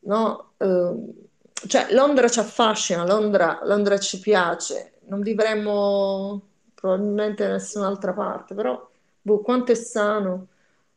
no? 0.00 0.52
Eh, 0.56 1.25
cioè, 1.66 1.92
Londra 1.92 2.28
ci 2.28 2.38
affascina, 2.38 3.04
Londra, 3.04 3.60
Londra 3.64 3.98
ci 3.98 4.18
piace, 4.20 4.98
non 5.06 5.20
vivremmo 5.20 6.40
probabilmente 6.74 7.46
da 7.46 7.52
nessun'altra 7.52 8.12
parte, 8.12 8.54
però, 8.54 8.88
boh, 9.22 9.40
quanto 9.40 9.72
è 9.72 9.74
sano 9.74 10.48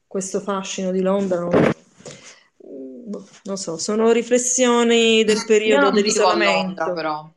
questo 0.07 0.39
fascino 0.39 0.91
di 0.91 1.01
Londra, 1.01 1.39
non, 1.39 1.73
boh, 2.57 3.27
non 3.43 3.57
so, 3.57 3.77
sono 3.77 4.11
riflessioni 4.11 5.23
del 5.23 5.37
Io 5.37 5.45
periodo 5.45 5.77
a 5.77 5.83
Londra, 5.83 6.01
dell'isolamento. 6.01 6.93
però. 6.93 7.29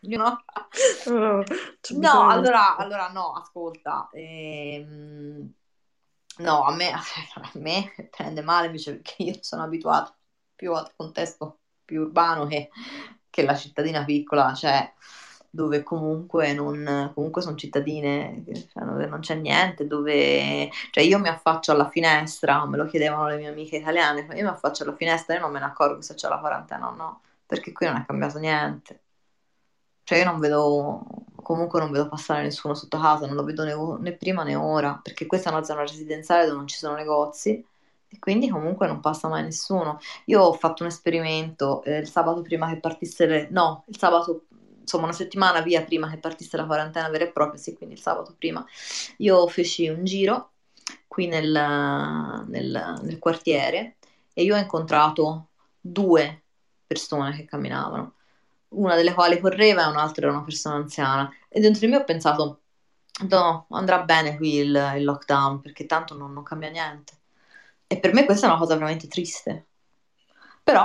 know? 0.00 0.36
No, 1.90 1.98
No, 1.98 2.26
di 2.26 2.32
allora, 2.32 2.76
allora 2.76 3.08
no, 3.08 3.32
ascolta, 3.32 4.08
ehm, 4.12 5.52
no, 6.38 6.64
a 6.64 6.74
me, 6.74 6.92
a 7.34 7.50
me 7.54 7.92
prende 8.10 8.42
male 8.42 8.66
invece 8.66 8.92
perché 8.96 9.22
io 9.24 9.34
sono 9.40 9.62
abituata 9.64 10.14
più 10.54 10.72
al 10.72 10.92
contesto 10.94 11.59
più 11.90 12.02
urbano 12.02 12.46
che, 12.46 12.70
che 13.28 13.42
la 13.42 13.56
cittadina 13.56 14.04
piccola, 14.04 14.54
cioè 14.54 14.92
dove 15.52 15.82
comunque 15.82 16.52
non, 16.52 17.10
comunque 17.12 17.42
sono 17.42 17.56
cittadine, 17.56 18.44
cioè, 18.46 18.84
dove 18.84 19.06
non 19.06 19.18
c'è 19.18 19.34
niente, 19.34 19.88
dove, 19.88 20.70
cioè 20.92 21.02
io 21.02 21.18
mi 21.18 21.26
affaccio 21.28 21.72
alla 21.72 21.88
finestra, 21.88 22.64
me 22.66 22.76
lo 22.76 22.86
chiedevano 22.86 23.26
le 23.26 23.36
mie 23.36 23.48
amiche 23.48 23.78
italiane, 23.78 24.20
io 24.20 24.44
mi 24.44 24.48
affaccio 24.48 24.84
alla 24.84 24.94
finestra 24.94 25.34
e 25.34 25.40
non 25.40 25.50
me 25.50 25.58
ne 25.58 25.64
accorgo 25.64 26.00
se 26.02 26.14
c'è 26.14 26.28
la 26.28 26.38
quarantena 26.38 26.88
o 26.88 26.94
no, 26.94 27.20
perché 27.46 27.72
qui 27.72 27.86
non 27.86 27.96
è 27.96 28.06
cambiato 28.06 28.38
niente. 28.38 29.00
Cioè 30.04 30.18
io 30.18 30.24
non 30.24 30.38
vedo, 30.40 31.04
comunque 31.42 31.80
non 31.80 31.90
vedo 31.90 32.08
passare 32.08 32.42
nessuno 32.42 32.74
sotto 32.74 32.98
casa, 32.98 33.26
non 33.26 33.34
lo 33.36 33.44
vedo 33.44 33.64
né, 33.64 33.74
né 34.00 34.12
prima 34.16 34.44
né 34.44 34.54
ora, 34.54 35.00
perché 35.02 35.26
questa 35.26 35.50
è 35.50 35.52
una 35.52 35.64
zona 35.64 35.82
residenziale 35.82 36.44
dove 36.44 36.56
non 36.56 36.66
ci 36.68 36.76
sono 36.78 36.94
negozi 36.94 37.64
e 38.12 38.18
quindi 38.18 38.48
comunque 38.48 38.86
non 38.86 39.00
passa 39.00 39.28
mai 39.28 39.42
nessuno. 39.42 39.98
Io 40.26 40.42
ho 40.42 40.52
fatto 40.52 40.82
un 40.82 40.88
esperimento 40.88 41.82
eh, 41.84 41.98
il 41.98 42.08
sabato 42.08 42.42
prima 42.42 42.68
che 42.68 42.80
partisse 42.80 43.26
le... 43.26 43.48
no, 43.50 43.84
il 43.86 43.98
sabato 43.98 44.46
insomma 44.80 45.04
una 45.04 45.12
settimana 45.12 45.60
via 45.60 45.84
prima 45.84 46.10
che 46.10 46.18
partisse 46.18 46.56
la 46.56 46.66
quarantena 46.66 47.08
vera 47.08 47.24
e 47.24 47.30
propria, 47.30 47.60
sì, 47.60 47.76
quindi 47.76 47.94
il 47.94 48.00
sabato 48.00 48.34
prima, 48.36 48.64
io 49.18 49.46
feci 49.46 49.88
un 49.88 50.04
giro 50.04 50.50
qui 51.06 51.28
nel, 51.28 51.50
nel, 52.48 52.98
nel 53.02 53.18
quartiere 53.20 53.96
e 54.32 54.42
io 54.42 54.56
ho 54.56 54.58
incontrato 54.58 55.48
due 55.80 56.42
persone 56.86 57.36
che 57.36 57.44
camminavano, 57.44 58.14
una 58.70 58.96
delle 58.96 59.14
quali 59.14 59.38
correva 59.38 59.84
e 59.84 59.90
un'altra 59.90 60.26
era 60.26 60.36
una 60.36 60.44
persona 60.44 60.76
anziana. 60.76 61.32
E 61.48 61.60
dentro 61.60 61.80
di 61.80 61.92
me 61.92 61.98
ho 61.98 62.04
pensato, 62.04 62.62
no, 63.28 63.66
andrà 63.70 64.02
bene 64.02 64.36
qui 64.36 64.56
il, 64.56 64.92
il 64.96 65.04
lockdown 65.04 65.60
perché 65.60 65.86
tanto 65.86 66.16
non, 66.16 66.32
non 66.32 66.42
cambia 66.42 66.70
niente. 66.70 67.18
E 67.92 67.98
per 67.98 68.12
me 68.14 68.24
questa 68.24 68.46
è 68.46 68.48
una 68.50 68.58
cosa 68.58 68.74
veramente 68.74 69.06
triste. 69.08 69.66
Però 70.62 70.84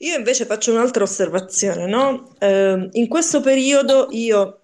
Io 0.00 0.16
invece 0.16 0.46
faccio 0.46 0.72
un'altra 0.72 1.04
osservazione, 1.04 1.86
no? 1.86 2.34
Eh, 2.38 2.88
in 2.92 3.08
questo 3.08 3.40
periodo 3.40 4.08
io 4.10 4.60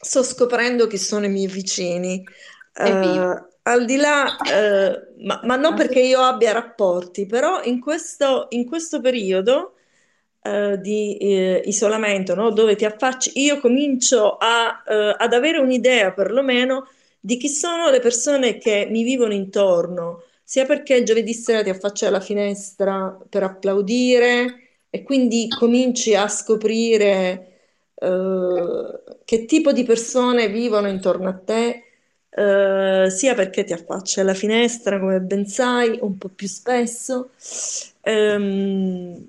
sto 0.00 0.22
scoprendo 0.22 0.86
chi 0.86 0.98
sono 0.98 1.26
i 1.26 1.28
miei 1.30 1.46
vicini. 1.46 2.24
Eh, 2.72 3.42
al 3.62 3.84
di 3.84 3.96
là, 3.96 4.40
eh, 4.42 5.14
ma, 5.24 5.40
ma 5.44 5.56
non 5.56 5.74
perché 5.74 6.00
io 6.00 6.20
abbia 6.22 6.52
rapporti, 6.52 7.26
però 7.26 7.62
in 7.62 7.80
questo, 7.80 8.46
in 8.50 8.66
questo 8.66 9.00
periodo 9.00 9.74
eh, 10.42 10.78
di 10.80 11.16
eh, 11.18 11.62
isolamento, 11.66 12.34
no? 12.34 12.50
Dove 12.52 12.76
ti 12.76 12.84
affacci, 12.84 13.32
io 13.40 13.60
comincio 13.60 14.36
a, 14.38 14.82
eh, 14.86 15.14
ad 15.18 15.32
avere 15.32 15.58
un'idea 15.58 16.12
perlomeno 16.12 16.88
di 17.20 17.36
chi 17.36 17.48
sono 17.48 17.90
le 17.90 18.00
persone 18.00 18.58
che 18.58 18.86
mi 18.90 19.02
vivono 19.02 19.34
intorno 19.34 20.22
sia 20.48 20.64
perché 20.64 21.02
giovedì 21.02 21.34
sera 21.34 21.62
ti 21.62 21.68
affacci 21.68 22.06
alla 22.06 22.20
finestra 22.20 23.14
per 23.28 23.42
applaudire 23.42 24.60
e 24.88 25.02
quindi 25.02 25.46
cominci 25.48 26.14
a 26.14 26.26
scoprire 26.26 27.58
eh, 27.94 29.02
che 29.26 29.44
tipo 29.44 29.72
di 29.72 29.84
persone 29.84 30.48
vivono 30.48 30.88
intorno 30.88 31.28
a 31.28 31.34
te, 31.34 31.82
eh, 32.30 33.10
sia 33.10 33.34
perché 33.34 33.64
ti 33.64 33.74
affacci 33.74 34.20
alla 34.20 34.32
finestra, 34.32 34.98
come 34.98 35.20
ben 35.20 35.46
sai, 35.46 35.98
un 36.00 36.16
po' 36.16 36.30
più 36.30 36.48
spesso. 36.48 37.28
Ehm, 38.00 39.28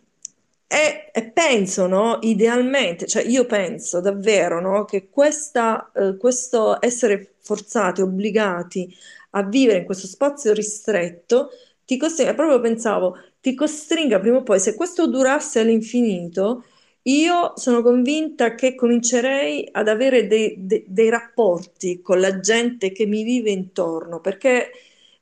e, 0.67 1.09
e 1.11 1.23
penso, 1.31 1.87
no, 1.87 2.19
idealmente, 2.21 3.07
cioè 3.07 3.23
io 3.23 3.45
penso 3.45 3.99
davvero, 3.99 4.61
no, 4.61 4.85
che 4.85 5.09
questa, 5.09 5.91
eh, 5.93 6.15
questo 6.15 6.81
essere 6.81 7.33
forzati, 7.39 8.01
obbligati 8.01 8.95
a 9.31 9.43
vivere 9.43 9.79
in 9.79 9.85
questo 9.85 10.07
spazio 10.07 10.53
ristretto, 10.53 11.49
ti 11.85 11.97
costringa, 11.97 12.33
proprio 12.35 12.59
pensavo, 12.59 13.17
ti 13.41 13.53
costringa 13.55 14.19
prima 14.19 14.37
o 14.37 14.43
poi, 14.43 14.59
se 14.59 14.75
questo 14.75 15.07
durasse 15.07 15.59
all'infinito, 15.59 16.65
io 17.03 17.53
sono 17.55 17.81
convinta 17.81 18.55
che 18.55 18.75
comincerei 18.75 19.67
ad 19.71 19.87
avere 19.87 20.27
dei, 20.27 20.55
dei- 20.59 20.83
dei 20.87 21.09
rapporti 21.09 22.01
con 22.01 22.19
la 22.19 22.39
gente 22.39 22.91
che 22.91 23.05
mi 23.05 23.23
vive 23.23 23.51
intorno, 23.51 24.19
perché 24.19 24.71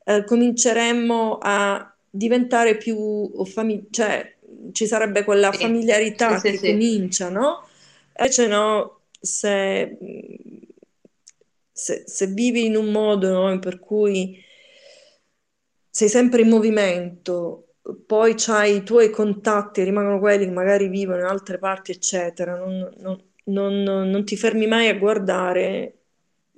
eh, 0.03 0.23
cominceremmo 0.25 1.37
a 1.41 1.93
diventare 2.09 2.77
più 2.77 3.29
famiglia, 3.45 3.83
cioè 3.91 4.35
ci 4.71 4.87
sarebbe 4.87 5.23
quella 5.23 5.51
Sì, 5.51 5.57
familiarità 5.57 6.41
sì, 6.41 6.51
che 6.51 6.59
sì. 6.59 6.63
comincia, 6.63 7.29
no? 7.29 7.67
Invece 8.17 8.47
no, 8.47 9.01
se, 9.19 9.97
se- 11.77 12.03
se 12.07 12.27
vivi 12.27 12.65
in 12.65 12.75
un 12.75 12.91
modo, 12.91 13.31
no, 13.49 13.59
per 13.59 13.79
cui 13.79 14.43
sei 15.89 16.09
sempre 16.09 16.41
in 16.41 16.49
movimento, 16.49 17.75
poi 18.05 18.33
c'hai 18.35 18.77
i 18.77 18.83
tuoi 18.83 19.09
contatti, 19.09 19.83
rimangono 19.83 20.19
quelli 20.19 20.45
che 20.45 20.51
magari 20.51 20.87
vivono 20.89 21.19
in 21.21 21.25
altre 21.25 21.57
parti, 21.57 21.91
eccetera, 21.91 22.55
non, 22.55 22.89
non- 22.97 23.23
non- 23.45 23.83
non 23.83 24.25
ti 24.25 24.35
fermi 24.37 24.67
mai 24.67 24.89
a 24.89 24.97
guardare 24.97 25.93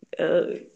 eh, 0.10 0.72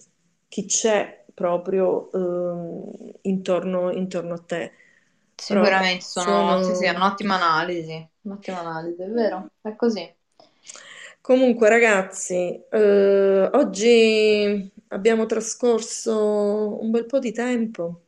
chi 0.48 0.66
c'è 0.66 1.26
proprio 1.34 2.12
ehm, 2.12 3.12
intorno, 3.22 3.92
intorno 3.92 4.34
a 4.36 4.40
te. 4.40 4.72
Però 5.46 5.68
Sicuramente 5.68 6.06
sono, 6.24 6.58
sì, 6.62 6.74
sì, 6.76 6.86
è 6.86 6.90
sono... 6.90 6.96
un'ottima 6.96 7.36
analisi, 7.36 8.10
un'ottima 8.22 8.60
analisi, 8.62 9.02
è 9.04 9.08
vero, 9.10 9.52
è 9.62 9.76
così. 9.76 10.12
Comunque, 11.24 11.70
ragazzi, 11.70 12.62
eh, 12.70 13.50
oggi 13.54 14.72
abbiamo 14.90 15.26
trascorso 15.26 16.82
un 16.82 16.92
bel 16.92 17.06
po' 17.06 17.20
di 17.20 17.32
tempo. 17.32 18.02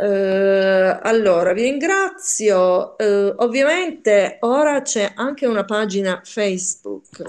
Eh, 0.00 0.98
allora, 1.02 1.52
vi 1.52 1.62
ringrazio. 1.62 2.96
Eh, 2.96 3.34
ovviamente 3.38 4.36
ora 4.42 4.82
c'è 4.82 5.10
anche 5.16 5.46
una 5.46 5.64
pagina 5.64 6.20
Facebook, 6.24 7.24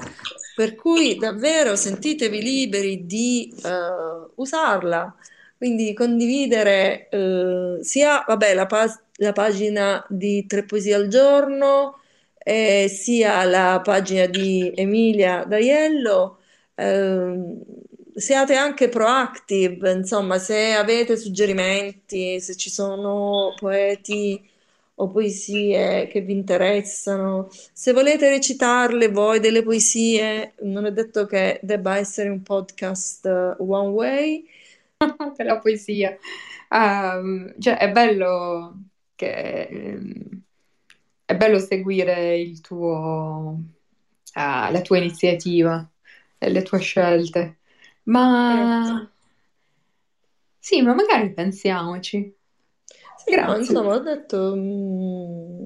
per 0.56 0.76
cui 0.76 1.18
davvero 1.18 1.76
sentitevi 1.76 2.40
liberi 2.40 3.08
di 3.08 3.52
eh, 3.66 4.30
usarla, 4.36 5.12
quindi 5.58 5.96
condividere 5.96 7.10
eh, 7.10 7.78
sia, 7.82 8.24
vabbè, 8.28 8.54
la, 8.54 8.68
pa- 8.68 9.02
la 9.16 9.32
pagina 9.32 10.06
di 10.08 10.46
Tre 10.46 10.66
Poesie 10.66 10.94
al 10.94 11.08
Giorno 11.08 11.98
eh, 12.44 12.88
sia 12.90 13.44
la 13.46 13.82
pagina 13.84 14.26
di 14.28 14.72
Emilia 14.76 15.44
D'Aiello. 15.46 16.40
ehm, 16.76 17.62
siate 18.16 18.56
anche 18.56 18.90
proactive, 18.90 19.92
insomma, 19.92 20.38
se 20.40 20.74
avete 20.74 21.18
suggerimenti, 21.18 22.40
se 22.40 22.56
ci 22.56 22.70
sono 22.70 23.54
poeti 23.60 24.40
o 24.96 25.10
poesie 25.10 26.08
che 26.08 26.22
vi 26.22 26.34
interessano, 26.34 27.50
se 27.52 27.94
volete 27.94 28.30
recitarle 28.30 29.10
voi 29.10 29.40
delle 29.40 29.64
poesie, 29.64 30.54
non 30.62 30.86
è 30.86 30.92
detto 30.92 31.26
che 31.26 31.60
debba 31.64 31.98
essere 31.98 32.30
un 32.30 32.44
podcast 32.44 33.26
eh, 33.26 33.56
one 33.60 33.90
way. 33.90 34.48
Per 35.36 35.46
la 35.46 35.60
poesia. 35.60 36.18
Ehm, 36.70 37.56
cioè, 37.60 37.78
è 37.78 37.92
bello 37.92 38.76
che 39.16 39.62
ehm, 39.64 40.44
è 41.26 41.36
bello 41.36 41.60
seguire 41.60 42.38
il 42.38 42.62
tuo, 42.62 43.60
ah, 44.34 44.70
la 44.72 44.82
tua 44.82 44.98
iniziativa 44.98 45.90
e 46.38 46.50
le 46.50 46.62
tue 46.64 46.80
scelte. 46.80 47.40
Grazie. 48.04 48.12
Ma 48.12 49.14
sì, 50.64 50.82
ma 50.82 50.94
magari 50.94 51.34
pensiamoci. 51.34 52.34
Sì, 53.18 53.32
Grazie. 53.32 53.60
insomma, 53.60 53.96
ho 53.96 54.00
detto, 54.00 54.56
mm, 54.56 55.66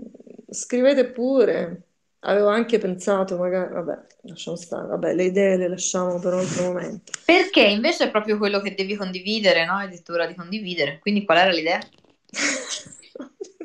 scrivete 0.50 1.06
pure. 1.12 1.84
Avevo 2.22 2.48
anche 2.48 2.80
pensato, 2.80 3.38
magari, 3.38 3.74
vabbè, 3.74 4.06
lasciamo 4.24 4.58
stare, 4.58 4.88
vabbè, 4.88 5.14
le 5.14 5.26
idee 5.26 5.56
le 5.56 5.68
lasciamo 5.68 6.20
per 6.20 6.34
un 6.34 6.40
altro 6.40 6.64
momento. 6.64 7.12
Perché 7.24 7.62
invece 7.62 8.06
è 8.06 8.10
proprio 8.10 8.40
quello 8.40 8.60
che 8.60 8.74
devi 8.74 8.96
condividere, 8.96 9.66
no? 9.66 9.74
Hai 9.74 9.90
detto 9.90 10.14
ora 10.14 10.26
di 10.26 10.34
condividere, 10.34 10.98
quindi 10.98 11.26
qual 11.26 11.38
era 11.38 11.52
l'idea? 11.52 11.80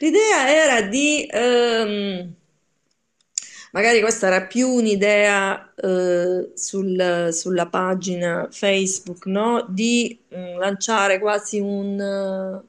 L'idea 0.00 0.48
era 0.50 0.82
di, 0.82 1.26
ehm, 1.30 2.34
magari 3.72 4.00
questa 4.00 4.26
era 4.28 4.46
più 4.46 4.68
un'idea 4.68 5.72
eh, 5.74 6.50
sul- 6.54 7.28
sulla 7.32 7.66
pagina 7.66 8.48
Facebook, 8.50 9.26
no? 9.26 9.66
Di 9.68 10.18
mm, 10.34 10.58
lanciare 10.58 11.18
quasi 11.18 11.58
un, 11.60 11.96
non 11.96 12.64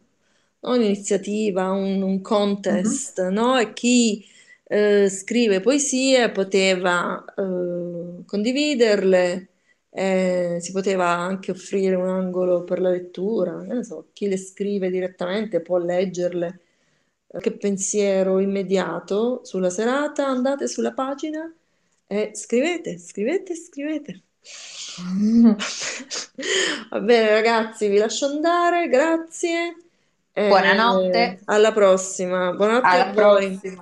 un'iniziativa, 0.61 1.71
un, 1.71 2.01
un 2.01 2.21
contest, 2.21 3.27
no? 3.29 3.57
E 3.57 3.73
chi 3.73 4.25
eh, 4.65 5.09
scrive 5.09 5.61
poesie 5.61 6.29
poteva 6.31 7.23
eh, 7.37 8.23
condividerle, 8.25 9.47
eh, 9.91 10.57
si 10.61 10.71
poteva 10.71 11.07
anche 11.07 11.51
offrire 11.51 11.95
un 11.95 12.07
angolo 12.07 12.63
per 12.63 12.79
la 12.79 12.89
lettura, 12.89 13.65
che 13.67 13.83
so, 13.83 14.09
chi 14.13 14.27
le 14.27 14.37
scrive 14.37 14.89
direttamente 14.89 15.61
può 15.61 15.77
leggerle 15.77 16.59
qualche 17.27 17.51
pensiero 17.57 18.39
immediato 18.39 19.41
sulla 19.43 19.69
serata, 19.69 20.25
andate 20.27 20.67
sulla 20.67 20.93
pagina 20.93 21.51
e 22.07 22.31
scrivete, 22.33 22.97
scrivete, 22.97 23.55
scrivete. 23.55 24.21
Va 26.89 26.99
bene, 27.01 27.29
ragazzi, 27.31 27.87
vi 27.87 27.97
lascio 27.97 28.25
andare, 28.25 28.87
grazie. 28.87 29.75
Buonanotte. 30.33 31.41
alla 31.45 31.71
prossima. 31.73 32.53
Buonanotte 32.53 32.87
Alla 32.87 33.05
a 33.05 33.13
voi. 33.13 33.59
prossima. 33.59 33.77